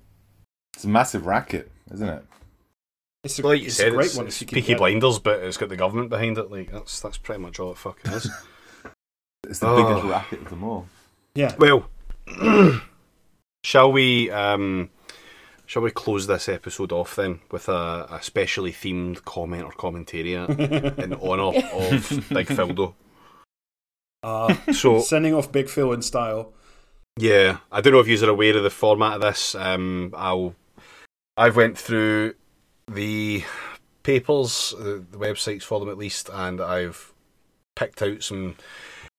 [0.74, 2.24] It's a massive racket, isn't it?
[3.23, 4.78] it's a, like you it's said, a great it's, one it's if you Peaky get.
[4.78, 6.51] Blinders, but it's got the government behind it.
[6.51, 8.28] Like that's that's pretty much all it fucking is.
[9.48, 9.77] It's the Oh.
[9.77, 10.86] biggest racket of them all.
[11.35, 11.86] yeah well,
[13.65, 14.31] shall we?
[14.31, 14.91] Um,
[15.66, 20.35] shall we close this episode off then with a, a specially themed comment or commentary
[20.35, 22.95] in honour of Big Fildo?
[24.23, 26.53] uh, So sending off big phil in style
[27.19, 29.55] Yeah, I don't know if you're aware of the format of this.
[29.55, 30.55] Um, I'll,
[31.36, 32.35] I've went through
[32.86, 33.45] the
[34.03, 37.12] papers, the, the websites for them at least, and I've
[37.74, 38.57] picked out some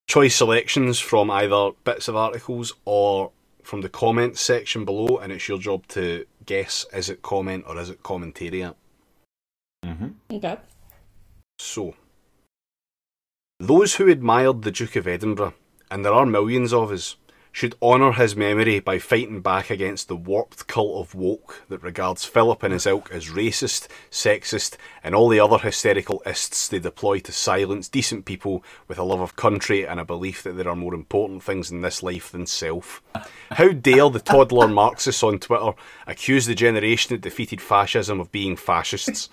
[0.08, 3.32] choice selections from either bits of articles or
[3.66, 7.78] from the comments section below, and it's your job to guess is it comment or
[7.80, 8.76] is it commentariat.
[9.84, 10.10] Mm-hmm.
[10.32, 10.58] Okay.
[11.58, 11.96] So,
[13.60, 15.54] those who admired the Duke of Edinburgh,
[15.90, 17.16] and there are millions of us,
[17.56, 22.26] should honour his memory by fighting back against the warped cult of woke that regards
[22.26, 27.20] Philip and his ilk as racist, sexist, and all the other hysterical ists they deploy
[27.20, 30.76] to silence decent people with a love of country and a belief that there are
[30.76, 33.02] more important things in this life than self.
[33.52, 35.72] How dare the toddler Marxists on Twitter
[36.06, 39.30] accuse the generation that defeated fascism of being fascists?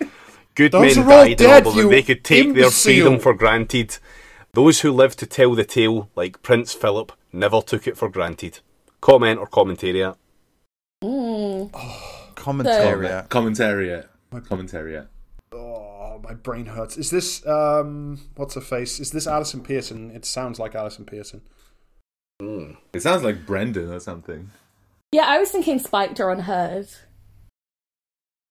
[0.55, 3.97] Good Those men died in dead, order that they could take their freedom for granted.
[4.53, 8.59] Those who live to tell the tale, like Prince Philip, never took it for granted.
[9.01, 10.15] Comment or commentariat.
[11.03, 11.71] Mm.
[12.35, 13.27] Commentariat.
[13.29, 14.07] Commentariat.
[14.31, 15.07] Commentariat.
[15.51, 20.25] oh my brain hurts is this um what's her face is this allison pearson it
[20.25, 21.41] sounds like allison pearson
[22.41, 22.77] Mm.
[22.91, 24.49] It sounds like Brendan or something.
[25.11, 26.87] Yeah, I was thinking spiked or unheard.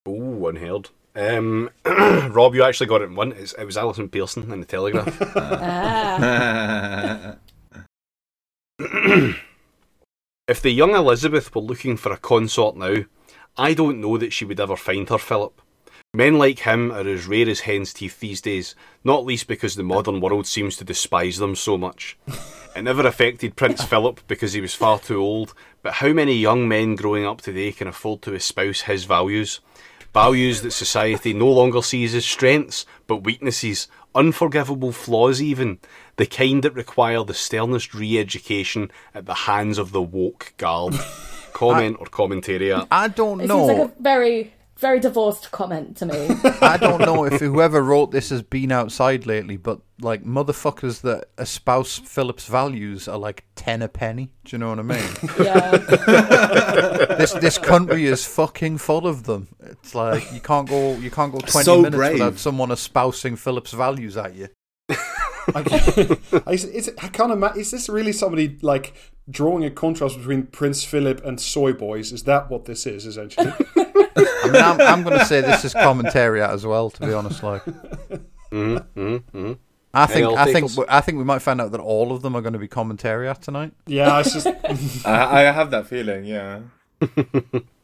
[0.08, 0.90] Ooh, unheard.
[1.14, 3.32] Um, Rob, you actually got it in one.
[3.32, 5.20] It's, it was Allison Pearson in the Telegraph.
[6.04, 7.36] Ah.
[10.48, 13.04] if the young Elizabeth were looking for a consort now,
[13.56, 15.60] I don't know that she would ever find her Philip.
[16.14, 19.82] Men like him are as rare as hen's teeth these days, not least because the
[19.82, 22.18] modern world seems to despise them so much.
[22.76, 26.68] It never affected Prince Philip because he was far too old, but how many young
[26.68, 29.60] men growing up today can afford to espouse his values?
[30.12, 35.78] Values that society no longer sees as strengths, but weaknesses, unforgivable flaws even,
[36.16, 40.94] the kind that require the sternest re education at the hands of the woke guard.
[41.54, 42.86] Comment or commentariat.
[42.90, 43.66] I don't It know.
[43.68, 46.28] seems like a very, very divorced comment to me.
[46.60, 51.30] I don't know if whoever wrote this has been outside lately, but like motherfuckers that
[51.38, 54.32] espouse Philip's values are like ten a penny.
[54.44, 55.10] Do you know what I mean?
[55.40, 55.70] yeah.
[57.16, 59.48] this this country is fucking full of them.
[59.60, 62.12] It's like you can't go you can't go twenty So minutes brave.
[62.14, 64.48] without someone espousing Philip's values at you.
[65.54, 67.60] I, I, is, I can't imagine.
[67.60, 68.94] Is this really somebody like
[69.30, 72.12] drawing a contrast between Prince Philip and soy boys?
[72.12, 73.52] Is that what this is essentially?
[73.76, 76.90] I mean, I'm, I'm going to say this is commentariat as well.
[76.90, 77.62] To be honest, like
[78.52, 79.52] Mm-hmm, mm-hmm.
[79.94, 80.70] I think I think?
[80.88, 83.38] I think we might find out that all of them are going to be commentariat
[83.38, 83.72] tonight.
[83.86, 84.46] yeah, it's just
[85.06, 86.60] I, I have that feeling, yeah.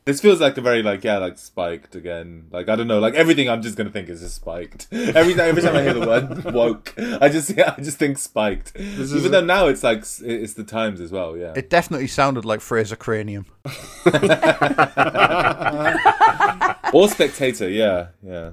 [0.09, 2.47] This feels like a very like yeah, like spiked again.
[2.51, 4.87] Like I don't know, like everything I'm just gonna think is just spiked.
[4.93, 8.17] Every time every time I hear the word woke, I just yeah, I just think
[8.17, 8.73] spiked.
[8.75, 11.53] is Even though now it's like it's the times as well, yeah.
[11.55, 13.45] It definitely sounded like Fraser Cranium.
[16.95, 18.53] or spectator, yeah, yeah.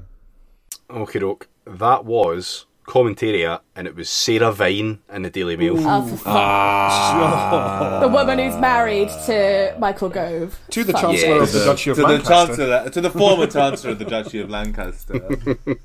[0.89, 1.47] Okay, doke.
[1.65, 5.75] That was commentariat, and it was Sarah Vine in the Daily Mail.
[5.79, 6.27] Oh, for fuck.
[6.27, 7.99] Ah.
[8.01, 10.59] The woman who's married to Michael Gove.
[10.71, 11.01] to the Fuck.
[11.01, 12.45] Chancellor of the To Duchy of to the Lancaster.
[12.47, 15.15] chancellor, uh, to the former chancellor of the Duchy of Lancaster.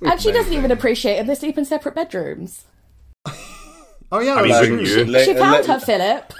[0.02, 1.26] And she doesn't even appreciate it.
[1.26, 2.64] They sleep in separate bedrooms.
[4.12, 4.98] Oh yeah, I mean, that's wouldn't true.
[4.98, 5.04] you?
[5.06, 6.32] La- She found la- her Philip.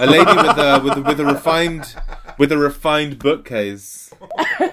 [0.00, 1.94] a lady with a with a, with a refined
[2.38, 4.09] with a refined bookcase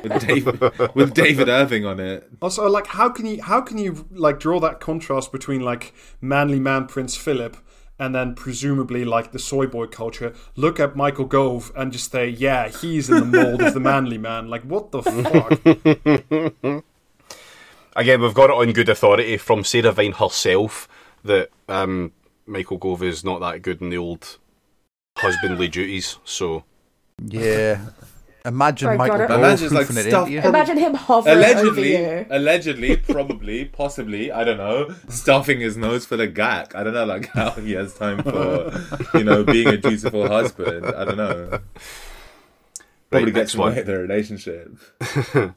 [0.03, 0.61] with David
[0.95, 2.29] with David Irving on it.
[2.41, 6.59] Also, like, how can you how can you like draw that contrast between like manly
[6.59, 7.57] man Prince Philip
[7.99, 12.29] and then presumably like the soy boy culture, look at Michael Gove and just say,
[12.29, 14.49] yeah, he's in the mold of the manly man.
[14.49, 16.83] Like, what the fuck?
[17.95, 20.87] Again, we've got it on good authority from Sarah Vine herself
[21.23, 22.11] that um,
[22.45, 24.37] Michael Gove is not that good in the old
[25.17, 26.19] husbandly duties.
[26.23, 26.63] So
[27.25, 27.81] Yeah.
[28.47, 29.27] Imagine Right, Michael got it.
[29.27, 30.41] Gove Imagine, like, it stuff into you.
[30.41, 32.25] Imagine him hovering allegedly, over you.
[32.29, 36.73] allegedly, probably, possibly, I don't know, stuffing his nose for the gack.
[36.73, 38.71] I don't know, like how he has time for,
[39.13, 40.85] you know, being a dutiful husband.
[40.85, 41.59] I don't know.
[43.09, 43.85] Probably Right, gets next in the one.
[43.85, 44.77] the relationship.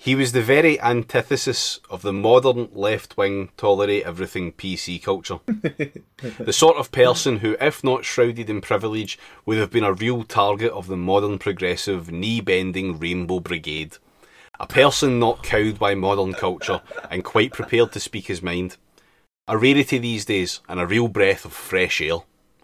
[0.00, 5.40] He was the very antithesis of the modern left wing tolerate everything PC culture.
[6.38, 10.22] the sort of person who, if not shrouded in privilege, would have been a real
[10.22, 13.96] target of the modern progressive knee bending rainbow brigade.
[14.60, 16.80] A person not cowed by modern culture
[17.10, 18.76] and quite prepared to speak his mind.
[19.48, 22.18] A rarity these days and a real breath of fresh air.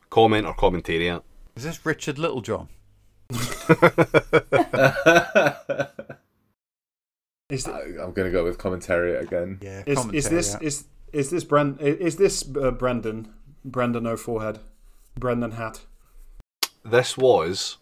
[0.09, 1.17] Comment or commentariat.
[1.17, 1.21] Eh?
[1.57, 2.69] Is this Richard Littlejohn?
[7.55, 9.59] Is, I, I'm gonna go with commentary again.
[9.63, 9.85] Yeah.
[9.87, 13.33] is, is this is is this Brand is this uh, Brandon
[13.65, 14.59] Brandon O forehead
[15.19, 15.83] Brendan hat?
[16.85, 17.79] This was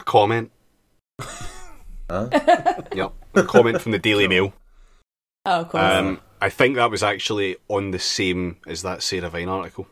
[0.00, 0.52] a comment.
[2.10, 2.28] Huh?
[2.94, 3.12] Yep.
[3.34, 4.52] A comment from the Daily Mail.
[5.46, 5.82] Oh, of course.
[5.82, 9.86] Um, I think that was actually on the same as that Sarah Vine article.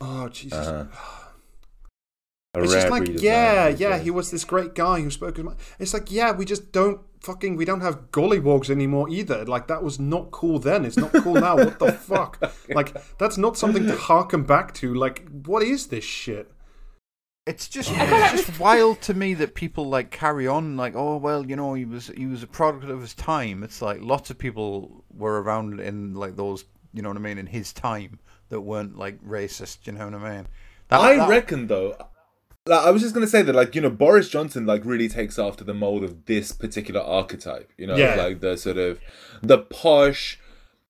[0.00, 0.66] Oh Jesus!
[0.66, 1.30] Uh-huh.
[2.54, 5.44] A It's just like, breed yeah, yeah, he was this great guy who spoke his
[5.44, 5.58] mind.
[5.78, 9.44] It's like, yeah, we just don't fucking, we don't have gollywogs anymore either.
[9.44, 10.84] Like, that was not cool then.
[10.84, 11.56] It's not cool now.
[11.56, 12.40] What the fuck?
[12.68, 14.94] Like, that's not something to harken back to.
[14.94, 16.50] Like, what is this shit?
[17.46, 21.44] It's just it's just wild to me that people like carry on like oh well
[21.44, 23.62] you know he was he was a product of his time.
[23.62, 26.64] It's like lots of people were around in like those
[26.94, 28.18] you know what I mean in his time
[28.48, 29.86] that weren't like racist.
[29.86, 30.46] You know what I mean?
[30.88, 31.94] That- I that- reckon though.
[32.66, 35.38] Like, I was just gonna say that, like you know, Boris Johnson like really takes
[35.38, 37.70] after the mold of this particular archetype.
[37.76, 38.14] You know, Yeah.
[38.14, 39.00] like the sort of
[39.42, 40.38] the posh,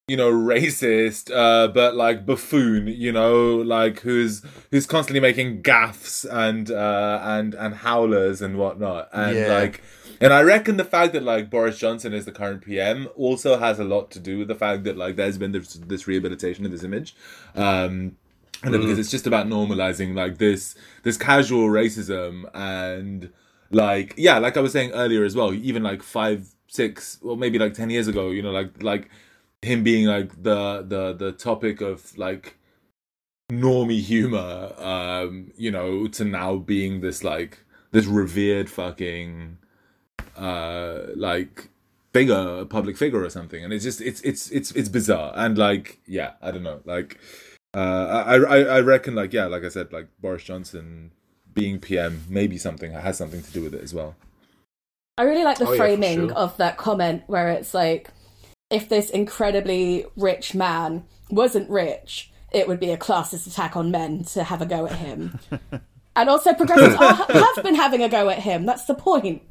[0.07, 2.87] you know, racist, uh, but like buffoon.
[2.87, 9.09] You know, like who's who's constantly making gaffs and uh, and and howlers and whatnot,
[9.13, 9.53] and Yeah.
[9.59, 9.83] like.
[10.21, 13.81] And I reckon the fact that like Boris Johnson is the current PM also has
[13.81, 16.71] a lot to do with the fact that like there's been this, this rehabilitation of
[16.71, 17.17] this image.
[17.57, 18.17] Um,
[18.65, 23.31] and then because it's just about normalizing like this this casual racism and
[23.71, 27.59] like yeah like i was saying earlier as well even like five six or maybe
[27.59, 29.11] like 10 years ago you know like like
[29.63, 32.57] him being like the the the topic of like
[33.53, 37.59] normie humor um you know to now being this like
[37.93, 39.59] this revered fucking
[40.37, 41.69] uh like
[42.15, 43.63] figure public figure or something.
[43.63, 45.33] And it's just it's it's it's it's bizarre.
[45.35, 46.81] And like yeah i don't know.
[46.85, 47.19] Like
[47.75, 51.11] uh, I, I I reckon like yeah, like I said, like Boris Johnson
[51.53, 54.17] being PM maybe something has something to do with it as well.
[55.17, 56.37] I really like the Oh, yeah, framing sure.
[56.37, 58.11] of that comment where it's like,
[58.71, 64.25] if this incredibly rich man wasn't rich, it would be a classist attack on men
[64.25, 65.39] to have a go at him.
[66.17, 68.67] and also, progressives are, have been having a go at him.
[68.67, 69.43] That's the point.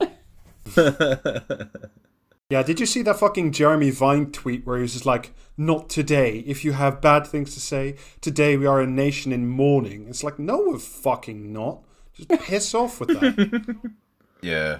[2.54, 5.90] Yeah, did you see that fucking Jeremy Vine tweet where he was just like, not
[5.90, 6.44] today.
[6.46, 10.08] If you have bad things to say, today we are a nation in mourning.
[10.08, 11.80] It's like, no, we're fucking not.
[12.14, 13.76] Just piss off with that.
[14.44, 14.80] Yeah.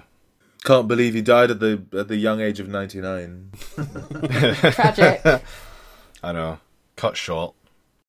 [0.62, 3.50] Can't believe he died at the at the young age of ninety nine.
[3.74, 5.42] Tragic.
[6.22, 6.58] I know.
[6.94, 7.54] Cut short.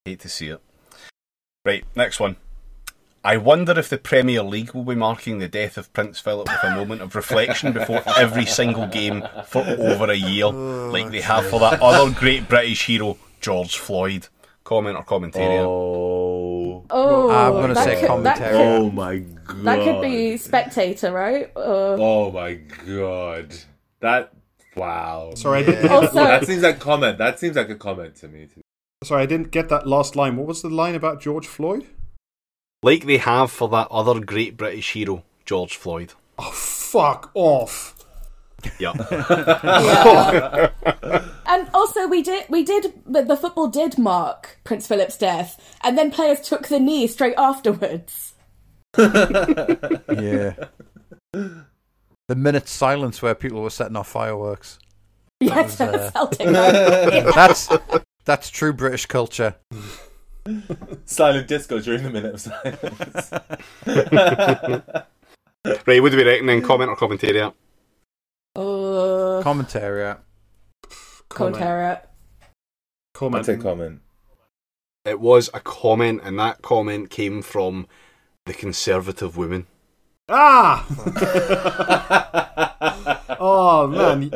[0.04, 0.62] Hate to see it.
[1.64, 2.36] Right, next one.
[3.26, 6.64] I wonder if the Premier League will be marking the death of Prince Philip with
[6.64, 11.48] a moment of reflection before every single game for over a year, like they have
[11.48, 14.28] for that other great British hero, George Floyd.
[14.64, 15.58] Comment or commentary.
[15.60, 18.54] Oh, Oh, I'm gonna say could, commentary.
[18.54, 19.64] That oh my god!
[19.64, 21.52] that could be spectator, right?
[21.56, 23.56] Uh, Oh my god!
[24.02, 24.34] That
[24.76, 25.32] wow.
[25.36, 27.18] Sorry, I didn't, Also- that seems like comment.
[27.18, 28.48] That seems like a comment to me.
[28.54, 28.62] Too.
[29.04, 30.36] sorry, I didn't get that last line.
[30.38, 31.86] What was the line about George Floyd?
[32.86, 36.14] Like they have for that other great British hero, George Floyd.
[36.38, 37.96] Oh, fuck off.
[38.80, 38.94] Yeah.
[40.86, 41.24] Yeah.
[41.48, 45.98] and also, we did we did the the football did mark Prince Philip's death, and
[45.98, 48.36] then players took the knee straight afterwards.
[48.98, 50.54] Yeah.
[51.34, 54.78] The minute silence where people were setting off fireworks.
[55.40, 56.48] Yes, was, uh, Celtic.
[57.36, 57.70] That's
[58.26, 59.56] that's true British culture.
[61.06, 63.32] Silent disco during the minute of silence.
[65.88, 66.62] right, what do we reckon then?
[66.62, 67.42] Comment or commentary?
[67.42, 67.52] Uh,
[69.42, 70.16] Commentary.
[71.30, 71.30] Comment.
[71.30, 71.86] Commentary.
[71.86, 72.00] I
[73.14, 73.46] Comment.
[73.46, 74.02] take comment.
[75.04, 77.88] It was a comment, and that comment came from
[78.46, 79.68] the conservative woman.
[80.30, 80.86] Ah!
[83.40, 84.32] oh man,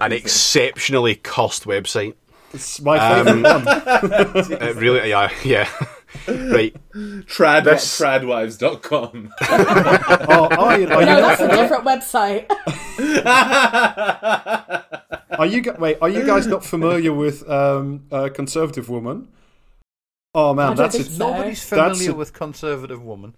[0.00, 2.14] An exceptionally cursed website.
[2.54, 4.62] It's my Um, favorite one.
[4.62, 5.68] It really, yeah, yeah.
[6.28, 6.74] right.
[7.26, 9.32] Trad This- tradwives.com.
[9.40, 12.46] Oh, are you, are No, you, that's a different website.
[15.38, 15.98] are you wait?
[16.00, 19.28] Are you guys not familiar with um, a conservative woman?
[20.34, 21.30] Oh man, I that's think a, so.
[21.30, 23.34] Nobody's That's familiar a- with conservative woman.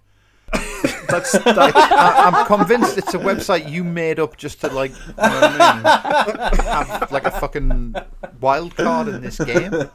[1.09, 4.97] that's that, I, I'm convinced it's a website you made up just to like, you
[5.07, 6.65] know I mean?
[6.65, 7.95] have like a fucking
[8.41, 9.73] wild card in this game.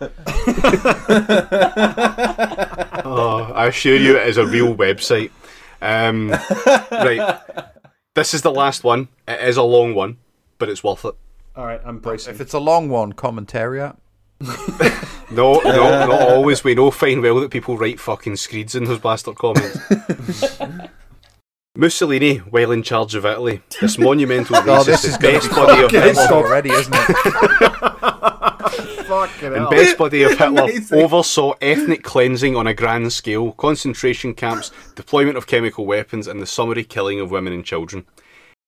[3.11, 5.31] Oh, I assure you, it is a real website.
[5.81, 6.29] Um,
[6.91, 7.39] right.
[8.13, 9.07] This is the last one.
[9.27, 10.17] It is a long one,
[10.57, 11.15] but it's worth it.
[11.55, 11.81] all right.
[11.83, 12.33] I'm bracing.
[12.35, 13.95] If it's a long one, commentariat.
[15.31, 16.63] No, no, not always.
[16.63, 19.77] We know fine well that people write fucking screeds in those bastard comments.
[21.77, 25.49] Mussolini, while in charge of Italy, this monumental Oh, racist this is and going best
[25.49, 27.15] be buddy of fucking Hitler, already, isn't it?
[29.09, 29.69] Fucking and hell.
[29.71, 31.01] best buddy of Hitler Amazing.
[31.01, 36.45] oversaw ethnic cleansing on a grand scale, concentration camps, deployment of chemical weapons, and the
[36.45, 38.05] summary killing of women and children.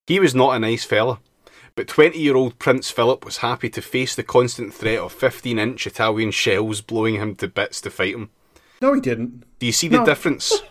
[0.07, 1.19] He was not a nice fella,
[1.75, 5.57] but 20 year old Prince Philip was happy to face the constant threat of 15
[5.57, 8.29] inch Italian shells blowing him to bits to fight him.
[8.81, 9.43] No, he didn't.
[9.59, 10.61] Do you see the difference?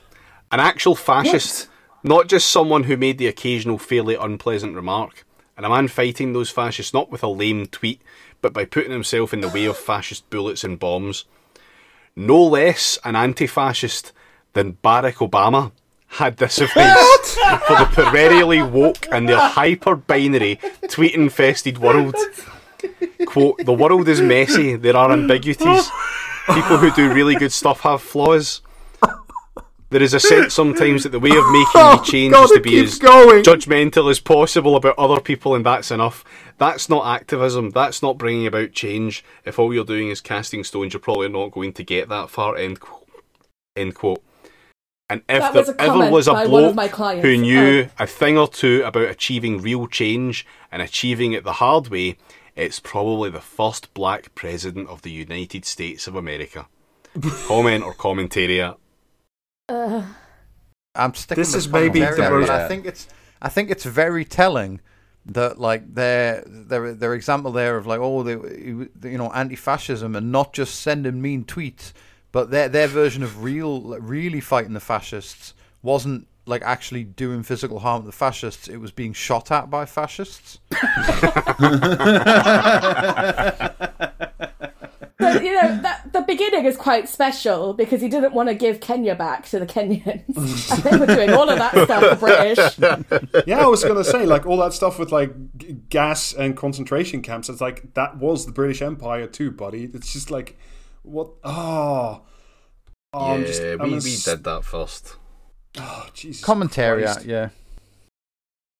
[0.51, 1.69] An actual fascist,
[2.03, 5.25] not just someone who made the occasional fairly unpleasant remark,
[5.57, 8.03] and a man fighting those fascists not with a lame tweet,
[8.43, 11.25] but by putting himself in the way of fascist bullets and bombs.
[12.17, 14.13] No less an anti fascist
[14.55, 15.71] than Barack Obama
[16.11, 17.35] had this advice
[17.67, 20.59] for the perennially woke and their hyper binary
[20.89, 22.15] tweet infested world.
[23.27, 25.89] Quote, the world is messy, there are ambiguities.
[26.47, 28.61] People who do really good stuff have flaws.
[29.91, 32.51] There is a sense sometimes that the way of making Oh, a change God, is
[32.53, 33.43] to be as going.
[33.43, 36.25] judgmental as possible about other people, and that's enough.
[36.59, 37.71] That's not activism.
[37.71, 39.25] That's not bringing about change.
[39.45, 42.57] If all you're doing is casting stones, you're probably not going to get that far.
[42.57, 43.09] End quote.
[43.75, 44.23] End quote.
[45.11, 47.25] And if That there a ever was a by bloke my clients.
[47.27, 48.05] who knew Oh.
[48.05, 52.17] a thing or two about achieving real change and achieving it the hard way,
[52.55, 56.69] it's probably the first black president of the United States of America.
[57.49, 58.77] Comment or commentariat.
[59.69, 60.03] Uh,
[60.95, 63.09] I'm sticking This is maybe the commentariat, but I think it's
[63.43, 64.81] I think it's very telling
[65.27, 70.33] that like their their their example there of like oh they you know anti-fascism and
[70.33, 71.93] not just sending mean tweets,
[72.33, 77.43] but their their version of real like, really fighting the fascists wasn't like actually doing
[77.43, 78.69] physical harm to the fascists.
[78.69, 80.59] It was being shot at by fascists.
[85.21, 88.81] But, you know, that, the beginning is quite special because he didn't want to give
[88.81, 90.25] Kenya back to the Kenyans.
[90.73, 92.79] and they were doing all of that stuff for British.
[93.47, 97.21] Yeah, I was gonna say like all that stuff with like g- gas and concentration
[97.21, 97.51] camps.
[97.51, 99.91] It's like that was the British Empire too, buddy.
[99.93, 100.59] It's just like
[101.03, 101.31] what?
[101.45, 102.23] Oh,
[103.13, 105.17] oh I'm just, yeah, I'm we, a we s- did that first.
[105.79, 107.25] Oh, Jesus Commentariat, Christ.
[107.27, 107.49] yeah.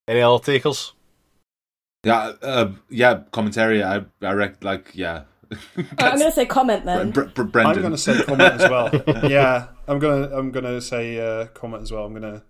[0.07, 0.93] Any other takers?
[2.03, 3.83] Yeah, uh, yeah, commentary.
[3.83, 5.23] I, I rec- like, yeah.
[5.77, 7.11] I'm going to say comment then.
[7.11, 7.77] Br- Br- Brendan.
[7.77, 8.89] I'm gonna say comment as well.
[9.29, 12.05] yeah, I'm gonna I'm gonna say uh, comment as well.
[12.05, 12.41] I'm gonna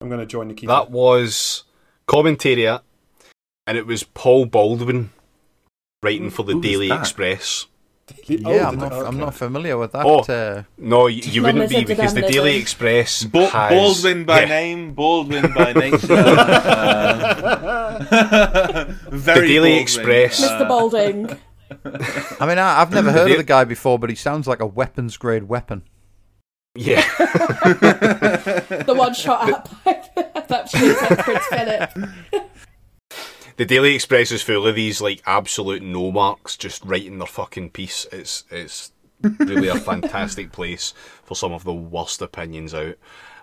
[0.00, 0.66] I'm gonna join Nikita.
[0.66, 1.62] That was
[2.08, 2.82] commentariat,
[3.68, 5.10] and it was Paul Baldwin
[6.02, 7.02] writing for the Who's Daily that?
[8.10, 8.40] Express.
[8.40, 10.04] Yeah, Oh, I'm, the- not, I'm not familiar with that.
[10.04, 10.20] Oh.
[10.20, 12.32] Uh, No, you, you wouldn't be because the redundancy.
[12.32, 13.70] Daily Express Ba- has
[14.02, 16.12] Baldwin by yeah, name, Baldwin by nature.
[16.12, 17.98] uh,
[19.10, 20.40] very The Daily Baldwin, Express.
[20.42, 20.68] Mr.
[20.68, 21.30] Balding.
[22.40, 24.66] I mean, I, I've never heard of the guy before, but he sounds like a
[24.66, 25.82] weapons grade weapon.
[26.76, 31.90] Yeah, The one shot up that shoots at Prince Philip.
[33.56, 37.70] The Daily Express is full of these like absolute no marks just writing their fucking
[37.70, 38.06] piece.
[38.12, 42.96] It's it's really a fantastic place for some of the worst opinions out.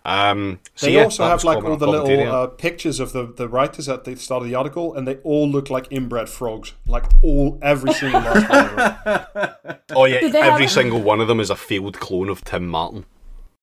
[0.04, 3.48] Um, so They yeah, also have like all the little uh, pictures of the, the
[3.48, 6.74] writers at the start of the article, and they all look like inbred frogs.
[6.88, 9.78] Like all every single last one of them.
[9.96, 13.06] oh yeah, every have- single one of them is a failed clone of Tim Martin.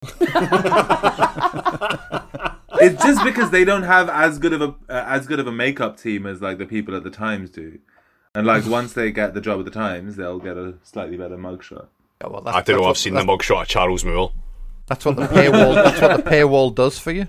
[2.80, 5.52] It's just because they don't have as good of a uh, as good of a
[5.52, 7.78] makeup team as like the people at the Times do,
[8.34, 11.36] and like once they get the job at the Times, they'll get a slightly better
[11.36, 11.86] mugshot.
[12.20, 12.82] Yeah, well, that's, I don't know.
[12.82, 14.32] What, I've seen the mugshot of Charles Moore.
[14.86, 15.74] That's what the paywall.
[15.74, 17.26] that's what the paywall does for you.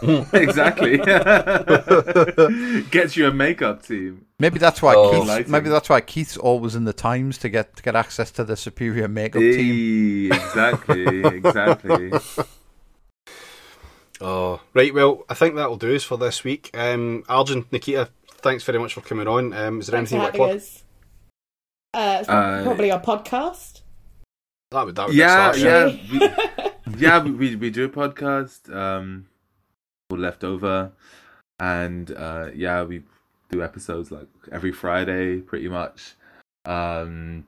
[0.32, 0.98] exactly.
[2.90, 4.26] Gets you a makeup team.
[4.38, 5.10] Maybe that's why Oh.
[5.10, 5.26] Keith.
[5.28, 5.50] Lighting.
[5.50, 8.56] Maybe that's why Keith's always in the Times to get to get access to the
[8.56, 10.30] superior makeup team.
[10.30, 12.12] Eh, exactly, exactly.
[14.20, 14.92] Oh, right.
[14.92, 16.70] Well, I think that'll do us for this week.
[16.74, 19.52] Um, Arjun, Nikita, thanks very much for coming on.
[19.52, 20.56] Um, is there Thanks anything you want having to plug?
[20.56, 20.84] us.
[21.94, 23.80] Uh, it's Uh, probably our podcast.
[24.70, 27.22] That would that would Yeah, start, yeah, we, yeah.
[27.22, 28.74] We, we we do a podcast.
[28.74, 29.26] Um,
[30.10, 30.92] called leftover,
[31.60, 33.02] and uh, yeah, we
[33.50, 36.14] do episodes like every Friday, pretty much.
[36.66, 37.46] Um,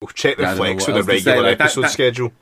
[0.00, 1.64] We'll check the Yeah, I don't know flex with a else say, regular like, that-
[1.64, 2.32] episode that- schedule.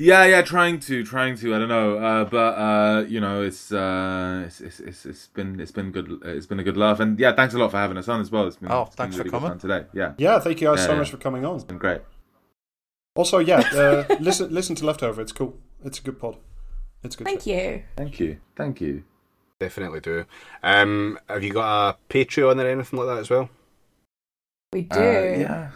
[0.00, 1.54] Yeah, yeah, trying to, trying to.
[1.54, 5.58] I don't know, uh, but uh, you know, it's, uh, it's, it's it's it's been
[5.58, 6.20] it's been good.
[6.24, 8.30] It's been a good laugh, and yeah, thanks a lot for having us on as
[8.30, 8.46] well.
[8.46, 9.50] It's been, Oh, it's been thanks for coming.
[9.50, 9.86] fun today.
[9.92, 10.98] Yeah, Yeah, thank you guys Yeah, so yeah.
[10.98, 11.56] much for coming on.
[11.56, 12.02] it's been great.
[13.16, 15.20] Also, yeah, uh, listen listen to Leftover.
[15.20, 15.56] It's cool.
[15.84, 16.36] It's a good pod.
[17.02, 17.24] It's good.
[17.26, 17.72] Thank shit.
[17.78, 17.82] you.
[17.96, 19.02] Thank you, thank you.
[19.58, 20.24] Definitely do.
[20.62, 23.50] Um, have you got a Patreon or anything like that as well?
[24.72, 24.96] We do.
[24.96, 25.70] Uh, yeah,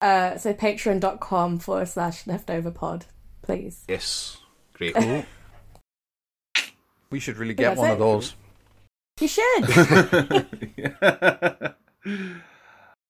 [0.00, 3.04] Uh, so patreon.com forward slash leftover pod,
[3.42, 3.84] please.
[3.88, 4.38] Yes.
[4.74, 4.94] Great.
[4.94, 5.24] Cool.
[7.10, 8.34] We should really get one that's of those.
[9.18, 9.64] You should.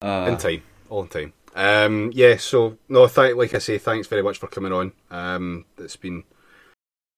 [0.01, 1.33] uh, in time, all in time.
[1.57, 2.37] Um, yeah.
[2.37, 4.93] So no, thank like I say, thanks very much for coming on.
[5.11, 6.23] Um, it's been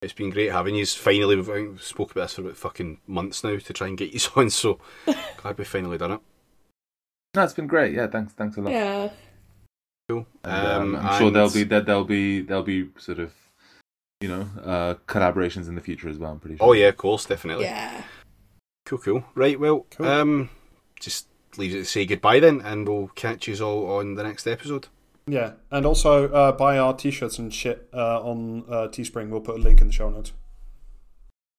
[0.00, 0.86] it's been great having you.
[0.86, 3.86] Finally, we've I think we've spoke about this for about fucking months now to try
[3.86, 4.48] and get you on.
[4.48, 4.78] So
[5.36, 6.20] glad we finally done it.
[7.36, 7.92] no, it's been great.
[7.92, 8.72] Yeah, thanks, thanks a lot.
[8.72, 9.10] yeah.
[10.10, 10.26] Cool.
[10.42, 13.32] And, um, Um, I'm sure there'll be that there'll be there'll be sort of
[14.20, 16.32] you know uh, collaborations in the future as well.
[16.32, 16.66] I'm pretty sure.
[16.68, 17.64] Oh yeah, of course, definitely.
[17.66, 18.02] Yeah.
[18.86, 19.24] Cool, cool.
[19.36, 20.08] Right, well, Cool.
[20.08, 20.50] um,
[20.98, 24.48] just leaves it to say goodbye then, and we'll catch you all on the next
[24.48, 24.88] episode.
[25.28, 29.30] Yeah, and also uh, buy our t-shirts and shit uh, on uh, Teespring.
[29.30, 30.32] We'll put a link in the show notes.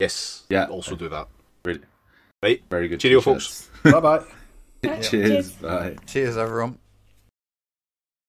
[0.01, 0.43] Yes.
[0.49, 0.65] Yeah.
[0.65, 1.27] Also do that.
[1.63, 1.81] Really.
[2.43, 2.61] Right.
[2.69, 2.99] Very good.
[2.99, 3.69] Cheerio, t-shirts.
[3.83, 4.23] bye bye.
[4.83, 5.09] Cheers.
[5.09, 5.51] Cheers.
[5.53, 5.95] Bye.
[6.05, 6.77] Cheers, everyone.